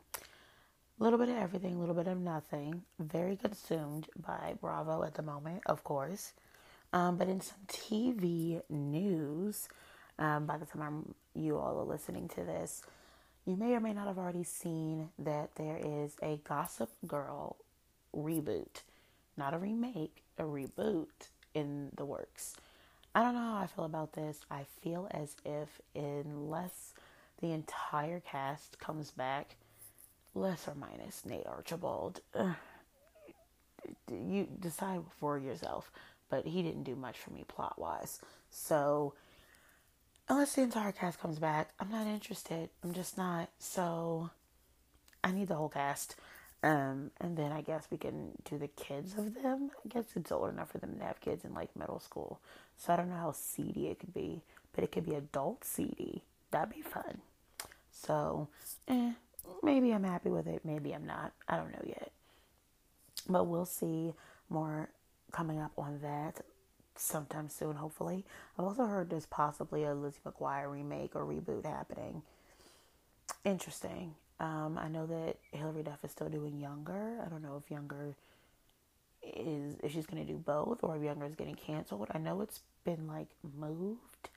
A 0.99 1.03
little 1.03 1.17
bit 1.17 1.29
of 1.29 1.37
everything, 1.37 1.75
a 1.75 1.79
little 1.79 1.95
bit 1.95 2.07
of 2.07 2.19
nothing. 2.19 2.83
Very 2.99 3.37
consumed 3.37 4.09
by 4.17 4.55
Bravo 4.59 5.03
at 5.03 5.13
the 5.13 5.21
moment, 5.21 5.61
of 5.67 5.85
course. 5.85 6.33
Um, 6.91 7.17
but 7.17 7.27
in 7.27 7.41
some 7.41 7.59
TV 7.67 8.61
news, 8.69 9.69
um, 10.17 10.45
by 10.45 10.57
the 10.57 10.65
time 10.65 10.81
I'm, 10.81 11.15
you 11.35 11.57
all 11.57 11.79
are 11.79 11.83
listening 11.83 12.27
to 12.29 12.43
this, 12.43 12.81
you 13.45 13.55
may 13.55 13.73
or 13.73 13.79
may 13.79 13.93
not 13.93 14.07
have 14.07 14.17
already 14.17 14.43
seen 14.43 15.09
that 15.19 15.55
there 15.55 15.79
is 15.83 16.15
a 16.21 16.39
Gossip 16.47 16.89
Girl 17.07 17.57
reboot, 18.15 18.81
not 19.37 19.53
a 19.53 19.57
remake, 19.57 20.23
a 20.37 20.43
reboot 20.43 21.07
in 21.53 21.89
the 21.95 22.05
works. 22.05 22.55
I 23.15 23.23
don't 23.23 23.33
know 23.33 23.39
how 23.41 23.57
I 23.57 23.67
feel 23.67 23.85
about 23.85 24.13
this. 24.13 24.39
I 24.51 24.65
feel 24.81 25.07
as 25.11 25.35
if, 25.45 25.81
unless 25.95 26.93
the 27.41 27.51
entire 27.51 28.19
cast 28.19 28.79
comes 28.79 29.11
back, 29.11 29.55
less 30.35 30.67
or 30.67 30.75
minus 30.75 31.25
Nate 31.25 31.47
Archibald. 31.47 32.21
you 34.11 34.47
decide 34.59 35.01
for 35.19 35.39
yourself, 35.39 35.91
but 36.29 36.45
he 36.45 36.61
didn't 36.61 36.83
do 36.83 36.95
much 36.95 37.17
for 37.17 37.31
me 37.31 37.43
plot 37.47 37.79
wise. 37.79 38.19
So, 38.49 39.13
unless 40.27 40.53
the 40.53 40.61
entire 40.61 40.91
cast 40.91 41.19
comes 41.19 41.39
back, 41.39 41.71
I'm 41.79 41.89
not 41.91 42.07
interested. 42.07 42.69
I'm 42.83 42.93
just 42.93 43.17
not. 43.17 43.49
So, 43.59 44.29
I 45.23 45.31
need 45.31 45.47
the 45.47 45.55
whole 45.55 45.69
cast. 45.69 46.15
Um, 46.61 47.11
and 47.21 47.37
then 47.37 47.51
I 47.51 47.61
guess 47.61 47.87
we 47.89 47.97
can 47.97 48.31
do 48.49 48.57
the 48.57 48.67
kids 48.67 49.17
of 49.17 49.33
them. 49.35 49.71
I 49.85 49.87
guess 49.87 50.05
it's 50.15 50.31
old 50.31 50.49
enough 50.49 50.71
for 50.71 50.77
them 50.77 50.97
to 50.99 51.05
have 51.05 51.21
kids 51.21 51.45
in 51.45 51.53
like 51.53 51.75
middle 51.75 51.99
school. 51.99 52.41
So 52.77 52.91
I 52.91 52.97
don't 52.97 53.09
know 53.09 53.15
how 53.15 53.31
seedy 53.31 53.87
it 53.87 53.99
could 53.99 54.13
be, 54.13 54.41
but 54.73 54.83
it 54.83 54.91
could 54.91 55.05
be 55.05 55.15
adult 55.15 55.63
seedy. 55.63 56.23
That'd 56.51 56.75
be 56.75 56.81
fun. 56.81 57.19
So, 57.91 58.47
eh, 58.87 59.13
maybe 59.63 59.91
I'm 59.91 60.03
happy 60.03 60.29
with 60.29 60.47
it, 60.47 60.65
maybe 60.65 60.93
I'm 60.93 61.05
not. 61.05 61.31
I 61.47 61.57
don't 61.57 61.71
know 61.71 61.83
yet. 61.85 62.11
But 63.27 63.45
we'll 63.45 63.65
see 63.65 64.13
more 64.49 64.89
coming 65.31 65.59
up 65.59 65.71
on 65.77 65.99
that 66.01 66.41
sometime 66.95 67.49
soon, 67.49 67.75
hopefully. 67.75 68.25
I've 68.57 68.65
also 68.65 68.85
heard 68.85 69.09
there's 69.09 69.25
possibly 69.25 69.83
a 69.83 69.93
Lizzie 69.93 70.19
McGuire 70.25 70.71
remake 70.71 71.15
or 71.15 71.25
reboot 71.25 71.65
happening. 71.65 72.21
Interesting. 73.45 74.15
Um, 74.39 74.77
I 74.77 74.87
know 74.87 75.05
that 75.05 75.37
Hilary 75.51 75.83
Duff 75.83 76.03
is 76.03 76.11
still 76.11 76.29
doing 76.29 76.59
Younger. 76.59 77.21
I 77.25 77.29
don't 77.29 77.41
know 77.41 77.61
if 77.63 77.69
Younger 77.71 78.15
is 79.21 79.75
if 79.83 79.91
she's 79.91 80.05
to 80.05 80.23
do 80.23 80.37
both 80.37 80.79
or 80.81 80.95
if 80.95 81.03
Younger 81.03 81.25
is 81.25 81.35
getting 81.35 81.55
canceled. 81.55 82.07
I 82.11 82.17
know 82.17 82.41
it's 82.41 82.61
been 82.85 83.07
like 83.07 83.27
moved 83.57 84.29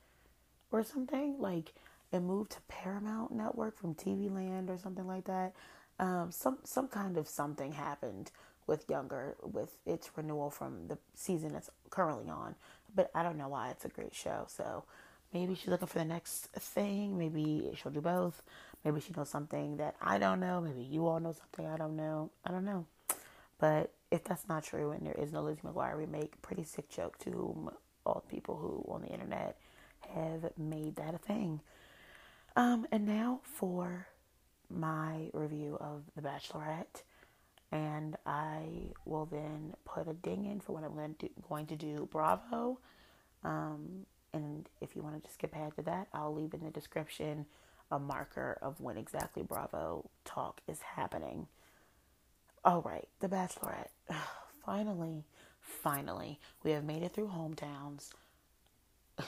or 0.71 0.83
something. 0.83 1.37
Like 1.39 1.73
it 2.13 2.21
moved 2.21 2.53
to 2.53 2.61
Paramount 2.69 3.33
Network 3.33 3.79
from 3.79 3.95
TV 3.95 4.33
Land 4.33 4.71
or 4.71 4.79
something 4.79 5.07
like 5.07 5.25
that. 5.25 5.55
Um, 5.99 6.31
some 6.33 6.59
some 6.65 6.89
kind 6.89 7.17
of 7.17 7.29
something 7.29 7.73
happened 7.73 8.33
with 8.67 8.89
Younger 8.89 9.37
with 9.43 9.77
its 9.87 10.11
renewal 10.17 10.51
from 10.51 10.89
the 10.89 10.99
season 11.15 11.53
that's 11.53 11.71
currently 11.91 12.29
on. 12.31 12.55
But 12.95 13.11
I 13.15 13.23
don't 13.23 13.39
know 13.39 13.49
why 13.49 13.71
it's 13.71 13.85
a 13.85 13.89
great 13.89 14.15
show. 14.15 14.45
So 14.49 14.85
maybe 15.33 15.55
she's 15.55 15.69
looking 15.69 15.89
for 15.89 15.99
the 15.99 16.05
next 16.05 16.49
thing. 16.53 17.19
Maybe 17.19 17.71
she'll 17.75 17.93
do 17.93 18.01
both. 18.01 18.43
Maybe 18.85 19.01
she 19.01 19.13
knows 19.17 19.29
something 19.29 19.77
that 19.77 19.97
I 20.01 20.19
don't 20.19 20.41
know. 20.41 20.61
Maybe 20.61 20.83
you 20.83 21.07
all 21.07 21.21
know 21.21 21.33
something 21.33 21.67
I 21.67 21.77
don't 21.77 21.97
know. 21.97 22.31
I 22.45 22.51
don't 22.51 22.65
know. 22.65 22.87
But 23.59 23.93
if 24.11 24.25
that's 24.25 24.49
not 24.49 24.65
true 24.65 24.91
and 24.91 25.07
there 25.07 25.15
is 25.15 25.33
no 25.33 25.43
Lizzie 25.43 25.61
McGuire 25.63 25.97
remake, 25.97 26.41
pretty 26.43 26.65
sick 26.65 26.89
joke 26.91 27.19
to 27.21 27.31
whom 27.31 27.71
all 28.05 28.23
the 28.27 28.35
people 28.35 28.57
who 28.57 28.85
on 28.93 29.03
the 29.03 29.09
internet 29.09 29.57
have 30.15 30.51
made 30.59 30.97
that 30.97 31.15
a 31.15 31.19
thing. 31.19 31.61
Um, 32.57 32.87
and 32.91 33.07
now 33.07 33.41
for 33.45 34.09
my 34.69 35.31
review 35.33 35.77
of 35.81 36.03
The 36.17 36.23
Bachelorette. 36.23 37.03
And 37.73 38.17
I 38.27 38.65
will 39.07 39.25
then 39.25 39.73
put 39.85 40.07
a 40.07 40.13
ding 40.13 40.45
in 40.45 40.61
for 40.61 40.73
what 40.73 40.85
I'm 40.85 40.95
going 40.95 41.15
to 41.15 41.27
do, 41.27 41.33
going 41.49 41.67
to 41.67 41.77
do 41.77 42.09
Bravo. 42.13 42.79
Um, 43.43 44.07
and 44.35 44.69
if 44.81 44.95
you 44.95 45.03
want 45.03 45.17
to 45.17 45.23
just 45.23 45.35
skip 45.35 45.55
ahead 45.55 45.75
to 45.77 45.83
that, 45.83 46.09
I'll 46.13 46.35
leave 46.35 46.55
in 46.55 46.63
the 46.63 46.71
description 46.71 47.47
a 47.91 47.99
marker 47.99 48.59
of 48.63 48.81
when 48.81 48.97
exactly 48.97 49.43
Bravo 49.43 50.09
talk 50.25 50.61
is 50.69 50.81
happening. 50.81 51.47
All 52.65 52.83
right, 52.83 53.09
The 53.21 53.29
Bachelorette. 53.29 53.89
finally, 54.65 55.25
finally, 55.61 56.39
we 56.63 56.71
have 56.71 56.85
made 56.85 57.03
it 57.03 57.13
through 57.13 57.29
hometowns. 57.29 58.11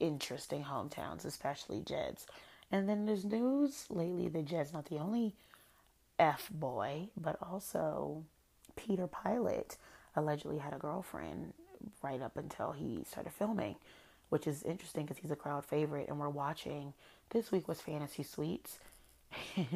Interesting 0.00 0.64
hometowns, 0.64 1.24
especially 1.24 1.80
Jed's. 1.80 2.26
And 2.70 2.88
then 2.88 3.06
there's 3.06 3.24
news 3.24 3.86
lately 3.88 4.28
that 4.28 4.46
Jed's 4.46 4.72
not 4.72 4.86
the 4.86 4.98
only 4.98 5.34
F 6.18 6.48
boy, 6.50 7.08
but 7.16 7.36
also 7.42 8.24
Peter 8.76 9.06
Pilot 9.06 9.76
allegedly 10.14 10.58
had 10.58 10.72
a 10.72 10.78
girlfriend 10.78 11.52
right 12.02 12.22
up 12.22 12.36
until 12.36 12.72
he 12.72 13.04
started 13.08 13.32
filming, 13.32 13.76
which 14.28 14.46
is 14.46 14.62
interesting 14.62 15.04
because 15.04 15.18
he's 15.18 15.30
a 15.30 15.36
crowd 15.36 15.64
favorite. 15.64 16.08
And 16.08 16.18
we're 16.18 16.28
watching 16.28 16.94
this 17.30 17.52
week 17.52 17.68
was 17.68 17.80
Fantasy 17.80 18.22
Suites. 18.22 18.78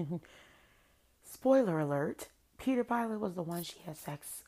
Spoiler 1.25 1.81
alert 1.81 2.29
Peter 2.59 2.85
Pilot 2.85 3.21
was 3.21 3.35
the 3.35 3.43
one 3.43 3.63
she 3.63 3.81
had 3.87 3.97
sex 3.97 4.45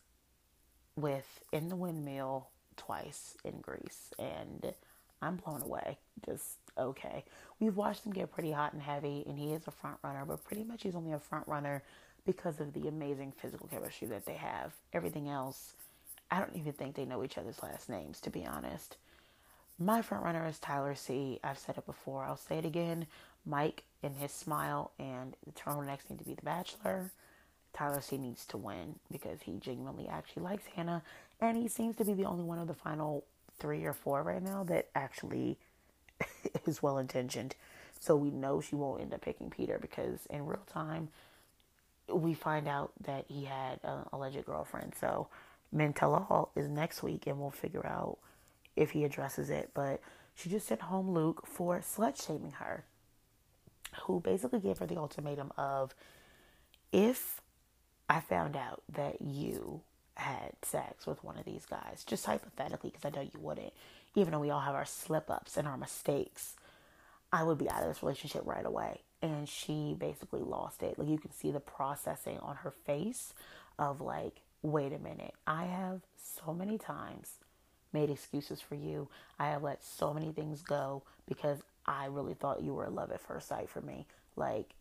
with 0.97 1.41
in 1.51 1.69
the 1.69 1.77
windmill 1.77 2.49
twice 2.77 3.37
in 3.45 3.61
Greece. 3.61 4.13
And 4.19 4.75
I'm 5.23 5.37
blown 5.37 5.63
away. 5.63 5.99
Just 6.27 6.59
okay. 6.79 7.25
We've 7.61 7.77
watched 7.77 8.05
him 8.05 8.13
get 8.13 8.33
pretty 8.33 8.53
hot 8.53 8.73
and 8.73 8.83
heavy, 8.83 9.25
and 9.27 9.39
he 9.39 9.53
is 9.53 9.67
a 9.67 9.71
front 9.71 9.99
runner, 10.03 10.25
but 10.27 10.45
pretty 10.45 10.65
much 10.65 10.83
he's 10.83 10.95
only 10.95 11.13
a 11.13 11.19
front 11.19 11.47
runner 11.49 11.83
because 12.27 12.61
of 12.61 12.73
the 12.73 12.89
amazing 12.89 13.33
physical 13.33 13.69
chemistry 13.69 14.09
that 14.09 14.27
they 14.27 14.35
have. 14.35 14.73
Everything 14.93 15.29
else, 15.29 15.75
I 16.31 16.39
don't 16.39 16.57
even 16.57 16.73
think 16.73 16.95
they 16.95 17.05
know 17.05 17.25
each 17.25 17.39
other's 17.39 17.63
last 17.63 17.89
names, 17.89 18.21
to 18.21 18.31
be 18.31 18.47
honest. 18.47 18.97
My 19.79 20.03
front 20.03 20.25
runner 20.25 20.47
is 20.47 20.59
Tyler 20.59 20.95
C. 20.95 21.41
I've 21.43 21.59
said 21.59 21.79
it 21.79 21.87
before, 21.87 22.25
I'll 22.25 22.37
say 22.37 22.59
it 22.59 22.65
again. 22.65 23.07
Mike 23.45 23.83
and 24.03 24.17
his 24.17 24.31
smile 24.31 24.93
and 24.99 25.37
the 25.45 25.53
turtlenecks 25.53 26.09
need 26.09 26.19
to 26.19 26.25
be 26.25 26.35
the 26.35 26.43
bachelor. 26.43 27.11
Tyler 27.73 28.01
C 28.01 28.19
needs 28.19 28.45
to 28.47 28.57
win 28.57 28.97
because 29.11 29.43
he 29.43 29.53
genuinely 29.53 30.07
actually 30.07 30.43
likes 30.43 30.67
Hannah, 30.77 31.03
and 31.41 31.57
he 31.57 31.69
seems 31.69 31.97
to 31.97 32.05
be 32.05 32.15
the 32.15 32.27
only 32.27 32.45
one 32.45 32.59
of 32.59 32.69
the 32.69 32.75
final 32.75 33.25
three 33.59 33.85
or 33.85 33.93
four 33.93 34.23
right 34.23 34.43
now 34.43 34.63
that 34.65 34.89
actually 34.95 35.59
is 36.67 36.83
well 36.83 36.99
intentioned. 36.99 37.55
So 38.01 38.17
we 38.17 38.31
know 38.31 38.61
she 38.61 38.75
won't 38.75 39.01
end 39.01 39.15
up 39.15 39.21
picking 39.21 39.51
Peter 39.51 39.79
because 39.81 40.27
in 40.29 40.47
real 40.47 40.67
time, 40.67 41.09
we 42.13 42.35
find 42.35 42.67
out 42.67 42.93
that 43.01 43.27
he 43.29 43.45
had 43.45 43.79
an 43.85 44.07
alleged 44.13 44.45
girlfriend. 44.45 44.95
So 45.01 45.29
Men 45.71 45.93
Tell 45.93 46.15
All 46.15 46.51
is 46.57 46.69
next 46.69 47.03
week, 47.03 47.27
and 47.27 47.39
we'll 47.39 47.51
figure 47.51 47.87
out 47.87 48.19
if 48.77 48.91
he 48.91 49.05
addresses 49.05 49.51
it. 49.51 49.71
But 49.73 50.01
she 50.35 50.51
just 50.51 50.67
sent 50.67 50.83
home 50.83 51.11
Luke 51.11 51.47
for 51.47 51.79
slut 51.79 52.25
shaming 52.25 52.53
her, 52.53 52.85
who 54.03 54.21
basically 54.21 54.61
gave 54.61 54.79
her 54.79 54.87
the 54.87 54.99
ultimatum 54.99 55.53
of 55.57 55.95
if 56.91 57.41
I 58.09 58.21
found 58.21 58.57
out 58.57 58.83
that 58.93 59.23
you 59.23 59.83
had 60.17 60.53
sex 60.63 61.07
with 61.07 61.23
one 61.25 61.39
of 61.39 61.45
these 61.45 61.65
guys, 61.65 62.05
just 62.07 62.27
hypothetically, 62.27 62.91
because 62.91 63.05
I 63.05 63.17
know 63.17 63.23
you 63.23 63.41
wouldn't, 63.41 63.73
even 64.15 64.33
though 64.33 64.41
we 64.41 64.51
all 64.51 64.61
have 64.61 64.75
our 64.75 64.85
slip 64.85 65.31
ups 65.31 65.57
and 65.57 65.67
our 65.67 65.77
mistakes, 65.77 66.57
I 67.33 67.43
would 67.43 67.59
be 67.59 67.71
out 67.71 67.83
of 67.83 67.89
this 67.89 68.03
relationship 68.03 68.43
right 68.45 68.65
away. 68.65 69.01
And 69.23 69.49
she 69.49 69.95
basically 69.99 70.43
lost 70.43 70.83
it. 70.83 70.99
Like 70.99 71.09
you 71.09 71.19
can 71.19 71.33
see 71.33 71.51
the 71.51 71.61
processing 71.61 72.39
on 72.41 72.57
her 72.57 72.71
face 72.71 73.35
of 73.79 74.01
like, 74.01 74.43
wait 74.63 74.93
a 74.93 74.99
minute, 74.99 75.35
I 75.47 75.65
have 75.65 76.01
so 76.45 76.53
many 76.53 76.79
times 76.79 77.39
made 77.93 78.11
excuses 78.11 78.61
for 78.61 78.75
you. 78.75 79.09
I 79.39 79.49
have 79.49 79.63
let 79.63 79.85
so 79.85 80.13
many 80.13 80.33
things 80.33 80.63
go 80.63 81.03
because 81.27 81.59
I 81.87 82.07
really 82.07 82.35
thought 82.35 82.63
you 82.63 82.75
were 82.75 82.89
love 82.89 83.11
at 83.11 83.21
first 83.21 83.49
sight 83.49 83.69
for 83.69 83.81
me. 83.81 84.07
Like, 84.37 84.75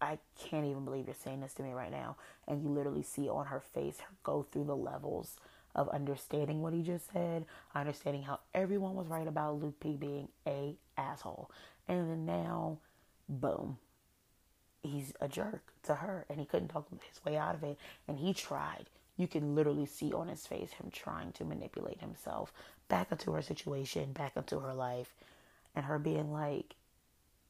I 0.00 0.18
can't 0.38 0.66
even 0.66 0.84
believe 0.84 1.06
you're 1.06 1.14
saying 1.14 1.40
this 1.40 1.54
to 1.54 1.62
me 1.62 1.72
right 1.72 1.90
now. 1.90 2.16
And 2.46 2.62
you 2.62 2.68
literally 2.68 3.02
see 3.02 3.28
on 3.28 3.46
her 3.46 3.60
face 3.60 3.98
her 4.00 4.14
go 4.22 4.46
through 4.50 4.64
the 4.64 4.76
levels 4.76 5.36
of 5.74 5.88
understanding 5.90 6.62
what 6.62 6.72
he 6.72 6.82
just 6.82 7.12
said, 7.12 7.44
understanding 7.74 8.22
how 8.22 8.40
everyone 8.54 8.94
was 8.94 9.08
right 9.08 9.26
about 9.26 9.60
Luke 9.60 9.78
P 9.80 9.96
being 9.96 10.28
a 10.46 10.76
asshole. 10.96 11.50
And 11.86 12.10
then 12.10 12.26
now, 12.26 12.78
boom, 13.28 13.78
he's 14.82 15.12
a 15.20 15.28
jerk 15.28 15.72
to 15.84 15.96
her 15.96 16.24
and 16.28 16.38
he 16.38 16.46
couldn't 16.46 16.68
talk 16.68 16.88
his 16.90 17.24
way 17.24 17.36
out 17.36 17.54
of 17.54 17.62
it. 17.62 17.78
And 18.06 18.18
he 18.18 18.34
tried 18.34 18.86
you 19.18 19.26
can 19.26 19.54
literally 19.54 19.84
see 19.84 20.12
on 20.12 20.28
his 20.28 20.46
face 20.46 20.72
him 20.72 20.90
trying 20.90 21.32
to 21.32 21.44
manipulate 21.44 22.00
himself 22.00 22.52
back 22.88 23.10
into 23.10 23.32
her 23.32 23.42
situation, 23.42 24.12
back 24.12 24.36
into 24.36 24.60
her 24.60 24.72
life, 24.72 25.12
and 25.74 25.84
her 25.84 25.98
being 25.98 26.32
like, 26.32 26.76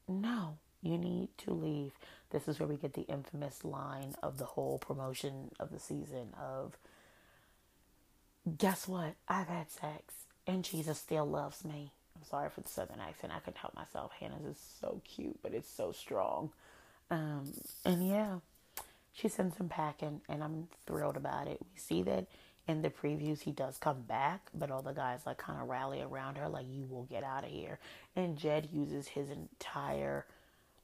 no, 0.08 0.56
you 0.82 0.96
need 0.96 1.28
to 1.36 1.52
leave. 1.52 1.92
This 2.30 2.48
is 2.48 2.58
where 2.58 2.68
we 2.68 2.76
get 2.76 2.94
the 2.94 3.02
infamous 3.02 3.64
line 3.64 4.14
of 4.22 4.38
the 4.38 4.46
whole 4.46 4.78
promotion 4.78 5.50
of 5.60 5.70
the 5.70 5.78
season 5.78 6.32
of, 6.40 6.78
guess 8.56 8.88
what? 8.88 9.14
I've 9.28 9.48
had 9.48 9.70
sex 9.70 10.14
and 10.46 10.64
Jesus 10.64 10.98
still 10.98 11.26
loves 11.26 11.64
me. 11.64 11.92
I'm 12.16 12.24
sorry 12.24 12.50
for 12.50 12.62
the 12.62 12.68
southern 12.68 13.00
accent. 13.00 13.32
I 13.34 13.38
couldn't 13.40 13.58
help 13.58 13.74
myself. 13.74 14.12
Hannah's 14.18 14.44
is 14.44 14.58
so 14.80 15.00
cute, 15.04 15.38
but 15.42 15.54
it's 15.54 15.68
so 15.68 15.92
strong. 15.92 16.50
Um, 17.10 17.52
and 17.84 18.08
yeah, 18.08 18.38
she 19.12 19.28
sends 19.28 19.56
him 19.56 19.68
packing, 19.68 20.20
and 20.28 20.42
I'm 20.42 20.68
thrilled 20.86 21.16
about 21.16 21.46
it. 21.46 21.58
We 21.60 21.78
see 21.78 22.02
that 22.02 22.26
in 22.66 22.82
the 22.82 22.90
previews 22.90 23.40
he 23.42 23.52
does 23.52 23.78
come 23.78 24.02
back, 24.02 24.50
but 24.54 24.70
all 24.70 24.82
the 24.82 24.92
guys 24.92 25.20
like 25.26 25.38
kind 25.38 25.60
of 25.60 25.68
rally 25.68 26.02
around 26.02 26.36
her, 26.38 26.48
like 26.48 26.66
you 26.70 26.86
will 26.90 27.04
get 27.04 27.24
out 27.24 27.44
of 27.44 27.50
here. 27.50 27.78
And 28.16 28.36
Jed 28.36 28.68
uses 28.72 29.08
his 29.08 29.30
entire 29.30 30.26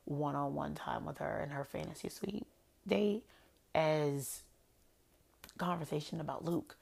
one-on-one 0.05 0.75
time 0.75 1.05
with 1.05 1.19
her 1.19 1.43
in 1.43 1.51
her 1.51 1.65
fantasy 1.65 2.09
suite 2.09 2.47
date 2.87 3.25
as 3.75 4.43
conversation 5.59 6.21
about 6.21 6.45
Luke. 6.45 6.77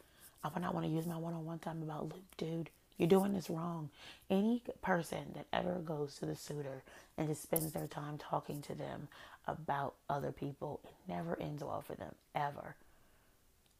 I 0.45 0.49
would 0.49 0.62
not 0.62 0.74
want 0.74 0.86
to 0.86 0.93
use 0.93 1.07
my 1.07 1.16
one-on-one 1.16 1.61
time 1.61 1.82
about 1.82 2.05
Luke, 2.05 2.36
dude. 2.36 2.70
You're 2.99 3.09
doing 3.09 3.32
this 3.32 3.49
wrong. 3.51 3.90
Any 4.30 4.62
person 4.82 5.32
that 5.34 5.47
ever 5.53 5.74
goes 5.74 6.16
to 6.16 6.26
the 6.26 6.36
suitor 6.36 6.82
and 7.16 7.28
just 7.28 7.43
spends 7.43 7.72
their 7.72 7.86
time 7.86 8.18
talking 8.18 8.61
to 8.62 8.74
them 8.74 9.09
about 9.47 9.95
other 10.09 10.30
people. 10.30 10.80
It 10.84 11.12
never 11.12 11.40
ends 11.40 11.64
well 11.64 11.82
for 11.82 11.95
them, 11.95 12.14
ever. 12.34 12.76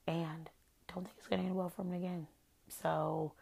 And 0.07 0.51
don't 0.93 1.05
think 1.05 1.15
it's 1.19 1.29
going 1.29 1.43
to 1.43 1.47
end 1.47 1.57
well 1.57 1.69
for 1.69 1.83
them 1.83 1.93
again. 1.93 2.27
So 2.69 3.33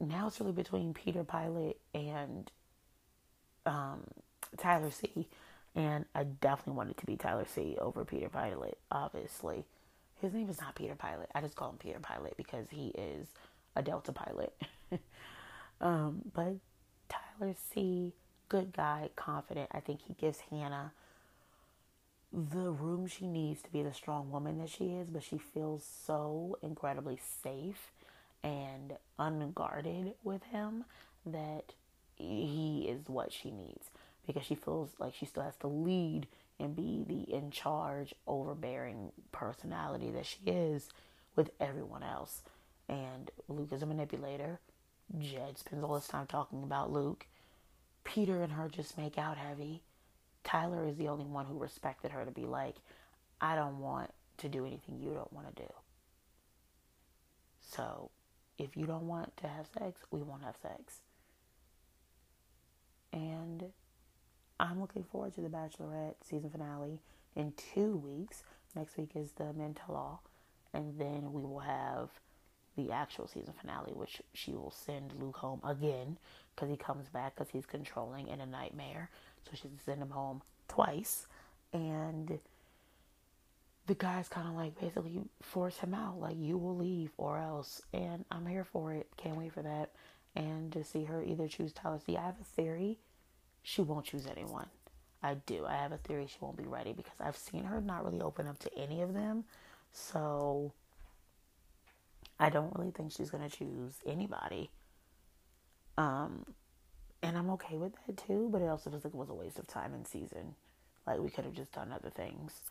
now 0.00 0.26
it's 0.26 0.40
really 0.40 0.52
between 0.52 0.92
Peter 0.92 1.24
Pilot 1.24 1.78
and 1.94 2.50
um, 3.64 4.02
Tyler 4.56 4.90
C. 4.90 5.28
And 5.74 6.04
I 6.14 6.24
definitely 6.24 6.74
want 6.74 6.90
it 6.90 6.96
to 6.98 7.06
be 7.06 7.16
Tyler 7.16 7.46
C. 7.46 7.76
over 7.80 8.04
Peter 8.04 8.28
Pilot, 8.28 8.78
obviously. 8.90 9.64
His 10.20 10.32
name 10.34 10.48
is 10.48 10.60
not 10.60 10.74
Peter 10.74 10.94
Pilot. 10.94 11.30
I 11.34 11.40
just 11.40 11.54
call 11.54 11.70
him 11.70 11.76
Peter 11.78 12.00
Pilot 12.00 12.36
because 12.36 12.66
he 12.70 12.88
is 12.88 13.28
a 13.76 13.82
Delta 13.82 14.12
pilot. 14.12 14.52
um, 15.80 16.22
but 16.34 16.56
Tyler 17.08 17.54
C 17.72 18.12
good 18.48 18.72
guy, 18.72 19.10
confident. 19.16 19.68
I 19.72 19.80
think 19.80 20.00
he 20.06 20.14
gives 20.14 20.40
Hannah 20.50 20.92
the 22.32 22.70
room 22.70 23.06
she 23.06 23.26
needs 23.26 23.62
to 23.62 23.70
be 23.70 23.82
the 23.82 23.92
strong 23.92 24.30
woman 24.30 24.58
that 24.58 24.68
she 24.68 24.84
is, 24.86 25.08
but 25.08 25.22
she 25.22 25.38
feels 25.38 25.84
so 26.06 26.58
incredibly 26.62 27.18
safe 27.42 27.92
and 28.42 28.94
unguarded 29.18 30.14
with 30.22 30.42
him 30.44 30.84
that 31.24 31.72
he 32.16 32.86
is 32.88 33.08
what 33.08 33.32
she 33.32 33.50
needs 33.50 33.90
because 34.26 34.44
she 34.44 34.54
feels 34.54 34.90
like 34.98 35.14
she 35.14 35.26
still 35.26 35.42
has 35.42 35.56
to 35.56 35.66
lead 35.66 36.26
and 36.60 36.74
be 36.74 37.04
the 37.06 37.32
in 37.32 37.50
charge, 37.50 38.14
overbearing 38.26 39.12
personality 39.32 40.10
that 40.10 40.26
she 40.26 40.38
is 40.46 40.88
with 41.36 41.50
everyone 41.60 42.02
else. 42.02 42.42
And 42.88 43.30
Luke 43.48 43.72
is 43.72 43.82
a 43.82 43.86
manipulator. 43.86 44.60
Jed 45.18 45.58
spends 45.58 45.84
all 45.84 45.94
his 45.94 46.08
time 46.08 46.26
talking 46.26 46.62
about 46.62 46.92
Luke. 46.92 47.26
Peter 48.04 48.42
and 48.42 48.52
her 48.52 48.68
just 48.68 48.98
make 48.98 49.18
out 49.18 49.36
heavy. 49.36 49.82
Tyler 50.44 50.86
is 50.86 50.96
the 50.96 51.08
only 51.08 51.26
one 51.26 51.46
who 51.46 51.58
respected 51.58 52.10
her 52.10 52.24
to 52.24 52.30
be 52.30 52.46
like, 52.46 52.76
I 53.40 53.54
don't 53.54 53.78
want 53.80 54.12
to 54.38 54.48
do 54.48 54.66
anything 54.66 54.98
you 54.98 55.10
don't 55.10 55.32
want 55.32 55.54
to 55.54 55.62
do. 55.62 55.68
So, 57.60 58.10
if 58.56 58.76
you 58.76 58.86
don't 58.86 59.06
want 59.06 59.36
to 59.38 59.48
have 59.48 59.66
sex, 59.78 60.00
we 60.10 60.22
won't 60.22 60.42
have 60.42 60.56
sex. 60.60 61.00
And 63.12 63.66
I'm 64.60 64.80
looking 64.80 65.04
forward 65.04 65.34
to 65.34 65.40
the 65.40 65.48
Bachelorette 65.48 66.14
season 66.22 66.50
finale 66.50 67.00
in 67.36 67.52
two 67.74 67.96
weeks. 67.96 68.42
Next 68.74 68.96
week 68.96 69.10
is 69.14 69.32
the 69.32 69.52
Men 69.52 69.74
Tell 69.74 69.94
All, 69.94 70.22
and 70.74 70.98
then 70.98 71.32
we 71.32 71.42
will 71.42 71.60
have 71.60 72.10
the 72.76 72.92
actual 72.92 73.26
season 73.26 73.54
finale, 73.60 73.92
which 73.92 74.20
she 74.34 74.52
will 74.52 74.70
send 74.70 75.12
Luke 75.20 75.36
home 75.36 75.60
again 75.64 76.18
because 76.54 76.70
he 76.70 76.76
comes 76.76 77.08
back 77.08 77.34
because 77.34 77.50
he's 77.50 77.66
controlling 77.66 78.28
in 78.28 78.40
a 78.40 78.46
nightmare. 78.46 79.10
So 79.44 79.50
she's 79.54 79.70
send 79.84 80.02
him 80.02 80.10
home 80.10 80.42
twice, 80.68 81.26
and 81.72 82.38
the 83.86 83.94
guys 83.94 84.28
kind 84.28 84.46
of 84.48 84.54
like 84.54 84.78
basically 84.78 85.20
force 85.40 85.78
him 85.78 85.94
out, 85.94 86.20
like 86.20 86.36
you 86.38 86.58
will 86.58 86.76
leave 86.76 87.10
or 87.16 87.38
else. 87.38 87.80
And 87.92 88.24
I'm 88.30 88.46
here 88.46 88.64
for 88.64 88.92
it. 88.92 89.08
Can't 89.16 89.36
wait 89.36 89.52
for 89.52 89.62
that. 89.62 89.90
And 90.36 90.70
to 90.72 90.84
see 90.84 91.04
her 91.04 91.22
either 91.22 91.48
choose 91.48 91.72
Tyler 91.72 92.00
I 92.08 92.12
have 92.20 92.40
a 92.40 92.44
theory 92.44 92.98
she 93.68 93.82
won't 93.82 94.06
choose 94.06 94.26
anyone. 94.26 94.66
I 95.22 95.34
do. 95.34 95.66
I 95.66 95.74
have 95.74 95.92
a 95.92 95.98
theory 95.98 96.26
she 96.26 96.38
won't 96.40 96.56
be 96.56 96.64
ready 96.64 96.94
because 96.94 97.20
I've 97.20 97.36
seen 97.36 97.64
her 97.64 97.82
not 97.82 98.02
really 98.02 98.22
open 98.22 98.46
up 98.46 98.58
to 98.60 98.78
any 98.78 99.02
of 99.02 99.12
them. 99.12 99.44
So 99.92 100.72
I 102.40 102.48
don't 102.48 102.74
really 102.74 102.92
think 102.92 103.12
she's 103.12 103.30
going 103.30 103.46
to 103.46 103.54
choose 103.54 103.92
anybody. 104.06 104.70
Um, 105.98 106.46
and 107.22 107.36
I'm 107.36 107.50
okay 107.50 107.76
with 107.76 107.92
that 108.06 108.16
too, 108.16 108.48
but 108.50 108.62
it 108.62 108.68
also 108.68 108.88
feels 108.88 109.04
like 109.04 109.12
it 109.12 109.18
was 109.18 109.28
a 109.28 109.34
waste 109.34 109.58
of 109.58 109.66
time 109.66 109.92
in 109.92 110.06
season. 110.06 110.54
Like 111.06 111.18
we 111.18 111.28
could 111.28 111.44
have 111.44 111.54
just 111.54 111.72
done 111.72 111.92
other 111.92 112.10
things. 112.10 112.62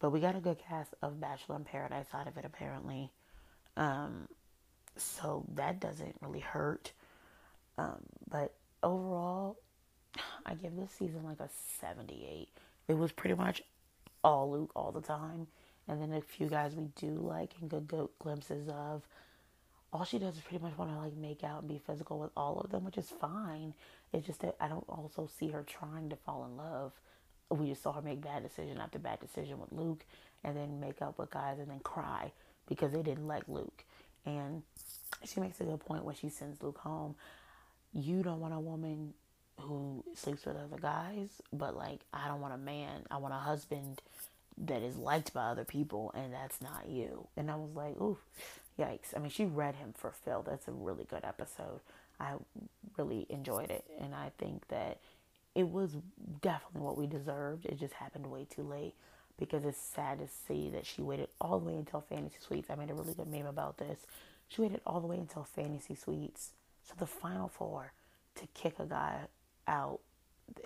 But 0.00 0.10
we 0.10 0.20
got 0.20 0.36
a 0.36 0.40
good 0.40 0.58
cast 0.58 0.92
of 1.00 1.18
Bachelor 1.18 1.56
in 1.56 1.64
Paradise 1.64 2.08
out 2.12 2.28
of 2.28 2.36
it 2.36 2.44
apparently. 2.44 3.10
Um, 3.78 4.28
so 4.96 5.46
that 5.54 5.80
doesn't 5.80 6.16
really 6.20 6.40
hurt. 6.40 6.92
Um, 7.78 8.00
but 8.28 8.52
overall, 8.82 9.56
I 10.46 10.54
give 10.54 10.76
this 10.76 10.92
season 10.92 11.24
like 11.24 11.40
a 11.40 11.48
78. 11.80 12.48
It 12.88 12.98
was 12.98 13.12
pretty 13.12 13.34
much 13.34 13.62
all 14.22 14.50
Luke 14.50 14.72
all 14.74 14.92
the 14.92 15.00
time. 15.00 15.46
And 15.88 16.00
then 16.00 16.12
a 16.12 16.20
few 16.20 16.46
guys 16.46 16.74
we 16.74 16.88
do 16.96 17.08
like 17.08 17.52
and 17.60 17.68
good, 17.68 17.88
good 17.88 18.08
glimpses 18.18 18.68
of 18.68 19.02
all 19.92 20.04
she 20.04 20.18
does 20.18 20.36
is 20.36 20.40
pretty 20.42 20.62
much 20.62 20.78
want 20.78 20.92
to 20.92 20.98
like 20.98 21.16
make 21.16 21.42
out 21.42 21.60
and 21.60 21.68
be 21.68 21.80
physical 21.84 22.18
with 22.18 22.30
all 22.36 22.60
of 22.60 22.70
them, 22.70 22.84
which 22.84 22.98
is 22.98 23.12
fine. 23.20 23.74
It's 24.12 24.26
just 24.26 24.40
that 24.42 24.56
I 24.60 24.68
don't 24.68 24.88
also 24.88 25.28
see 25.38 25.48
her 25.48 25.64
trying 25.64 26.10
to 26.10 26.16
fall 26.16 26.44
in 26.44 26.56
love. 26.56 26.92
We 27.50 27.70
just 27.70 27.82
saw 27.82 27.92
her 27.92 28.02
make 28.02 28.20
bad 28.20 28.44
decision 28.44 28.78
after 28.78 28.98
bad 28.98 29.18
decision 29.18 29.58
with 29.58 29.72
Luke 29.72 30.04
and 30.44 30.56
then 30.56 30.78
make 30.78 31.02
up 31.02 31.18
with 31.18 31.30
guys 31.30 31.58
and 31.58 31.68
then 31.68 31.80
cry 31.80 32.30
because 32.68 32.92
they 32.92 33.02
didn't 33.02 33.26
like 33.26 33.42
Luke. 33.48 33.84
And 34.24 34.62
she 35.24 35.40
makes 35.40 35.60
a 35.60 35.64
good 35.64 35.80
point 35.80 36.04
when 36.04 36.14
she 36.14 36.28
sends 36.28 36.62
Luke 36.62 36.78
home. 36.78 37.16
You 37.92 38.22
don't 38.22 38.40
want 38.40 38.54
a 38.54 38.60
woman 38.60 39.14
who 39.60 40.04
sleeps 40.14 40.46
with 40.46 40.56
other 40.56 40.80
guys, 40.80 41.28
but 41.52 41.76
like 41.76 42.00
I 42.12 42.28
don't 42.28 42.40
want 42.40 42.54
a 42.54 42.58
man. 42.58 43.02
I 43.10 43.18
want 43.18 43.34
a 43.34 43.38
husband 43.38 44.00
that 44.58 44.82
is 44.82 44.96
liked 44.96 45.32
by 45.32 45.46
other 45.46 45.64
people 45.64 46.12
and 46.14 46.32
that's 46.32 46.60
not 46.60 46.88
you. 46.88 47.26
And 47.36 47.50
I 47.50 47.56
was 47.56 47.74
like, 47.74 48.00
ooh, 48.00 48.18
yikes. 48.78 49.16
I 49.16 49.18
mean, 49.18 49.30
she 49.30 49.44
read 49.44 49.76
him 49.76 49.94
for 49.96 50.12
Phil. 50.24 50.42
That's 50.46 50.68
a 50.68 50.72
really 50.72 51.04
good 51.04 51.24
episode. 51.24 51.80
I 52.18 52.34
really 52.98 53.26
enjoyed 53.30 53.70
it. 53.70 53.84
And 54.00 54.14
I 54.14 54.32
think 54.38 54.68
that 54.68 54.98
it 55.54 55.68
was 55.68 55.96
definitely 56.42 56.82
what 56.82 56.98
we 56.98 57.06
deserved. 57.06 57.66
It 57.66 57.78
just 57.78 57.94
happened 57.94 58.26
way 58.26 58.46
too 58.48 58.62
late 58.62 58.94
because 59.38 59.64
it's 59.64 59.80
sad 59.80 60.18
to 60.18 60.28
see 60.46 60.68
that 60.70 60.86
she 60.86 61.00
waited 61.00 61.28
all 61.40 61.58
the 61.58 61.66
way 61.66 61.74
until 61.76 62.02
Fantasy 62.02 62.36
Suites. 62.40 62.68
I 62.70 62.74
made 62.74 62.90
a 62.90 62.94
really 62.94 63.14
good 63.14 63.30
meme 63.30 63.46
about 63.46 63.78
this. 63.78 64.00
She 64.48 64.60
waited 64.60 64.80
all 64.86 65.00
the 65.00 65.06
way 65.06 65.16
until 65.16 65.44
Fantasy 65.44 65.94
Suites. 65.94 66.50
So 66.86 66.94
the 66.98 67.06
final 67.06 67.48
four 67.48 67.92
to 68.36 68.46
kick 68.48 68.74
a 68.78 68.84
guy 68.84 69.20
out, 69.70 70.00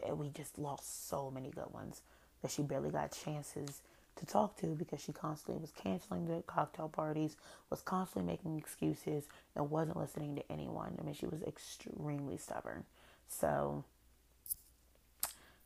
and 0.05 0.19
we 0.19 0.31
just 0.31 0.59
lost 0.59 1.09
so 1.09 1.31
many 1.31 1.51
good 1.51 1.73
ones 1.73 2.03
that 2.43 2.51
she 2.51 2.63
barely 2.63 2.91
got 2.91 3.13
chances 3.13 3.83
to 4.17 4.27
talk 4.27 4.57
to 4.61 4.69
because 4.69 5.01
she 5.01 5.13
constantly 5.13 5.61
was 5.61 5.73
canceling 5.73 6.27
the 6.27 6.43
cocktail 6.47 6.89
parties, 6.89 7.37
was 7.71 7.83
constantly 7.83 8.33
making 8.33 8.57
excuses, 8.59 9.25
and 9.55 9.71
wasn't 9.71 9.97
listening 9.97 10.37
to 10.37 10.53
anyone. 10.53 10.97
I 10.99 11.05
mean, 11.05 11.15
she 11.15 11.27
was 11.27 11.43
extremely 11.43 12.37
stubborn. 12.37 12.85
So, 13.29 13.85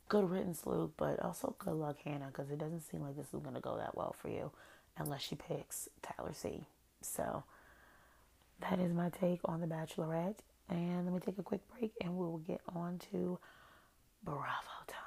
good 0.07 0.29
riddance, 0.29 0.65
Luke, 0.65 0.93
but 0.97 1.19
also 1.21 1.55
good 1.59 1.75
luck, 1.75 1.97
Hannah, 2.03 2.27
because 2.27 2.49
it 2.49 2.57
doesn't 2.57 2.81
seem 2.81 3.01
like 3.01 3.15
this 3.15 3.27
is 3.33 3.41
going 3.41 3.55
to 3.55 3.61
go 3.61 3.77
that 3.77 3.95
well 3.95 4.15
for 4.19 4.29
you 4.29 4.51
unless 4.97 5.21
she 5.21 5.35
picks 5.35 5.87
Tyler 6.01 6.33
C. 6.33 6.65
So, 7.01 7.43
that 8.61 8.79
is 8.79 8.91
my 8.93 9.09
take 9.09 9.39
on 9.45 9.61
The 9.61 9.67
Bachelorette. 9.67 10.39
And 10.69 11.05
let 11.05 11.13
me 11.13 11.19
take 11.19 11.37
a 11.37 11.43
quick 11.43 11.61
break 11.77 11.93
and 12.01 12.15
we 12.15 12.25
will 12.25 12.37
get 12.39 12.61
on 12.75 12.99
to 13.11 13.39
Bravo 14.23 14.45
time. 14.87 14.97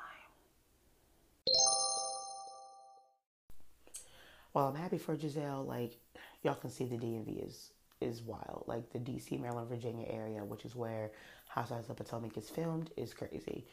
Well, 4.54 4.68
I'm 4.68 4.74
happy 4.74 4.98
for 4.98 5.16
Gizelle. 5.16 5.66
Like, 5.66 5.98
y'all 6.42 6.54
can 6.54 6.70
see 6.70 6.84
the 6.84 6.96
DMV 6.96 7.46
is 7.46 7.70
is 8.02 8.20
wild. 8.22 8.64
Like 8.66 8.90
the 8.92 8.98
DC, 8.98 9.40
Maryland, 9.40 9.68
Virginia 9.68 10.06
area, 10.10 10.44
which 10.44 10.64
is 10.64 10.74
where 10.74 11.12
Housewives 11.46 11.88
of 11.88 11.96
the 11.96 12.04
Potomac 12.04 12.36
is 12.36 12.50
filmed, 12.50 12.90
is 12.96 13.14
crazy. 13.14 13.64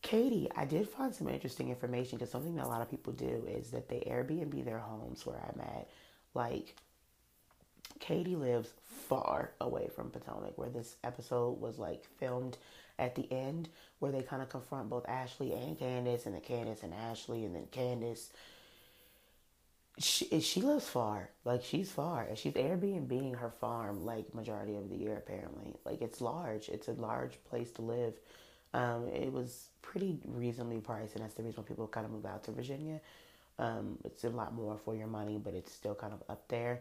Katie, 0.00 0.48
I 0.56 0.64
did 0.64 0.88
find 0.88 1.14
some 1.14 1.28
interesting 1.28 1.70
information 1.70 2.18
because 2.18 2.30
something 2.30 2.54
that 2.56 2.64
a 2.64 2.68
lot 2.68 2.82
of 2.82 2.90
people 2.90 3.12
do 3.12 3.44
is 3.48 3.70
that 3.72 3.88
they 3.88 4.00
Airbnb 4.08 4.64
their 4.64 4.78
homes 4.78 5.26
where 5.26 5.36
I'm 5.36 5.60
at. 5.60 5.88
Like, 6.34 6.76
Katie 7.98 8.36
lives 8.36 8.72
far 9.08 9.52
away 9.60 9.88
from 9.94 10.10
Potomac, 10.10 10.56
where 10.58 10.70
this 10.70 10.96
episode 11.04 11.60
was 11.60 11.78
like 11.78 12.04
filmed 12.18 12.58
at 12.98 13.14
the 13.14 13.30
end, 13.32 13.68
where 14.00 14.12
they 14.12 14.22
kind 14.22 14.42
of 14.42 14.48
confront 14.48 14.90
both 14.90 15.08
Ashley 15.08 15.52
and 15.52 15.78
Candace, 15.78 16.26
and 16.26 16.34
then 16.34 16.42
Candace 16.42 16.82
and 16.82 16.94
Ashley, 16.94 17.44
and 17.44 17.54
then 17.54 17.66
Candace. 17.70 18.30
she 19.98 20.40
she 20.40 20.60
lives 20.62 20.88
far. 20.88 21.30
Like 21.44 21.64
she's 21.64 21.90
far, 21.90 22.22
and 22.24 22.38
she's 22.38 22.54
Airbnb 22.54 23.36
her 23.36 23.50
farm 23.50 24.04
like 24.04 24.34
majority 24.34 24.76
of 24.76 24.88
the 24.90 24.96
year. 24.96 25.16
Apparently, 25.16 25.74
like 25.84 26.00
it's 26.02 26.20
large. 26.20 26.68
It's 26.68 26.88
a 26.88 26.92
large 26.92 27.42
place 27.50 27.70
to 27.72 27.82
live. 27.82 28.14
Um, 28.74 29.08
it 29.08 29.32
was 29.32 29.70
pretty 29.82 30.18
reasonably 30.26 30.80
priced, 30.80 31.14
and 31.14 31.24
that's 31.24 31.34
the 31.34 31.42
reason 31.42 31.62
why 31.62 31.68
people 31.68 31.88
kind 31.88 32.06
of 32.06 32.12
move 32.12 32.26
out 32.26 32.44
to 32.44 32.52
Virginia. 32.52 33.00
Um, 33.58 33.98
it's 34.04 34.24
a 34.24 34.30
lot 34.30 34.54
more 34.54 34.78
for 34.84 34.94
your 34.94 35.06
money, 35.08 35.38
but 35.42 35.54
it's 35.54 35.72
still 35.72 35.94
kind 35.94 36.12
of 36.12 36.22
up 36.28 36.46
there. 36.48 36.80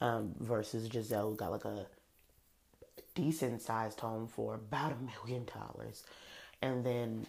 Um, 0.00 0.34
versus 0.38 0.88
Gizelle 0.88 1.36
got 1.36 1.50
like 1.50 1.64
a 1.64 1.86
decent 3.16 3.60
sized 3.60 3.98
home 3.98 4.28
for 4.28 4.54
about 4.54 4.92
a 4.92 4.96
million 4.96 5.44
dollars, 5.44 6.04
and 6.62 6.86
then 6.86 7.26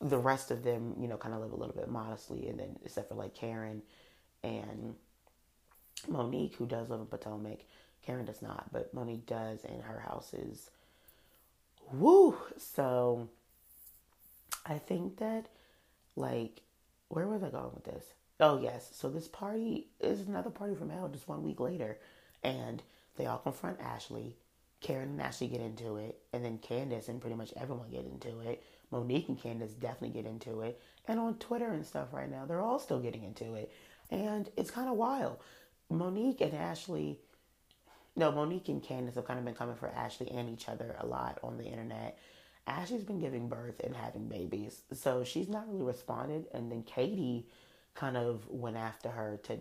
the 0.00 0.18
rest 0.18 0.52
of 0.52 0.62
them, 0.62 0.94
you 1.00 1.08
know, 1.08 1.16
kind 1.16 1.34
of 1.34 1.40
live 1.40 1.52
a 1.52 1.56
little 1.56 1.74
bit 1.74 1.88
modestly, 1.88 2.48
and 2.48 2.60
then 2.60 2.76
except 2.84 3.08
for 3.08 3.16
like 3.16 3.34
Karen 3.34 3.82
and 4.44 4.94
Monique, 6.08 6.54
who 6.54 6.66
does 6.66 6.90
live 6.90 7.00
in 7.00 7.06
Potomac. 7.06 7.58
Karen 8.02 8.24
does 8.24 8.40
not, 8.40 8.72
but 8.72 8.94
Monique 8.94 9.26
does, 9.26 9.64
and 9.64 9.82
her 9.82 9.98
house 9.98 10.32
is 10.32 10.70
woo. 11.92 12.36
So 12.56 13.28
I 14.64 14.78
think 14.78 15.16
that, 15.18 15.46
like, 16.14 16.60
where 17.08 17.26
was 17.26 17.42
I 17.42 17.50
going 17.50 17.74
with 17.74 17.84
this? 17.84 18.04
Oh, 18.38 18.60
yes. 18.60 18.90
So 18.92 19.08
this 19.08 19.28
party 19.28 19.88
is 20.00 20.20
another 20.20 20.50
party 20.50 20.74
from 20.74 20.90
hell 20.90 21.08
just 21.08 21.28
one 21.28 21.42
week 21.42 21.60
later. 21.60 21.98
And 22.42 22.82
they 23.16 23.26
all 23.26 23.38
confront 23.38 23.80
Ashley. 23.80 24.36
Karen 24.80 25.08
and 25.08 25.22
Ashley 25.22 25.48
get 25.48 25.60
into 25.60 25.96
it. 25.96 26.20
And 26.32 26.44
then 26.44 26.58
Candace 26.58 27.08
and 27.08 27.20
pretty 27.20 27.36
much 27.36 27.52
everyone 27.56 27.90
get 27.90 28.04
into 28.04 28.40
it. 28.40 28.62
Monique 28.90 29.28
and 29.28 29.40
Candace 29.40 29.72
definitely 29.72 30.20
get 30.20 30.30
into 30.30 30.60
it. 30.60 30.80
And 31.08 31.18
on 31.18 31.38
Twitter 31.38 31.72
and 31.72 31.84
stuff 31.84 32.12
right 32.12 32.30
now, 32.30 32.44
they're 32.44 32.62
all 32.62 32.78
still 32.78 33.00
getting 33.00 33.24
into 33.24 33.54
it. 33.54 33.72
And 34.10 34.48
it's 34.56 34.70
kind 34.70 34.88
of 34.88 34.96
wild. 34.96 35.38
Monique 35.88 36.40
and 36.40 36.54
Ashley, 36.54 37.18
no, 38.14 38.30
Monique 38.32 38.68
and 38.68 38.82
Candace 38.82 39.14
have 39.14 39.26
kind 39.26 39.38
of 39.38 39.44
been 39.44 39.54
coming 39.54 39.76
for 39.76 39.88
Ashley 39.88 40.30
and 40.30 40.48
each 40.48 40.68
other 40.68 40.96
a 41.00 41.06
lot 41.06 41.38
on 41.42 41.58
the 41.58 41.64
internet. 41.64 42.18
Ashley's 42.66 43.04
been 43.04 43.20
giving 43.20 43.48
birth 43.48 43.80
and 43.84 43.94
having 43.94 44.28
babies, 44.28 44.82
so 44.92 45.22
she's 45.22 45.48
not 45.48 45.68
really 45.68 45.84
responded. 45.84 46.46
And 46.52 46.70
then 46.70 46.82
Katie 46.82 47.46
kind 47.96 48.16
of 48.16 48.48
went 48.48 48.76
after 48.76 49.10
her 49.10 49.40
to 49.44 49.58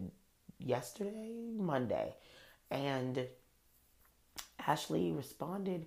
yesterday, 0.59 1.31
Monday, 1.57 2.15
and 2.69 3.27
Ashley 4.67 5.11
responded 5.11 5.85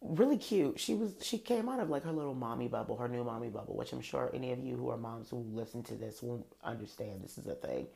really 0.00 0.38
cute. 0.38 0.78
She 0.78 0.94
was 0.94 1.16
she 1.22 1.38
came 1.38 1.68
out 1.68 1.80
of 1.80 1.90
like 1.90 2.04
her 2.04 2.12
little 2.12 2.34
mommy 2.34 2.68
bubble, 2.68 2.96
her 2.96 3.08
new 3.08 3.24
mommy 3.24 3.48
bubble, 3.48 3.76
which 3.76 3.92
I'm 3.92 4.00
sure 4.00 4.30
any 4.34 4.52
of 4.52 4.58
you 4.60 4.76
who 4.76 4.90
are 4.90 4.96
moms 4.96 5.30
who 5.30 5.38
listen 5.52 5.82
to 5.84 5.94
this 5.94 6.22
won't 6.22 6.46
understand 6.64 7.22
this 7.22 7.38
is 7.38 7.46
a 7.46 7.54
thing. 7.54 7.86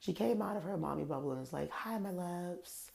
She 0.00 0.12
came 0.12 0.40
out 0.42 0.56
of 0.56 0.62
her 0.64 0.76
mommy 0.76 1.04
bubble 1.04 1.32
and 1.32 1.40
was 1.40 1.52
like, 1.52 1.70
"Hi, 1.70 1.98
my 1.98 2.10
loves. 2.10 2.92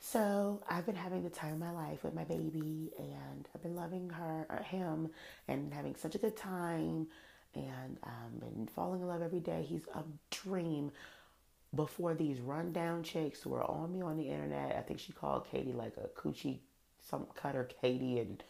So 0.00 0.62
I've 0.68 0.86
been 0.86 0.94
having 0.94 1.22
the 1.24 1.30
time 1.30 1.54
of 1.54 1.58
my 1.58 1.72
life 1.72 2.04
with 2.04 2.14
my 2.14 2.24
baby, 2.24 2.92
and 2.98 3.48
I've 3.54 3.62
been 3.62 3.74
loving 3.74 4.10
her, 4.10 4.46
or 4.48 4.60
uh, 4.60 4.62
him, 4.62 5.10
and 5.48 5.74
having 5.74 5.96
such 5.96 6.14
a 6.14 6.18
good 6.18 6.36
time, 6.36 7.08
and 7.54 7.98
um, 8.02 8.38
been 8.40 8.66
falling 8.66 9.00
in 9.00 9.08
love 9.08 9.22
every 9.22 9.40
day. 9.40 9.64
He's 9.68 9.86
a 9.94 10.02
dream." 10.30 10.92
Before 11.74 12.14
these 12.14 12.40
rundown 12.40 13.02
chicks 13.02 13.42
who 13.42 13.52
are 13.52 13.62
on 13.62 13.92
me 13.92 14.00
on 14.00 14.16
the 14.16 14.30
internet, 14.30 14.74
I 14.74 14.80
think 14.80 14.98
she 14.98 15.12
called 15.12 15.46
Katie 15.50 15.74
like 15.74 15.92
a 15.98 16.08
coochie 16.18 16.60
some 17.08 17.26
cutter 17.34 17.68
Katie 17.80 18.18
and 18.18 18.42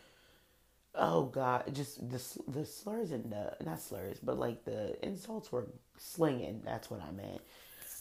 oh 0.94 1.24
god, 1.26 1.74
just 1.74 2.08
the 2.10 2.20
the 2.48 2.64
slurs 2.64 3.10
and 3.12 3.30
the 3.30 3.56
not 3.64 3.80
slurs, 3.80 4.18
but 4.22 4.38
like 4.38 4.64
the 4.64 4.96
insults 5.04 5.52
were 5.52 5.66
slinging. 5.96 6.62
That's 6.64 6.90
what 6.90 7.02
I 7.02 7.10
meant. 7.12 7.40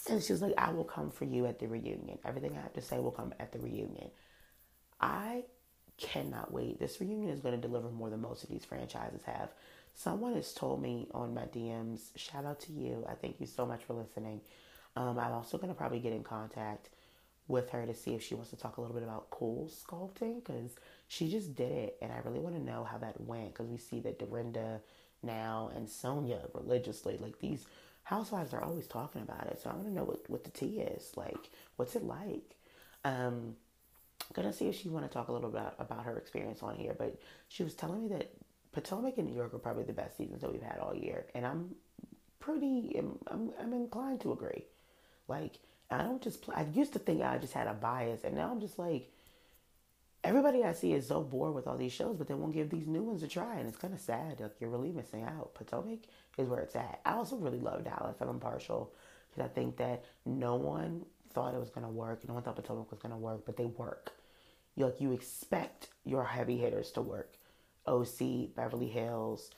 And 0.09 0.23
she 0.23 0.31
was 0.31 0.41
like, 0.41 0.53
"I 0.57 0.71
will 0.71 0.85
come 0.85 1.11
for 1.11 1.25
you 1.25 1.45
at 1.45 1.59
the 1.59 1.67
reunion. 1.67 2.17
Everything 2.25 2.57
I 2.57 2.61
have 2.61 2.73
to 2.73 2.81
say 2.81 2.99
will 2.99 3.11
come 3.11 3.33
at 3.39 3.51
the 3.51 3.59
reunion." 3.59 4.09
I 4.99 5.43
cannot 5.97 6.51
wait. 6.51 6.79
This 6.79 6.99
reunion 6.99 7.29
is 7.29 7.39
going 7.39 7.59
to 7.59 7.67
deliver 7.67 7.89
more 7.89 8.09
than 8.09 8.21
most 8.21 8.43
of 8.43 8.49
these 8.49 8.65
franchises 8.65 9.21
have. 9.25 9.49
Someone 9.97 10.35
has 10.35 10.53
told 10.53 10.79
me 10.79 11.07
on 11.11 11.33
my 11.33 11.45
DMs. 11.45 12.15
Shout 12.15 12.45
out 12.45 12.59
to 12.61 12.71
you. 12.71 13.03
I 13.09 13.15
thank 13.15 13.39
you 13.39 13.47
so 13.47 13.65
much 13.65 13.83
for 13.83 13.93
listening. 13.95 14.41
Um, 14.95 15.17
I'm 15.17 15.31
also 15.31 15.57
going 15.57 15.69
to 15.69 15.75
probably 15.75 15.97
get 15.97 16.13
in 16.13 16.23
contact 16.23 16.89
with 17.47 17.71
her 17.71 17.83
to 17.83 17.95
see 17.95 18.13
if 18.13 18.21
she 18.21 18.35
wants 18.35 18.51
to 18.51 18.57
talk 18.57 18.77
a 18.77 18.81
little 18.81 18.93
bit 18.93 19.01
about 19.01 19.31
cool 19.31 19.71
sculpting 19.73 20.43
because 20.45 20.75
she 21.07 21.31
just 21.31 21.55
did 21.55 21.71
it 21.71 21.97
and 21.99 22.11
I 22.11 22.19
really 22.23 22.39
want 22.39 22.55
to 22.55 22.61
know 22.61 22.83
how 22.83 22.99
that 22.99 23.19
went 23.21 23.53
because 23.55 23.69
we 23.69 23.77
see 23.79 23.99
that 24.01 24.19
Dorinda 24.19 24.81
now 25.23 25.71
and 25.75 25.87
Sonja 25.87 26.41
religiously 26.53 27.17
like 27.19 27.39
these 27.39 27.65
housewives 28.03 28.53
are 28.53 28.63
always 28.63 28.85
talking 28.85 29.23
about 29.23 29.47
it 29.47 29.59
so 29.63 29.71
I 29.71 29.73
want 29.73 29.87
to 29.87 29.93
know 29.93 30.03
what, 30.03 30.29
what 30.29 30.43
the 30.43 30.51
tea 30.51 30.81
is 30.81 31.13
like 31.15 31.49
what's 31.77 31.95
it 31.95 32.03
like 32.03 32.55
um 33.03 33.55
gonna 34.33 34.53
see 34.53 34.67
if 34.67 34.75
she 34.75 34.89
want 34.89 35.05
to 35.05 35.11
talk 35.11 35.29
a 35.29 35.31
little 35.31 35.49
bit 35.49 35.61
about, 35.61 35.75
about 35.79 36.03
her 36.03 36.17
experience 36.17 36.61
on 36.61 36.75
here 36.75 36.95
but 36.99 37.17
she 37.47 37.63
was 37.63 37.73
telling 37.73 38.01
me 38.01 38.09
that 38.09 38.29
Potomac 38.77 39.17
and 39.17 39.27
New 39.27 39.35
York 39.35 39.53
are 39.53 39.59
probably 39.59 39.83
the 39.83 39.93
best 39.93 40.17
seasons 40.17 40.41
that 40.41 40.51
we've 40.51 40.61
had 40.61 40.79
all 40.79 40.95
year 40.95 41.25
and 41.33 41.45
I'm 41.45 41.75
pretty 42.39 42.95
I'm, 42.97 43.17
I'm, 43.27 43.51
I'm 43.59 43.73
inclined 43.73 44.21
to 44.21 44.31
agree 44.31 44.65
like 45.27 45.59
I 45.89 45.99
don't 45.99 46.21
just 46.21 46.41
play. 46.41 46.55
I 46.55 46.65
used 46.73 46.93
to 46.93 46.99
think 46.99 47.21
I 47.21 47.37
just 47.37 47.53
had 47.53 47.67
a 47.67 47.73
bias, 47.73 48.23
and 48.23 48.35
now 48.35 48.51
I'm 48.51 48.59
just 48.59 48.77
like, 48.77 49.09
everybody 50.23 50.63
I 50.63 50.73
see 50.73 50.93
is 50.93 51.07
so 51.07 51.21
bored 51.21 51.53
with 51.53 51.67
all 51.67 51.77
these 51.77 51.93
shows, 51.93 52.17
but 52.17 52.27
they 52.27 52.33
won't 52.33 52.53
give 52.53 52.69
these 52.69 52.87
new 52.87 53.03
ones 53.03 53.23
a 53.23 53.27
try, 53.27 53.55
and 53.57 53.67
it's 53.67 53.77
kind 53.77 53.93
of 53.93 53.99
sad. 53.99 54.39
Like 54.39 54.55
you're 54.59 54.69
really 54.69 54.91
missing 54.91 55.23
out. 55.23 55.53
Potomac 55.53 55.99
is 56.37 56.49
where 56.49 56.59
it's 56.59 56.75
at. 56.75 56.99
I 57.05 57.13
also 57.13 57.37
really 57.37 57.59
love 57.59 57.85
Dallas. 57.85 58.17
I'm 58.19 58.29
impartial 58.29 58.93
because 59.29 59.49
I 59.49 59.53
think 59.53 59.77
that 59.77 60.03
no 60.25 60.55
one 60.55 61.05
thought 61.33 61.53
it 61.53 61.59
was 61.59 61.69
gonna 61.69 61.89
work. 61.89 62.27
No 62.27 62.33
one 62.33 62.43
thought 62.43 62.57
Potomac 62.57 62.91
was 62.91 62.99
gonna 62.99 63.17
work, 63.17 63.45
but 63.45 63.55
they 63.55 63.65
work. 63.65 64.11
You 64.75 64.85
like 64.85 64.99
you 64.99 65.13
expect 65.13 65.87
your 66.05 66.25
heavy 66.25 66.57
hitters 66.57 66.91
to 66.91 67.01
work. 67.01 67.36
OC, 67.87 68.55
Beverly 68.55 68.87
Hills, 68.87 69.51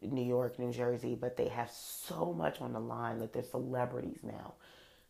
New 0.00 0.24
York, 0.24 0.58
New 0.58 0.72
Jersey, 0.72 1.14
but 1.14 1.36
they 1.36 1.48
have 1.48 1.70
so 1.70 2.32
much 2.32 2.60
on 2.60 2.72
the 2.72 2.80
line. 2.80 3.18
Like 3.18 3.32
they're 3.32 3.42
celebrities 3.42 4.20
now 4.22 4.54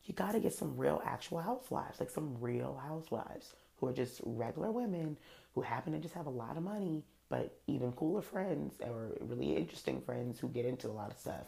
you 0.04 0.14
got 0.14 0.32
to 0.32 0.40
get 0.40 0.52
some 0.52 0.76
real 0.76 1.00
actual 1.04 1.40
housewives, 1.40 2.00
like 2.00 2.10
some 2.10 2.36
real 2.40 2.80
housewives 2.84 3.54
who 3.78 3.86
are 3.86 3.92
just 3.92 4.20
regular 4.24 4.70
women 4.70 5.16
who 5.54 5.60
happen 5.60 5.92
to 5.92 5.98
just 5.98 6.14
have 6.14 6.26
a 6.26 6.30
lot 6.30 6.56
of 6.56 6.62
money, 6.62 7.02
but 7.28 7.58
even 7.66 7.92
cooler 7.92 8.22
friends 8.22 8.74
or 8.80 9.16
really 9.20 9.56
interesting 9.56 10.00
friends 10.00 10.40
who 10.40 10.48
get 10.48 10.64
into 10.64 10.88
a 10.88 10.92
lot 10.92 11.10
of 11.10 11.18
stuff. 11.18 11.46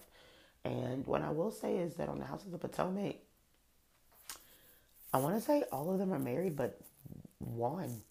And 0.65 1.07
what 1.07 1.23
I 1.23 1.31
will 1.31 1.51
say 1.51 1.77
is 1.77 1.95
that 1.95 2.09
on 2.09 2.19
the 2.19 2.25
House 2.25 2.45
of 2.45 2.53
the 2.53 2.59
Potomac, 2.59 3.17
I 5.13 5.19
want 5.19 5.37
to 5.37 5.41
say 5.41 5.65
all 5.73 5.93
of 5.93 5.99
them 5.99 6.13
are 6.13 6.19
married, 6.19 6.57
but 6.57 6.81
one. 7.39 8.03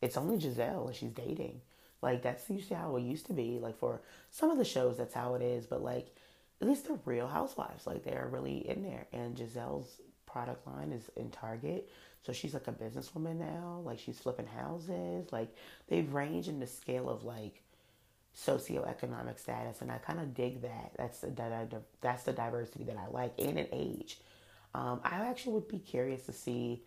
It's 0.00 0.16
only 0.16 0.36
Gizelle 0.36 0.86
and 0.86 0.94
she's 0.94 1.10
dating. 1.10 1.60
Like 2.02 2.22
that's 2.22 2.48
usually 2.48 2.76
how 2.76 2.96
it 2.96 3.02
used 3.02 3.26
to 3.26 3.32
be. 3.32 3.58
Like 3.58 3.78
for 3.78 4.00
some 4.30 4.50
of 4.50 4.58
the 4.58 4.64
shows, 4.64 4.96
that's 4.96 5.14
how 5.14 5.34
it 5.34 5.42
is. 5.42 5.66
But 5.66 5.82
like 5.82 6.14
at 6.60 6.68
least 6.68 6.86
they're 6.86 6.98
real 7.04 7.28
housewives. 7.28 7.86
Like 7.86 8.04
they're 8.04 8.28
really 8.30 8.68
in 8.68 8.82
there. 8.82 9.06
And 9.12 9.36
Gizelle's 9.36 10.00
product 10.26 10.66
line 10.66 10.92
is 10.92 11.10
in 11.16 11.30
Target. 11.30 11.88
So 12.22 12.32
she's 12.32 12.54
like 12.54 12.68
a 12.68 12.72
businesswoman 12.72 13.36
now. 13.36 13.82
Like 13.84 13.98
she's 13.98 14.18
flipping 14.18 14.46
houses. 14.46 15.32
Like 15.32 15.54
they 15.88 16.02
range 16.02 16.48
in 16.48 16.60
the 16.60 16.66
scale 16.66 17.08
of 17.08 17.24
like 17.24 17.62
socioeconomic 18.36 19.38
status, 19.38 19.80
and 19.80 19.90
I 19.90 19.98
kind 19.98 20.20
of 20.20 20.34
dig 20.34 20.62
that. 20.62 20.92
That's 20.96 21.20
the 21.20 21.82
that's 22.00 22.22
the 22.22 22.32
diversity 22.32 22.84
that 22.84 22.96
I 22.96 23.08
like, 23.10 23.34
and 23.38 23.58
in 23.58 23.66
age. 23.72 24.20
Um, 24.74 25.00
I 25.02 25.26
actually 25.26 25.54
would 25.54 25.68
be 25.68 25.78
curious 25.78 26.26
to 26.26 26.32
see 26.32 26.82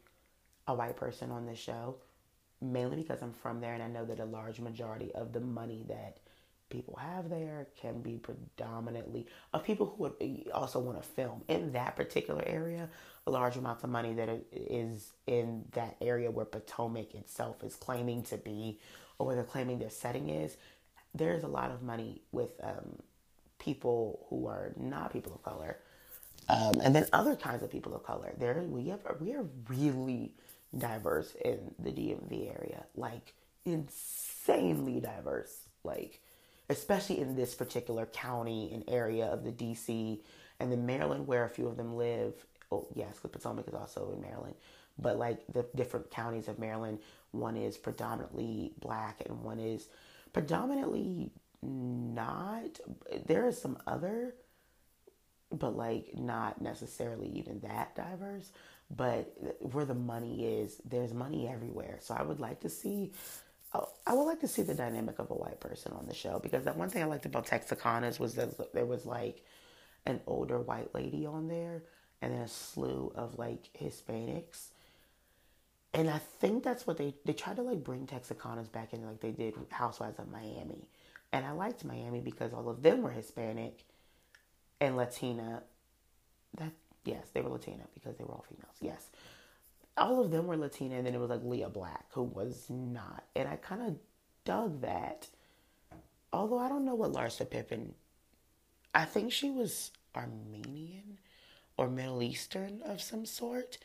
a 0.67 0.73
white 0.73 0.95
person 0.95 1.31
on 1.31 1.45
this 1.45 1.59
show, 1.59 1.95
mainly 2.61 2.97
because 2.97 3.21
I'm 3.21 3.33
from 3.33 3.61
there, 3.61 3.73
and 3.73 3.83
I 3.83 3.87
know 3.87 4.05
that 4.05 4.19
a 4.19 4.25
large 4.25 4.59
majority 4.59 5.11
of 5.15 5.33
the 5.33 5.41
money 5.41 5.85
that 5.89 6.17
people 6.69 6.97
have 6.97 7.29
there 7.29 7.67
can 7.81 8.01
be 8.01 8.17
predominantly 8.17 9.27
of 9.53 9.63
people 9.63 9.93
who 9.97 10.03
would 10.03 10.51
also 10.53 10.79
want 10.79 11.01
to 11.01 11.07
film 11.07 11.43
in 11.47 11.73
that 11.73 11.95
particular 11.95 12.43
area. 12.47 12.89
A 13.27 13.31
large 13.31 13.57
amount 13.57 13.83
of 13.83 13.89
money 13.89 14.13
that 14.15 14.29
is 14.51 15.13
in 15.27 15.65
that 15.73 15.97
area 16.01 16.31
where 16.31 16.45
Potomac 16.45 17.15
itself 17.15 17.63
is 17.63 17.75
claiming 17.75 18.23
to 18.23 18.37
be, 18.37 18.79
or 19.19 19.27
where 19.27 19.35
they're 19.35 19.45
claiming 19.45 19.79
their 19.79 19.89
setting 19.91 20.29
is. 20.29 20.57
There's 21.15 21.43
a 21.43 21.47
lot 21.49 21.71
of 21.71 21.83
money 21.83 22.21
with 22.31 22.51
um, 22.63 22.97
people 23.59 24.25
who 24.29 24.47
are 24.47 24.73
not 24.77 25.13
people 25.13 25.33
of 25.33 25.43
color, 25.43 25.77
um, 26.49 26.81
and 26.83 26.95
then 26.95 27.07
other 27.13 27.35
kinds 27.35 27.63
of 27.63 27.71
people 27.71 27.95
of 27.95 28.03
color. 28.03 28.33
There 28.39 28.55
we 28.63 28.89
have 28.89 29.01
we 29.21 29.33
are 29.35 29.45
really 29.69 30.33
diverse 30.77 31.35
in 31.43 31.73
the 31.79 31.91
DMV 31.91 32.55
area, 32.55 32.85
like 32.95 33.33
insanely 33.65 34.99
diverse, 34.99 35.67
like 35.83 36.21
especially 36.69 37.19
in 37.19 37.35
this 37.35 37.53
particular 37.53 38.05
county 38.05 38.71
and 38.73 38.83
area 38.87 39.25
of 39.25 39.43
the 39.43 39.51
DC 39.51 40.19
and 40.59 40.71
the 40.71 40.77
Maryland, 40.77 41.27
where 41.27 41.43
a 41.43 41.49
few 41.49 41.67
of 41.67 41.77
them 41.77 41.95
live. 41.95 42.33
Oh, 42.71 42.87
yes, 42.93 43.17
because 43.21 43.31
Potomac 43.31 43.67
is 43.67 43.73
also 43.73 44.13
in 44.13 44.21
Maryland, 44.21 44.55
but 44.97 45.17
like 45.17 45.41
the 45.51 45.65
different 45.75 46.09
counties 46.09 46.47
of 46.47 46.59
Maryland, 46.59 46.99
one 47.31 47.57
is 47.57 47.77
predominantly 47.77 48.73
black 48.79 49.23
and 49.25 49.43
one 49.43 49.59
is 49.59 49.89
predominantly 50.31 51.31
not. 51.61 52.79
There 53.25 53.45
is 53.47 53.61
some 53.61 53.77
other, 53.85 54.35
but 55.51 55.75
like 55.75 56.17
not 56.17 56.61
necessarily 56.61 57.27
even 57.27 57.59
that 57.59 57.95
diverse. 57.95 58.51
But 58.93 59.33
where 59.59 59.85
the 59.85 59.93
money 59.93 60.45
is, 60.59 60.81
there's 60.83 61.13
money 61.13 61.47
everywhere. 61.47 61.97
So 62.01 62.13
I 62.13 62.23
would 62.23 62.39
like 62.39 62.59
to 62.61 62.69
see 62.69 63.13
Oh, 63.73 63.87
I 64.05 64.13
would 64.13 64.23
like 64.25 64.41
to 64.41 64.47
see 64.47 64.63
the 64.63 64.73
dynamic 64.73 65.19
of 65.19 65.31
a 65.31 65.33
white 65.33 65.61
person 65.61 65.93
on 65.93 66.05
the 66.05 66.13
show 66.13 66.39
because 66.39 66.65
that 66.65 66.75
one 66.75 66.89
thing 66.89 67.03
I 67.03 67.05
liked 67.05 67.25
about 67.25 67.47
Texicanas 67.47 68.19
was 68.19 68.35
that 68.35 68.73
there 68.73 68.85
was 68.85 69.05
like 69.05 69.45
an 70.05 70.19
older 70.27 70.59
white 70.59 70.93
lady 70.93 71.25
on 71.25 71.47
there 71.47 71.83
and 72.21 72.33
then 72.33 72.41
a 72.41 72.47
slew 72.47 73.13
of 73.15 73.39
like 73.39 73.69
Hispanics. 73.79 74.67
And 75.93 76.09
I 76.09 76.17
think 76.17 76.63
that's 76.63 76.85
what 76.85 76.97
they 76.97 77.15
they 77.23 77.33
tried 77.33 77.57
to 77.57 77.61
like 77.61 77.83
bring 77.83 78.07
Texicanas 78.07 78.69
back 78.69 78.93
in 78.93 79.05
like 79.05 79.21
they 79.21 79.31
did 79.31 79.53
Housewives 79.69 80.19
of 80.19 80.29
Miami. 80.29 80.89
And 81.31 81.45
I 81.45 81.51
liked 81.51 81.85
Miami 81.85 82.19
because 82.19 82.53
all 82.53 82.67
of 82.67 82.83
them 82.83 83.01
were 83.01 83.11
Hispanic 83.11 83.85
and 84.81 84.97
Latina. 84.97 85.63
That 86.57 86.73
yes, 87.03 87.27
they 87.33 87.41
were 87.41 87.49
Latina 87.49 87.83
because 87.93 88.17
they 88.17 88.23
were 88.23 88.33
all 88.33 88.45
females. 88.47 88.75
Yes 88.79 89.09
all 89.97 90.21
of 90.21 90.31
them 90.31 90.47
were 90.47 90.57
Latina, 90.57 90.95
and 90.95 91.05
then 91.05 91.13
it 91.13 91.19
was 91.19 91.29
like 91.29 91.43
Lea 91.43 91.65
Black, 91.71 92.05
who 92.11 92.23
was 92.23 92.65
not. 92.69 93.23
And 93.35 93.47
I 93.47 93.55
kind 93.57 93.81
of 93.81 93.95
dug 94.45 94.81
that. 94.81 95.27
Although 96.33 96.59
I 96.59 96.69
don't 96.69 96.85
know 96.85 96.95
what 96.95 97.11
Larsa 97.11 97.49
Pippen, 97.49 97.93
I 98.95 99.05
think 99.05 99.31
she 99.31 99.49
was 99.49 99.91
Armenian 100.15 101.19
or 101.77 101.89
Middle 101.89 102.23
Eastern 102.23 102.81
of 102.85 103.01
some 103.01 103.25
sort. 103.25 103.77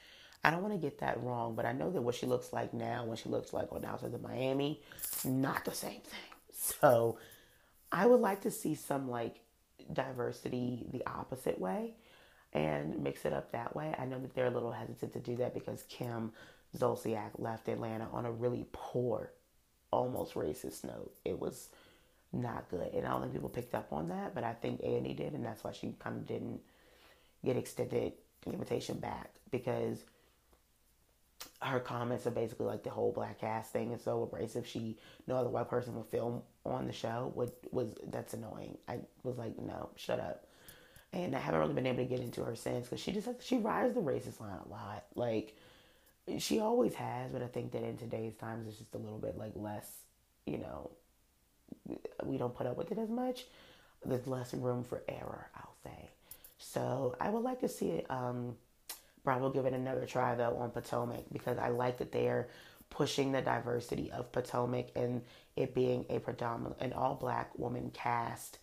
I 0.44 0.50
don't 0.50 0.62
want 0.62 0.74
to 0.74 0.80
get 0.80 0.98
that 1.00 1.22
wrong, 1.22 1.56
but 1.56 1.66
I 1.66 1.72
know 1.72 1.90
that 1.90 2.02
what 2.02 2.14
she 2.14 2.26
looks 2.26 2.52
like 2.52 2.72
now, 2.72 3.04
when 3.04 3.16
she 3.16 3.28
looks 3.28 3.52
like 3.52 3.72
on 3.72 3.82
Houses 3.82 4.14
of 4.14 4.22
Miami, 4.22 4.80
not 5.24 5.64
the 5.64 5.72
same 5.72 6.00
thing. 6.02 6.30
So 6.52 7.18
I 7.90 8.06
would 8.06 8.20
like 8.20 8.42
to 8.42 8.50
see 8.50 8.76
some 8.76 9.08
like 9.08 9.40
diversity 9.92 10.86
the 10.92 11.04
opposite 11.06 11.60
way 11.60 11.94
and 12.56 12.98
mix 13.02 13.26
it 13.26 13.34
up 13.34 13.52
that 13.52 13.76
way. 13.76 13.94
I 13.98 14.06
know 14.06 14.18
that 14.18 14.34
they're 14.34 14.46
a 14.46 14.50
little 14.50 14.72
hesitant 14.72 15.12
to 15.12 15.20
do 15.20 15.36
that 15.36 15.52
because 15.52 15.84
Kim 15.90 16.32
Zolciak 16.76 17.32
left 17.38 17.68
Atlanta 17.68 18.08
on 18.12 18.24
a 18.24 18.32
really 18.32 18.66
poor, 18.72 19.30
almost 19.90 20.34
racist 20.34 20.82
note. 20.82 21.12
It 21.26 21.38
was 21.38 21.68
not 22.32 22.68
good, 22.70 22.94
and 22.94 23.06
I 23.06 23.10
don't 23.10 23.20
think 23.20 23.34
people 23.34 23.50
picked 23.50 23.74
up 23.74 23.92
on 23.92 24.08
that, 24.08 24.34
but 24.34 24.42
I 24.42 24.54
think 24.54 24.80
A&E 24.80 25.12
did, 25.12 25.34
and 25.34 25.44
that's 25.44 25.62
why 25.64 25.72
she 25.72 25.94
kind 25.98 26.16
of 26.16 26.26
didn't 26.26 26.60
get 27.44 27.58
extended 27.58 28.14
invitation 28.46 28.98
back 28.98 29.34
because 29.50 30.04
her 31.60 31.80
comments 31.80 32.26
are 32.26 32.30
basically 32.30 32.66
like 32.66 32.82
the 32.82 32.90
whole 32.90 33.12
black 33.12 33.42
ass 33.42 33.68
thing 33.68 33.92
is 33.92 34.02
so 34.02 34.22
abrasive. 34.22 34.66
She 34.66 34.96
no 35.26 35.36
other 35.36 35.50
white 35.50 35.68
person 35.68 35.94
would 35.96 36.06
film 36.06 36.42
on 36.64 36.86
the 36.86 36.92
show. 36.92 37.32
Would 37.34 37.52
was 37.70 37.88
that's 38.08 38.34
annoying. 38.34 38.78
I 38.88 39.00
was 39.24 39.36
like, 39.36 39.58
no, 39.58 39.90
shut 39.96 40.20
up 40.20 40.45
and 41.12 41.34
I 41.34 41.38
haven't 41.38 41.60
really 41.60 41.74
been 41.74 41.86
able 41.86 41.98
to 41.98 42.04
get 42.04 42.20
into 42.20 42.42
her 42.44 42.56
since 42.56 42.86
because 42.86 43.00
she 43.00 43.12
just 43.12 43.28
she 43.40 43.58
rides 43.58 43.94
the 43.94 44.00
racist 44.00 44.40
line 44.40 44.58
a 44.64 44.68
lot. 44.68 45.04
Like 45.14 45.56
she 46.38 46.60
always 46.60 46.94
has, 46.94 47.30
but 47.30 47.42
I 47.42 47.46
think 47.46 47.72
that 47.72 47.82
in 47.82 47.96
today's 47.96 48.34
times 48.34 48.66
it's 48.68 48.78
just 48.78 48.94
a 48.94 48.98
little 48.98 49.18
bit 49.18 49.38
like 49.38 49.52
less, 49.54 49.88
you 50.44 50.58
know, 50.58 50.90
we 52.24 52.36
don't 52.36 52.54
put 52.54 52.66
up 52.66 52.76
with 52.76 52.90
it 52.92 52.98
as 52.98 53.08
much. 53.08 53.44
There's 54.04 54.26
less 54.26 54.52
room 54.54 54.84
for 54.84 55.02
error, 55.08 55.48
I'll 55.56 55.74
say. 55.84 56.10
So 56.58 57.16
I 57.20 57.30
would 57.30 57.42
like 57.42 57.60
to 57.60 57.68
see 57.68 57.90
it. 57.90 58.06
Um, 58.10 58.56
Bravo 59.24 59.50
give 59.50 59.66
it 59.66 59.72
another 59.72 60.06
try 60.06 60.34
though 60.34 60.56
on 60.56 60.70
Potomac 60.70 61.24
because 61.32 61.58
I 61.58 61.68
like 61.68 61.98
that 61.98 62.12
they're 62.12 62.48
pushing 62.90 63.32
the 63.32 63.42
diversity 63.42 64.10
of 64.12 64.30
Potomac 64.30 64.86
and 64.94 65.22
it 65.56 65.74
being 65.74 66.06
a 66.08 66.20
predominant 66.20 66.76
an 66.80 66.92
all 66.92 67.14
black 67.14 67.50
woman 67.58 67.90
cast 67.92 68.58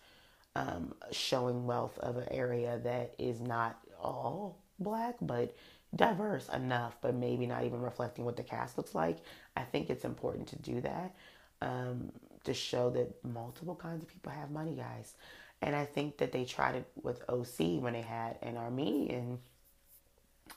um, 0.55 0.93
showing 1.11 1.65
wealth 1.65 1.97
of 1.99 2.17
an 2.17 2.27
area 2.31 2.79
that 2.83 3.15
is 3.17 3.39
not 3.39 3.79
all 4.01 4.59
black, 4.79 5.15
but 5.21 5.55
diverse 5.95 6.49
enough, 6.49 6.95
but 7.01 7.15
maybe 7.15 7.45
not 7.45 7.63
even 7.63 7.81
reflecting 7.81 8.25
what 8.25 8.35
the 8.35 8.43
cast 8.43 8.77
looks 8.77 8.95
like. 8.95 9.17
I 9.55 9.63
think 9.63 9.89
it's 9.89 10.05
important 10.05 10.47
to 10.49 10.55
do 10.57 10.81
that 10.81 11.15
um, 11.61 12.11
to 12.43 12.53
show 12.53 12.89
that 12.91 13.23
multiple 13.23 13.75
kinds 13.75 14.03
of 14.03 14.09
people 14.09 14.31
have 14.31 14.51
money, 14.51 14.75
guys. 14.75 15.13
And 15.61 15.75
I 15.75 15.85
think 15.85 16.17
that 16.17 16.31
they 16.31 16.45
tried 16.45 16.75
it 16.75 16.87
with 17.01 17.23
OC 17.29 17.81
when 17.81 17.93
they 17.93 18.01
had 18.01 18.37
an 18.41 18.57
Armenian 18.57 19.39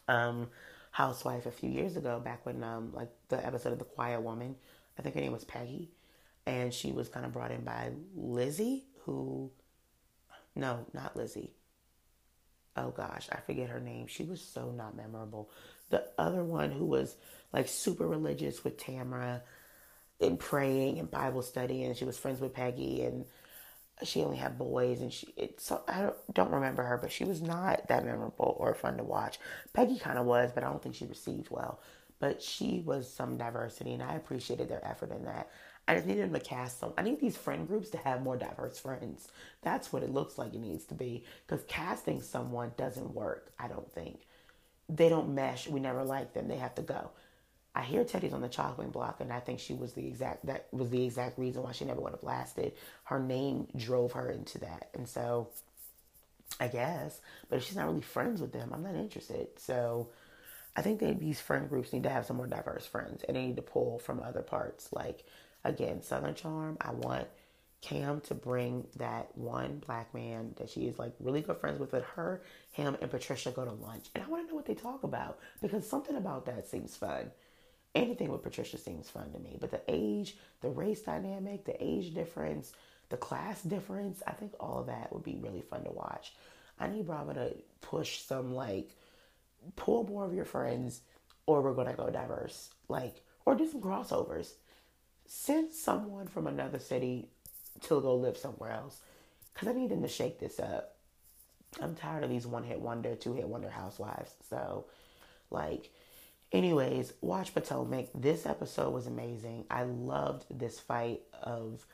um, 0.09 0.49
housewife 0.91 1.47
a 1.47 1.51
few 1.51 1.71
years 1.71 1.97
ago, 1.97 2.21
back 2.21 2.45
when 2.45 2.63
um, 2.65 2.91
like 2.93 3.11
the 3.29 3.45
episode 3.47 3.73
of 3.73 3.79
The 3.79 3.85
Quiet 3.85 4.21
Woman. 4.21 4.57
I 4.99 5.03
think 5.03 5.15
her 5.15 5.21
name 5.21 5.33
was 5.33 5.45
Peggy, 5.45 5.91
and 6.47 6.73
she 6.73 6.91
was 6.91 7.09
kind 7.09 7.27
of 7.27 7.33
brought 7.33 7.53
in 7.53 7.61
by 7.61 7.91
Lizzie, 8.17 8.85
who 9.05 9.51
no, 10.57 10.87
not 10.93 11.17
Lizzie. 11.17 11.53
Oh 12.77 12.91
gosh, 12.91 13.29
I 13.33 13.39
forget 13.41 13.71
her 13.71 13.81
name. 13.81 14.07
She 14.07 14.25
was 14.25 14.41
so 14.41 14.71
not 14.71 14.97
memorable. 14.97 15.51
The 15.91 16.05
other 16.19 16.45
one 16.45 16.71
who 16.73 16.85
was 16.85 17.17
like 17.53 17.69
super 17.69 18.07
religious 18.07 18.65
with 18.65 18.77
Tamra 18.77 19.43
and 20.21 20.39
praying 20.39 20.99
and 20.99 21.11
Bible 21.11 21.43
study, 21.43 21.85
and 21.85 21.97
she 21.97 22.05
was 22.05 22.19
friends 22.19 22.41
with 22.41 22.55
Peggy, 22.55 23.03
and 23.03 23.25
she 24.03 24.23
only 24.23 24.37
had 24.37 24.59
boys, 24.59 25.01
and 25.01 25.13
she. 25.13 25.33
It, 25.37 25.61
so 25.61 25.83
I 25.89 26.03
don't, 26.03 26.35
don't 26.35 26.53
remember 26.53 26.83
her, 26.83 26.99
but 26.99 27.13
she 27.13 27.25
was 27.25 27.41
not 27.41 27.89
that 27.89 28.05
memorable 28.05 28.57
or 28.59 28.75
fun 28.75 28.97
to 28.99 29.05
watch. 29.05 29.39
Peggy 29.73 29.99
kind 29.99 30.19
of 30.19 30.27
was, 30.27 30.53
but 30.55 30.65
I 30.65 30.69
don't 30.69 30.83
think 30.83 30.95
she 30.95 31.07
received 31.07 31.51
well. 31.51 31.81
But 32.19 32.43
she 32.43 32.83
was 32.85 33.13
some 33.13 33.37
diversity, 33.37 33.93
and 33.93 34.03
I 34.03 34.15
appreciated 34.15 34.69
their 34.69 34.87
effort 34.87 35.13
in 35.13 35.25
that. 35.25 35.51
I 35.89 35.95
just 35.95 36.07
need 36.07 36.19
them 36.19 36.33
to 36.33 36.41
cast 36.41 36.81
some. 36.81 36.93
I 36.99 37.03
need 37.03 37.21
these 37.21 37.37
friend 37.37 37.67
groups 37.67 37.91
to 37.91 37.99
have 37.99 38.23
more 38.23 38.37
diverse 38.37 38.79
friends. 38.79 39.29
That's 39.63 39.93
what 39.93 40.03
it 40.03 40.13
looks 40.13 40.37
like 40.37 40.53
it 40.53 40.61
needs 40.61 40.85
to 40.87 40.95
be. 40.95 41.25
Because 41.47 41.65
casting 41.69 42.21
someone 42.21 42.73
doesn't 42.77 43.15
work, 43.15 43.53
I 43.59 43.69
don't 43.69 43.93
think. 43.93 44.21
They 44.89 45.09
don't 45.09 45.35
mesh. 45.35 45.69
We 45.69 45.81
never 45.81 46.03
like 46.03 46.33
them. 46.33 46.49
They 46.49 46.57
have 46.57 46.75
to 46.77 46.83
go. 46.83 47.11
I 47.77 47.83
hear 47.83 48.05
Teddi's 48.05 48.33
on 48.33 48.41
the 48.41 48.49
chopping 48.49 48.89
block, 48.89 49.21
and 49.21 49.31
I 49.31 49.39
think 49.39 49.61
she 49.61 49.75
was 49.75 49.93
the 49.93 50.07
exact 50.07 50.47
that 50.47 50.67
was 50.73 50.89
the 50.89 51.05
exact 51.05 51.39
reason 51.39 51.63
why 51.63 51.73
she 51.73 51.85
never 51.85 52.01
would 52.01 52.13
have 52.13 52.23
lasted. 52.23 52.73
Her 53.05 53.21
name 53.21 53.69
drove 53.77 54.13
her 54.13 54.31
into 54.31 54.59
that, 54.61 54.89
and 54.95 55.07
so 55.07 55.51
I 56.59 56.69
guess. 56.69 57.21
But 57.51 57.57
if 57.57 57.65
she's 57.65 57.77
not 57.77 57.87
really 57.87 58.01
friends 58.01 58.41
with 58.41 58.53
them, 58.53 58.71
I'm 58.73 58.83
not 58.83 58.95
interested. 58.95 59.49
So 59.59 60.09
I 60.75 60.81
think 60.81 61.01
that 61.01 61.21
these 61.21 61.39
friend 61.39 61.69
groups 61.69 61.93
need 61.93 62.05
to 62.05 62.11
have 62.11 62.25
some 62.25 62.39
more 62.39 62.47
diverse 62.47 62.87
friends, 62.87 63.23
and 63.29 63.37
they 63.37 63.47
need 63.47 63.57
to 63.57 63.63
pull 63.63 63.99
from 63.99 64.23
other 64.23 64.43
parts. 64.43 64.91
Like 64.91 65.25
again, 65.69 66.03
Southern 66.03 66.35
Charm, 66.35 66.77
I 66.81 66.93
want 66.93 67.27
Cam 67.83 68.21
to 68.23 68.35
bring 68.35 68.87
that 68.97 69.37
one 69.37 69.83
black 69.87 70.13
man 70.15 70.55
that 70.57 70.71
she 70.71 70.83
is 70.83 70.99
like 70.99 71.13
really 71.21 71.43
good 71.43 71.59
friends 71.59 71.79
with. 71.79 71.91
That 71.93 72.05
her, 72.15 72.43
him, 72.73 72.97
and 73.01 73.11
Patricia 73.11 73.51
go 73.51 73.65
to 73.65 73.73
lunch, 73.73 74.07
and 74.15 74.25
I 74.25 74.29
want 74.29 74.45
to 74.45 74.49
know 74.51 74.57
what 74.57 74.67
they 74.67 74.75
talk 74.75 75.05
about 75.05 75.39
because 75.61 75.89
something 75.89 76.17
about 76.17 76.47
that 76.47 76.67
seems 76.67 76.97
fun. 76.97 77.31
Anything 77.95 78.31
with 78.31 78.43
Patricia 78.43 78.77
seems 78.77 79.09
fun 79.09 79.33
to 79.33 79.39
me, 79.39 79.57
but 79.61 79.71
the 79.71 79.81
age, 79.89 80.37
the 80.61 80.69
race 80.69 81.03
dynamic, 81.03 81.65
the 81.65 81.83
age 81.83 82.15
difference, 82.15 82.73
the 83.09 83.17
class 83.17 83.63
difference, 83.63 84.23
I 84.27 84.33
think 84.33 84.53
all 84.59 84.81
of 84.81 84.87
that 84.87 85.13
would 85.13 85.23
be 85.23 85.39
really 85.41 85.63
fun 85.63 85.85
to 85.85 85.91
watch. 85.91 86.35
I 86.79 86.89
need 86.89 87.07
Bravo 87.07 87.33
to 87.35 87.55
push 87.81 88.21
some 88.21 88.53
like 88.53 88.91
pull 89.75 90.05
more 90.05 90.25
of 90.25 90.35
your 90.35 90.45
friends, 90.45 91.01
or 91.47 91.63
we're 91.63 91.75
gonna 91.75 91.95
go 91.95 92.11
diverse. 92.11 92.71
Like, 92.89 93.23
or 93.45 93.55
do 93.55 93.69
some 93.69 93.81
crossovers. 93.81 94.53
Send 95.27 95.73
someone 95.73 96.29
from 96.29 96.47
another 96.47 96.79
city 96.79 97.29
to 97.83 98.01
go 98.01 98.17
live 98.17 98.37
somewhere 98.37 98.73
else. 98.73 99.01
Cause 99.55 99.69
I 99.69 99.73
need 99.73 99.91
them 99.91 100.03
to 100.03 100.09
shake 100.09 100.39
this 100.39 100.61
up. 100.61 100.97
I'm 101.81 101.95
tired 101.95 102.25
of 102.25 102.31
these 102.31 102.47
one 102.47 102.65
hit 102.65 102.81
wonder, 102.81 103.15
two 103.15 103.35
hit 103.35 103.49
wonder 103.49 103.71
housewives. 103.71 104.35
So, 104.49 104.87
like, 105.51 105.91
anyways, 106.53 107.13
watch 107.21 107.55
Potomac. 107.55 108.09
This 108.15 108.47
episode 108.47 108.93
was 108.93 109.07
amazing. 109.07 109.65
I 109.71 109.85
loved 109.85 110.45
this 110.51 110.79
fight 110.79 111.21
of 111.43 111.85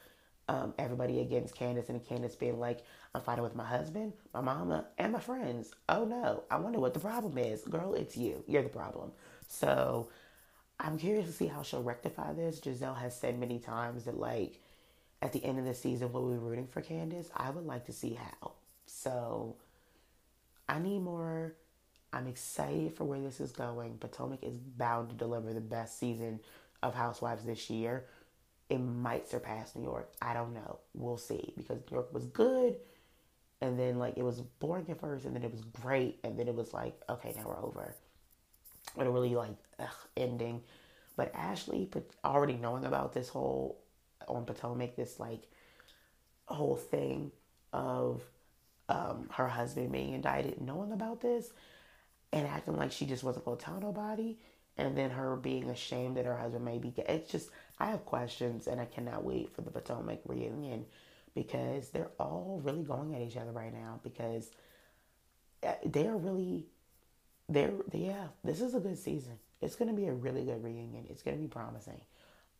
um, 0.49 0.75
everybody 0.79 1.21
against 1.21 1.55
Candace 1.55 1.89
and 1.89 2.07
Candace 2.07 2.35
being 2.35 2.59
like, 2.59 2.85
I'm 3.15 3.23
fighting 3.23 3.45
with 3.45 3.55
my 3.55 3.65
husband, 3.65 4.13
my 4.35 4.41
mama, 4.41 4.87
and 4.99 5.13
my 5.13 5.21
friends. 5.21 5.73
Oh 5.89 6.05
no, 6.05 6.45
I 6.51 6.57
wonder 6.57 6.79
what 6.79 6.95
the 6.95 7.01
problem 7.01 7.39
is. 7.39 7.63
Girl, 7.63 7.95
it's 7.95 8.17
you. 8.17 8.45
You're 8.47 8.63
the 8.63 8.69
problem. 8.69 9.13
So 9.49 10.09
I'm 10.83 10.99
curious 10.99 11.27
to 11.27 11.33
see 11.33 11.47
how 11.47 11.63
she'll 11.63 11.83
rectify 11.83 12.33
this. 12.33 12.61
Gizelle 12.61 12.99
has 12.99 13.19
said 13.19 13.39
many 13.39 13.59
times 13.59 14.05
that, 14.05 14.19
like, 14.19 14.61
at 15.23 15.33
the 15.33 15.45
end 15.45 15.59
of 15.59 15.65
the 15.65 15.75
season, 15.75 16.13
we'll 16.13 16.29
be 16.29 16.37
rooting 16.37 16.67
for 16.67 16.81
Candace. 16.81 17.31
I 17.37 17.51
would 17.51 17.65
like 17.65 17.87
to 17.87 17.93
see 17.93 18.15
how. 18.15 18.53
So 18.87 19.57
I 20.69 20.81
need 20.81 21.01
more. 21.01 21.55
I'm 22.13 22.27
excited 22.27 22.97
for 22.97 23.05
where 23.05 23.21
this 23.21 23.41
is 23.41 23.53
going. 23.53 23.97
Potomac 23.99 24.43
is 24.43 24.59
bound 24.59 25.11
to 25.11 25.15
deliver 25.15 25.55
the 25.55 25.61
best 25.61 25.99
season 25.99 26.41
of 26.83 26.95
Housewives 26.95 27.45
this 27.45 27.71
year. 27.71 28.07
It 28.69 28.79
might 28.79 29.29
surpass 29.29 29.77
New 29.77 29.85
York. 29.85 30.13
I 30.21 30.35
don't 30.35 30.53
know. 30.53 30.81
We'll 30.95 31.17
see 31.17 31.55
because 31.57 31.79
New 31.91 31.97
York 31.97 32.13
was 32.13 32.27
good 32.27 32.77
and 33.63 33.79
then 33.79 33.99
like 33.99 34.15
it 34.19 34.25
was 34.25 34.41
boring 34.41 34.85
at 34.91 35.01
first 35.01 35.25
and 35.25 35.35
then 35.35 35.45
it 35.45 35.51
was 35.51 35.63
great 35.63 36.19
and 36.25 36.39
then 36.39 36.49
it 36.49 36.55
was 36.55 36.75
like 36.75 37.01
okay 37.09 37.33
now 37.37 37.45
we're 37.47 37.65
over 37.65 37.95
but 38.97 39.07
a 39.07 39.11
really 39.11 39.35
like 39.35 39.57
ugh, 39.79 39.89
ending. 40.17 40.63
But 41.17 41.33
ashley 41.35 41.89
already 42.25 42.55
knowing 42.55 42.85
about 42.85 43.13
this 43.13 43.29
whole 43.29 43.79
on 44.29 44.45
potomac 44.45 44.97
this 44.97 45.19
like 45.19 45.43
whole 46.47 46.77
thing 46.77 47.31
of 47.73 48.23
um, 48.89 49.29
her 49.33 49.49
husband 49.49 49.93
being 49.93 50.13
indicted 50.13 50.61
knowing 50.61 50.93
about 50.93 51.21
this 51.21 51.51
and 52.33 52.47
acting 52.47 52.77
like 52.77 52.93
she 52.93 53.07
just 53.07 53.25
wasn't 53.25 53.45
going 53.45 53.59
to 53.59 53.65
tell 53.65 53.81
nobody 53.81 54.37
and 54.77 54.97
then 54.97 55.11
her 55.11 55.37
being 55.37 55.71
ashamed 55.71 56.17
that 56.17 56.27
her 56.27 56.37
husband 56.37 56.65
may 56.65 56.79
be 56.79 56.93
it's 57.09 57.31
just 57.31 57.51
i 57.79 57.87
have 57.87 58.05
questions 58.05 58.67
and 58.67 58.81
i 58.81 58.85
cannot 58.85 59.25
wait 59.25 59.55
for 59.55 59.63
the 59.63 59.71
potomac 59.71 60.21
reunion 60.27 60.85
because 61.35 61.89
they're 61.91 62.11
all 62.19 62.61
really 62.65 62.83
going 62.83 63.15
at 63.15 63.23
each 63.23 63.37
other 63.37 63.53
right 63.53 63.73
now 63.73 64.01
because 64.03 64.51
uh, 65.67 65.73
they're 65.87 66.17
really 66.17 66.67
they're 67.53 67.73
yeah 67.93 68.29
this 68.45 68.61
is 68.61 68.75
a 68.75 68.81
good 68.81 68.99
season. 68.99 69.39
It's 69.61 69.77
going 69.77 69.89
to 69.89 69.97
be 69.97 70.07
a 70.09 70.13
really 70.13 70.45
good 70.45 70.63
reunion. 70.63 71.07
It's 71.09 71.23
going 71.23 71.37
to 71.37 71.41
be 71.41 71.49
promising. 71.49 72.01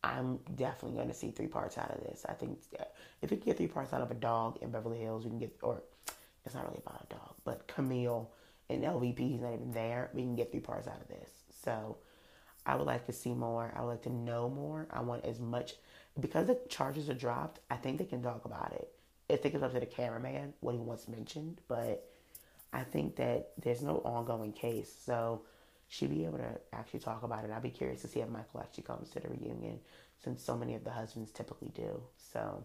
I'm 0.03 0.39
definitely 0.55 0.97
going 0.97 1.09
to 1.09 1.13
see 1.13 1.31
three 1.31 1.47
parts 1.47 1.77
out 1.77 1.91
of 1.91 2.01
this. 2.03 2.25
I 2.27 2.33
think 2.33 2.59
if 3.21 3.31
we 3.31 3.37
can 3.37 3.45
get 3.45 3.57
three 3.57 3.67
parts 3.67 3.93
out 3.93 4.01
of 4.01 4.11
a 4.11 4.15
dog 4.15 4.59
in 4.61 4.71
beverly 4.71 4.99
hills 4.99 5.23
we 5.23 5.29
can 5.29 5.39
get 5.39 5.57
or 5.61 5.83
it's 6.45 6.55
not 6.55 6.65
really 6.65 6.81
about 6.85 7.05
a 7.09 7.13
dog 7.13 7.35
but 7.45 7.67
camille 7.67 8.31
and 8.69 8.83
lvp 8.83 9.35
is 9.35 9.41
not 9.41 9.53
even 9.53 9.71
there 9.71 10.09
we 10.13 10.21
can 10.21 10.35
get 10.35 10.51
three 10.51 10.59
parts 10.59 10.87
out 10.87 11.01
of 11.01 11.07
this. 11.07 11.29
So 11.63 11.97
i 12.65 12.75
would 12.75 12.87
like 12.87 13.05
to 13.07 13.13
see 13.13 13.33
more. 13.33 13.73
I 13.75 13.81
would 13.81 13.89
like 13.89 14.03
to 14.03 14.13
know 14.13 14.49
more. 14.49 14.87
I 14.91 15.01
want 15.01 15.25
as 15.25 15.39
much 15.39 15.73
because 16.19 16.47
the 16.47 16.59
charges 16.69 17.09
are 17.09 17.15
dropped, 17.15 17.59
I 17.69 17.75
think 17.75 17.97
they 17.97 18.05
can 18.05 18.21
talk 18.21 18.45
about 18.45 18.73
it. 18.73 18.91
I 19.29 19.37
think 19.37 19.55
it's 19.55 19.63
up 19.63 19.73
to 19.73 19.79
the 19.79 19.85
cameraman 19.85 20.53
what 20.59 20.75
he 20.75 20.81
wants 20.81 21.07
mentioned, 21.07 21.61
but 21.67 22.07
I 22.73 22.83
think 22.83 23.15
that 23.17 23.51
there's 23.61 23.83
no 23.83 23.97
ongoing 23.97 24.51
case, 24.51 24.91
so 25.05 25.43
she'd 25.87 26.09
be 26.09 26.25
able 26.25 26.39
to 26.39 26.59
actually 26.73 27.01
talk 27.01 27.21
about 27.21 27.45
it. 27.45 27.51
I'd 27.51 27.61
be 27.61 27.69
curious 27.69 28.01
to 28.01 28.07
see 28.07 28.19
if 28.19 28.29
Michael 28.29 28.61
actually 28.61 28.83
comes 28.83 29.11
to 29.11 29.19
the 29.19 29.29
reunion, 29.29 29.79
since 30.23 30.43
so 30.43 30.57
many 30.57 30.73
of 30.73 30.83
the 30.83 30.89
husbands 30.89 31.31
typically 31.31 31.71
do. 31.75 32.01
So 32.33 32.63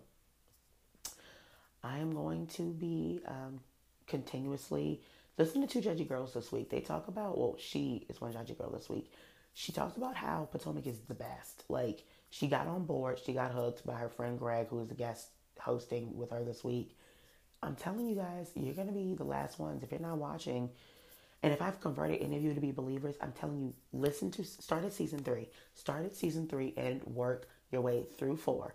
I 1.84 1.98
am 1.98 2.14
going 2.14 2.46
to 2.48 2.62
be 2.72 3.20
um, 3.26 3.60
continuously 4.06 5.02
listening 5.36 5.68
to 5.68 5.80
Two 5.80 5.88
Judgy 5.88 6.08
Girls 6.08 6.32
this 6.32 6.50
week. 6.50 6.70
They 6.70 6.80
talk 6.80 7.08
about 7.08 7.36
well, 7.36 7.56
she 7.58 8.06
is 8.08 8.20
one 8.20 8.32
Judgy 8.32 8.56
Girl 8.56 8.70
this 8.70 8.88
week. 8.88 9.12
She 9.52 9.72
talks 9.72 9.96
about 9.96 10.16
how 10.16 10.48
Potomac 10.50 10.86
is 10.86 11.00
the 11.00 11.14
best, 11.14 11.64
like 11.68 12.04
she 12.30 12.46
got 12.46 12.66
on 12.66 12.84
board. 12.84 13.18
She 13.24 13.32
got 13.34 13.52
hooked 13.52 13.84
by 13.84 13.94
her 13.94 14.08
friend 14.08 14.38
Greg, 14.38 14.68
who 14.68 14.80
is 14.80 14.88
the 14.88 14.94
guest 14.94 15.28
hosting 15.58 16.16
with 16.16 16.30
her 16.30 16.44
this 16.44 16.64
week. 16.64 16.96
I'm 17.62 17.74
telling 17.74 18.06
you 18.06 18.14
guys, 18.14 18.50
you're 18.54 18.74
going 18.74 18.88
to 18.88 18.92
be 18.92 19.14
the 19.14 19.24
last 19.24 19.58
ones. 19.58 19.82
If 19.82 19.90
you're 19.90 20.00
not 20.00 20.18
watching, 20.18 20.70
and 21.42 21.52
if 21.52 21.60
I've 21.62 21.80
converted 21.80 22.20
any 22.20 22.36
of 22.36 22.42
you 22.42 22.54
to 22.54 22.60
be 22.60 22.72
believers, 22.72 23.16
I'm 23.20 23.32
telling 23.32 23.60
you, 23.60 23.74
listen 23.92 24.30
to, 24.32 24.44
start 24.44 24.84
at 24.84 24.92
season 24.92 25.20
three. 25.20 25.48
Start 25.74 26.04
at 26.04 26.16
season 26.16 26.48
three 26.48 26.74
and 26.76 27.02
work 27.04 27.48
your 27.70 27.80
way 27.80 28.04
through 28.16 28.36
four. 28.36 28.74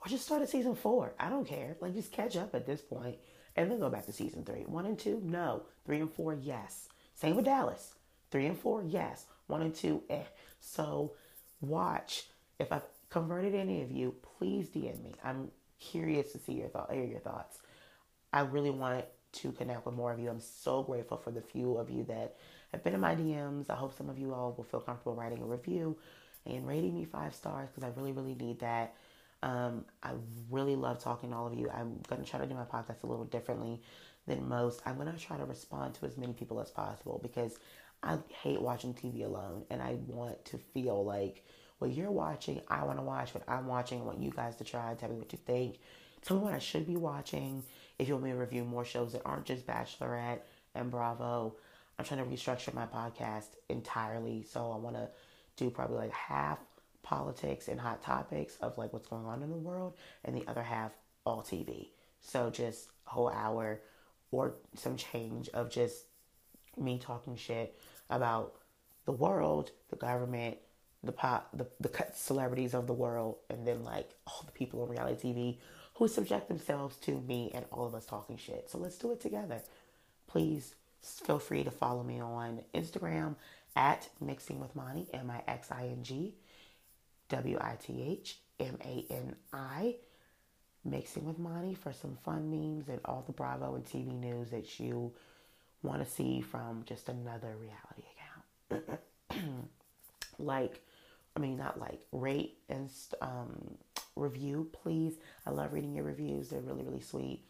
Or 0.00 0.08
just 0.08 0.24
start 0.24 0.42
at 0.42 0.48
season 0.48 0.74
four. 0.74 1.14
I 1.18 1.28
don't 1.28 1.46
care. 1.46 1.76
Like, 1.80 1.94
just 1.94 2.12
catch 2.12 2.36
up 2.36 2.54
at 2.54 2.66
this 2.66 2.80
point 2.80 3.16
and 3.56 3.70
then 3.70 3.78
go 3.78 3.90
back 3.90 4.06
to 4.06 4.12
season 4.12 4.44
three. 4.44 4.64
One 4.66 4.86
and 4.86 4.98
two, 4.98 5.20
no. 5.24 5.62
Three 5.84 6.00
and 6.00 6.12
four, 6.12 6.34
yes. 6.34 6.88
Same 7.14 7.36
with 7.36 7.44
Dallas. 7.44 7.94
Three 8.30 8.46
and 8.46 8.58
four, 8.58 8.82
yes. 8.82 9.26
One 9.46 9.62
and 9.62 9.74
two, 9.74 10.02
eh. 10.08 10.24
So 10.60 11.12
watch 11.60 12.24
if 12.62 12.72
I've 12.72 12.86
converted 13.10 13.54
any 13.54 13.82
of 13.82 13.90
you, 13.90 14.14
please 14.38 14.68
DM 14.68 15.02
me. 15.02 15.14
I'm 15.24 15.50
curious 15.78 16.32
to 16.32 16.38
see 16.38 16.54
your 16.54 16.68
thought, 16.68 16.92
hear 16.92 17.04
your 17.04 17.20
thoughts. 17.20 17.58
I 18.32 18.40
really 18.40 18.70
want 18.70 19.04
to 19.32 19.52
connect 19.52 19.86
with 19.86 19.94
more 19.94 20.12
of 20.12 20.18
you. 20.18 20.30
I'm 20.30 20.40
so 20.40 20.82
grateful 20.82 21.16
for 21.16 21.30
the 21.30 21.40
few 21.40 21.76
of 21.76 21.90
you 21.90 22.04
that 22.04 22.36
have 22.72 22.84
been 22.84 22.94
in 22.94 23.00
my 23.00 23.14
DMs. 23.14 23.70
I 23.70 23.74
hope 23.74 23.96
some 23.96 24.08
of 24.08 24.18
you 24.18 24.32
all 24.34 24.54
will 24.56 24.64
feel 24.64 24.80
comfortable 24.80 25.14
writing 25.14 25.42
a 25.42 25.46
review 25.46 25.96
and 26.46 26.66
rating 26.66 26.94
me 26.94 27.04
five 27.04 27.34
stars 27.34 27.68
because 27.68 27.84
I 27.84 27.92
really, 27.98 28.12
really 28.12 28.34
need 28.34 28.60
that. 28.60 28.94
Um, 29.42 29.84
I 30.02 30.12
really 30.50 30.76
love 30.76 31.00
talking 31.02 31.30
to 31.30 31.36
all 31.36 31.46
of 31.46 31.54
you. 31.54 31.68
I'm 31.70 32.00
going 32.08 32.22
to 32.22 32.28
try 32.28 32.40
to 32.40 32.46
do 32.46 32.54
my 32.54 32.64
podcast 32.64 33.02
a 33.02 33.06
little 33.06 33.24
differently 33.24 33.80
than 34.26 34.48
most. 34.48 34.82
I'm 34.86 34.96
going 34.96 35.12
to 35.12 35.18
try 35.18 35.36
to 35.36 35.44
respond 35.44 35.94
to 35.94 36.06
as 36.06 36.16
many 36.16 36.32
people 36.32 36.60
as 36.60 36.70
possible 36.70 37.20
because 37.22 37.58
I 38.02 38.18
hate 38.42 38.60
watching 38.60 38.94
TV 38.94 39.24
alone 39.24 39.64
and 39.70 39.82
I 39.82 39.96
want 40.06 40.44
to 40.46 40.58
feel 40.58 41.04
like 41.04 41.44
what 41.78 41.92
you're 41.92 42.12
watching, 42.12 42.60
I 42.68 42.84
want 42.84 42.98
to 42.98 43.02
watch 43.02 43.34
what 43.34 43.42
I'm 43.48 43.66
watching. 43.66 44.00
I 44.00 44.04
want 44.04 44.22
you 44.22 44.30
guys 44.30 44.54
to 44.56 44.64
try. 44.64 44.94
Tell 44.94 45.08
me 45.08 45.16
what 45.16 45.32
you 45.32 45.38
think. 45.44 45.78
Tell 46.24 46.36
me 46.36 46.44
what 46.44 46.54
I 46.54 46.58
should 46.58 46.86
be 46.86 46.96
watching. 46.96 47.64
If 47.98 48.08
you 48.08 48.14
want 48.14 48.24
me 48.24 48.30
to 48.30 48.36
review 48.36 48.64
more 48.64 48.84
shows 48.84 49.12
that 49.12 49.22
aren't 49.24 49.44
just 49.44 49.66
Bachelorette 49.66 50.40
and 50.74 50.90
Bravo, 50.90 51.56
I'm 51.98 52.04
trying 52.04 52.24
to 52.24 52.30
restructure 52.30 52.72
my 52.72 52.86
podcast 52.86 53.48
entirely. 53.68 54.44
So 54.48 54.70
I 54.72 54.76
want 54.76 54.96
to 54.96 55.08
do 55.56 55.68
probably 55.70 55.98
like 55.98 56.12
half 56.12 56.58
politics 57.02 57.68
and 57.68 57.80
hot 57.80 58.02
topics 58.02 58.56
of 58.60 58.78
like 58.78 58.92
what's 58.92 59.08
going 59.08 59.26
on 59.26 59.42
in 59.42 59.50
the 59.50 59.56
world, 59.56 59.94
and 60.24 60.36
the 60.36 60.46
other 60.46 60.62
half 60.62 60.92
all 61.24 61.42
TV. 61.42 61.88
So 62.20 62.50
just 62.50 62.88
a 63.06 63.10
whole 63.10 63.28
hour 63.28 63.80
or 64.30 64.54
some 64.76 64.96
change 64.96 65.48
of 65.50 65.70
just 65.70 66.06
me 66.78 66.98
talking 66.98 67.36
shit 67.36 67.78
about 68.08 68.54
the 69.04 69.12
world, 69.12 69.72
the 69.90 69.96
government, 69.96 70.56
the 71.02 71.12
pop, 71.12 71.48
the, 71.52 71.66
the 71.80 72.06
celebrities 72.14 72.74
of 72.74 72.86
the 72.86 72.92
world, 72.92 73.38
and 73.50 73.66
then 73.66 73.82
like 73.82 74.10
all 74.26 74.44
the 74.46 74.52
people 74.52 74.82
on 74.82 74.88
reality 74.88 75.32
TV 75.32 75.58
who 76.02 76.08
subject 76.08 76.48
themselves 76.48 76.96
to 76.96 77.12
me 77.28 77.48
and 77.54 77.64
all 77.70 77.86
of 77.86 77.94
us 77.94 78.04
talking 78.04 78.36
shit. 78.36 78.68
So 78.68 78.76
let's 78.76 78.98
do 78.98 79.12
it 79.12 79.20
together. 79.20 79.62
Please 80.26 80.74
feel 81.00 81.38
free 81.38 81.62
to 81.62 81.70
follow 81.70 82.02
me 82.02 82.20
on 82.20 82.60
Instagram 82.74 83.36
at 83.76 84.08
Mixing 84.20 84.58
with 84.58 84.74
Mani, 84.74 85.06
M 85.14 85.30
I 85.30 85.44
X 85.46 85.70
I 85.70 85.84
N 85.84 86.02
G 86.02 86.34
W 87.28 87.56
I 87.60 87.76
T 87.80 88.02
H 88.02 88.38
M 88.58 88.78
A 88.84 89.06
N 89.10 89.36
I. 89.52 89.94
Mixing 90.84 91.24
with 91.24 91.38
Mani 91.38 91.74
for 91.74 91.92
some 91.92 92.18
fun 92.24 92.50
memes 92.50 92.88
and 92.88 92.98
all 93.04 93.22
the 93.24 93.32
Bravo 93.32 93.76
and 93.76 93.84
TV 93.84 94.12
news 94.12 94.50
that 94.50 94.80
you 94.80 95.12
want 95.84 96.04
to 96.04 96.10
see 96.10 96.40
from 96.40 96.82
just 96.84 97.08
another 97.10 97.54
reality 97.60 98.02
account. 98.72 99.00
like 100.40 100.82
I 101.36 101.38
mean, 101.38 101.58
not 101.58 101.78
like 101.78 102.00
rate 102.10 102.58
and 102.68 102.90
um, 103.20 103.76
review, 104.16 104.68
please. 104.72 105.14
I 105.46 105.50
love 105.50 105.72
reading 105.72 105.94
your 105.94 106.04
reviews. 106.04 106.48
They're 106.48 106.60
really, 106.60 106.84
really 106.84 107.00
sweet. 107.00 107.44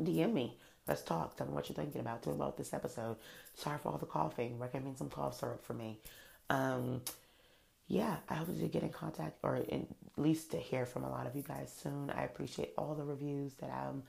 DM 0.00 0.32
me. 0.32 0.56
Let's 0.86 1.02
talk. 1.02 1.36
Tell 1.36 1.46
me 1.46 1.52
what 1.52 1.68
you're 1.68 1.76
thinking 1.76 2.00
about. 2.00 2.22
Tell 2.22 2.32
about 2.32 2.56
this 2.56 2.72
episode. 2.72 3.16
Sorry 3.54 3.78
for 3.78 3.90
all 3.90 3.98
the 3.98 4.06
coughing. 4.06 4.58
Recommend 4.58 4.98
some 4.98 5.10
cough 5.10 5.38
syrup 5.38 5.64
for 5.64 5.74
me. 5.74 5.98
Um, 6.48 7.00
yeah, 7.88 8.16
I 8.28 8.34
hope 8.34 8.46
to 8.46 8.68
get 8.68 8.82
in 8.82 8.90
contact 8.90 9.38
or 9.42 9.56
at 9.56 9.86
least 10.16 10.50
to 10.52 10.58
hear 10.58 10.86
from 10.86 11.04
a 11.04 11.10
lot 11.10 11.26
of 11.26 11.34
you 11.34 11.42
guys 11.42 11.72
soon. 11.82 12.10
I 12.10 12.24
appreciate 12.24 12.72
all 12.76 12.94
the 12.94 13.04
reviews 13.04 13.54
that 13.54 13.70
I've 13.70 14.02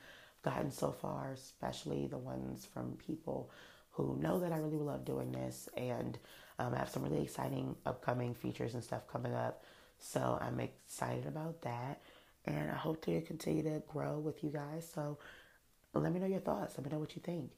gotten 0.44 0.72
so 0.72 0.92
far, 0.92 1.32
especially 1.34 2.08
the 2.08 2.18
ones 2.18 2.66
from 2.66 2.98
people 3.08 3.50
who 3.92 4.18
know 4.22 4.40
that 4.40 4.52
I 4.52 4.58
really 4.58 4.78
love 4.78 5.06
doing 5.06 5.32
this 5.32 5.70
and 5.76 6.18
um, 6.60 6.74
I 6.74 6.78
have 6.78 6.90
some 6.90 7.04
really 7.04 7.22
exciting 7.22 7.76
upcoming 7.86 8.34
features 8.34 8.74
and 8.74 8.84
stuff 8.84 9.08
coming 9.08 9.34
up. 9.34 9.64
So 10.00 10.38
I'm 10.42 10.60
excited 10.60 11.26
about 11.26 11.62
that. 11.62 12.02
And 12.46 12.72
I 12.72 12.76
hope 12.76 13.02
to 13.06 13.22
continue 13.22 13.64
to 13.64 13.82
grow 13.88 14.20
with 14.20 14.44
you 14.44 14.50
guys. 14.50 14.90
So 14.94 15.18
let 15.94 16.14
me 16.14 16.20
know 16.20 16.28
your 16.28 16.40
thoughts. 16.40 16.78
Let 16.78 16.86
me 16.86 16.92
know 16.92 17.00
what 17.00 17.16
you 17.16 17.22
think. 17.22 17.52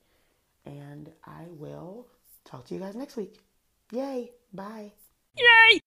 And 0.66 1.12
I 1.26 1.44
will 1.48 2.08
talk 2.46 2.66
to 2.66 2.74
you 2.74 2.80
guys 2.80 2.96
next 2.96 3.16
week. 3.16 3.40
Yay. 3.92 4.32
Bye. 4.54 4.92
Yay! 5.38 5.80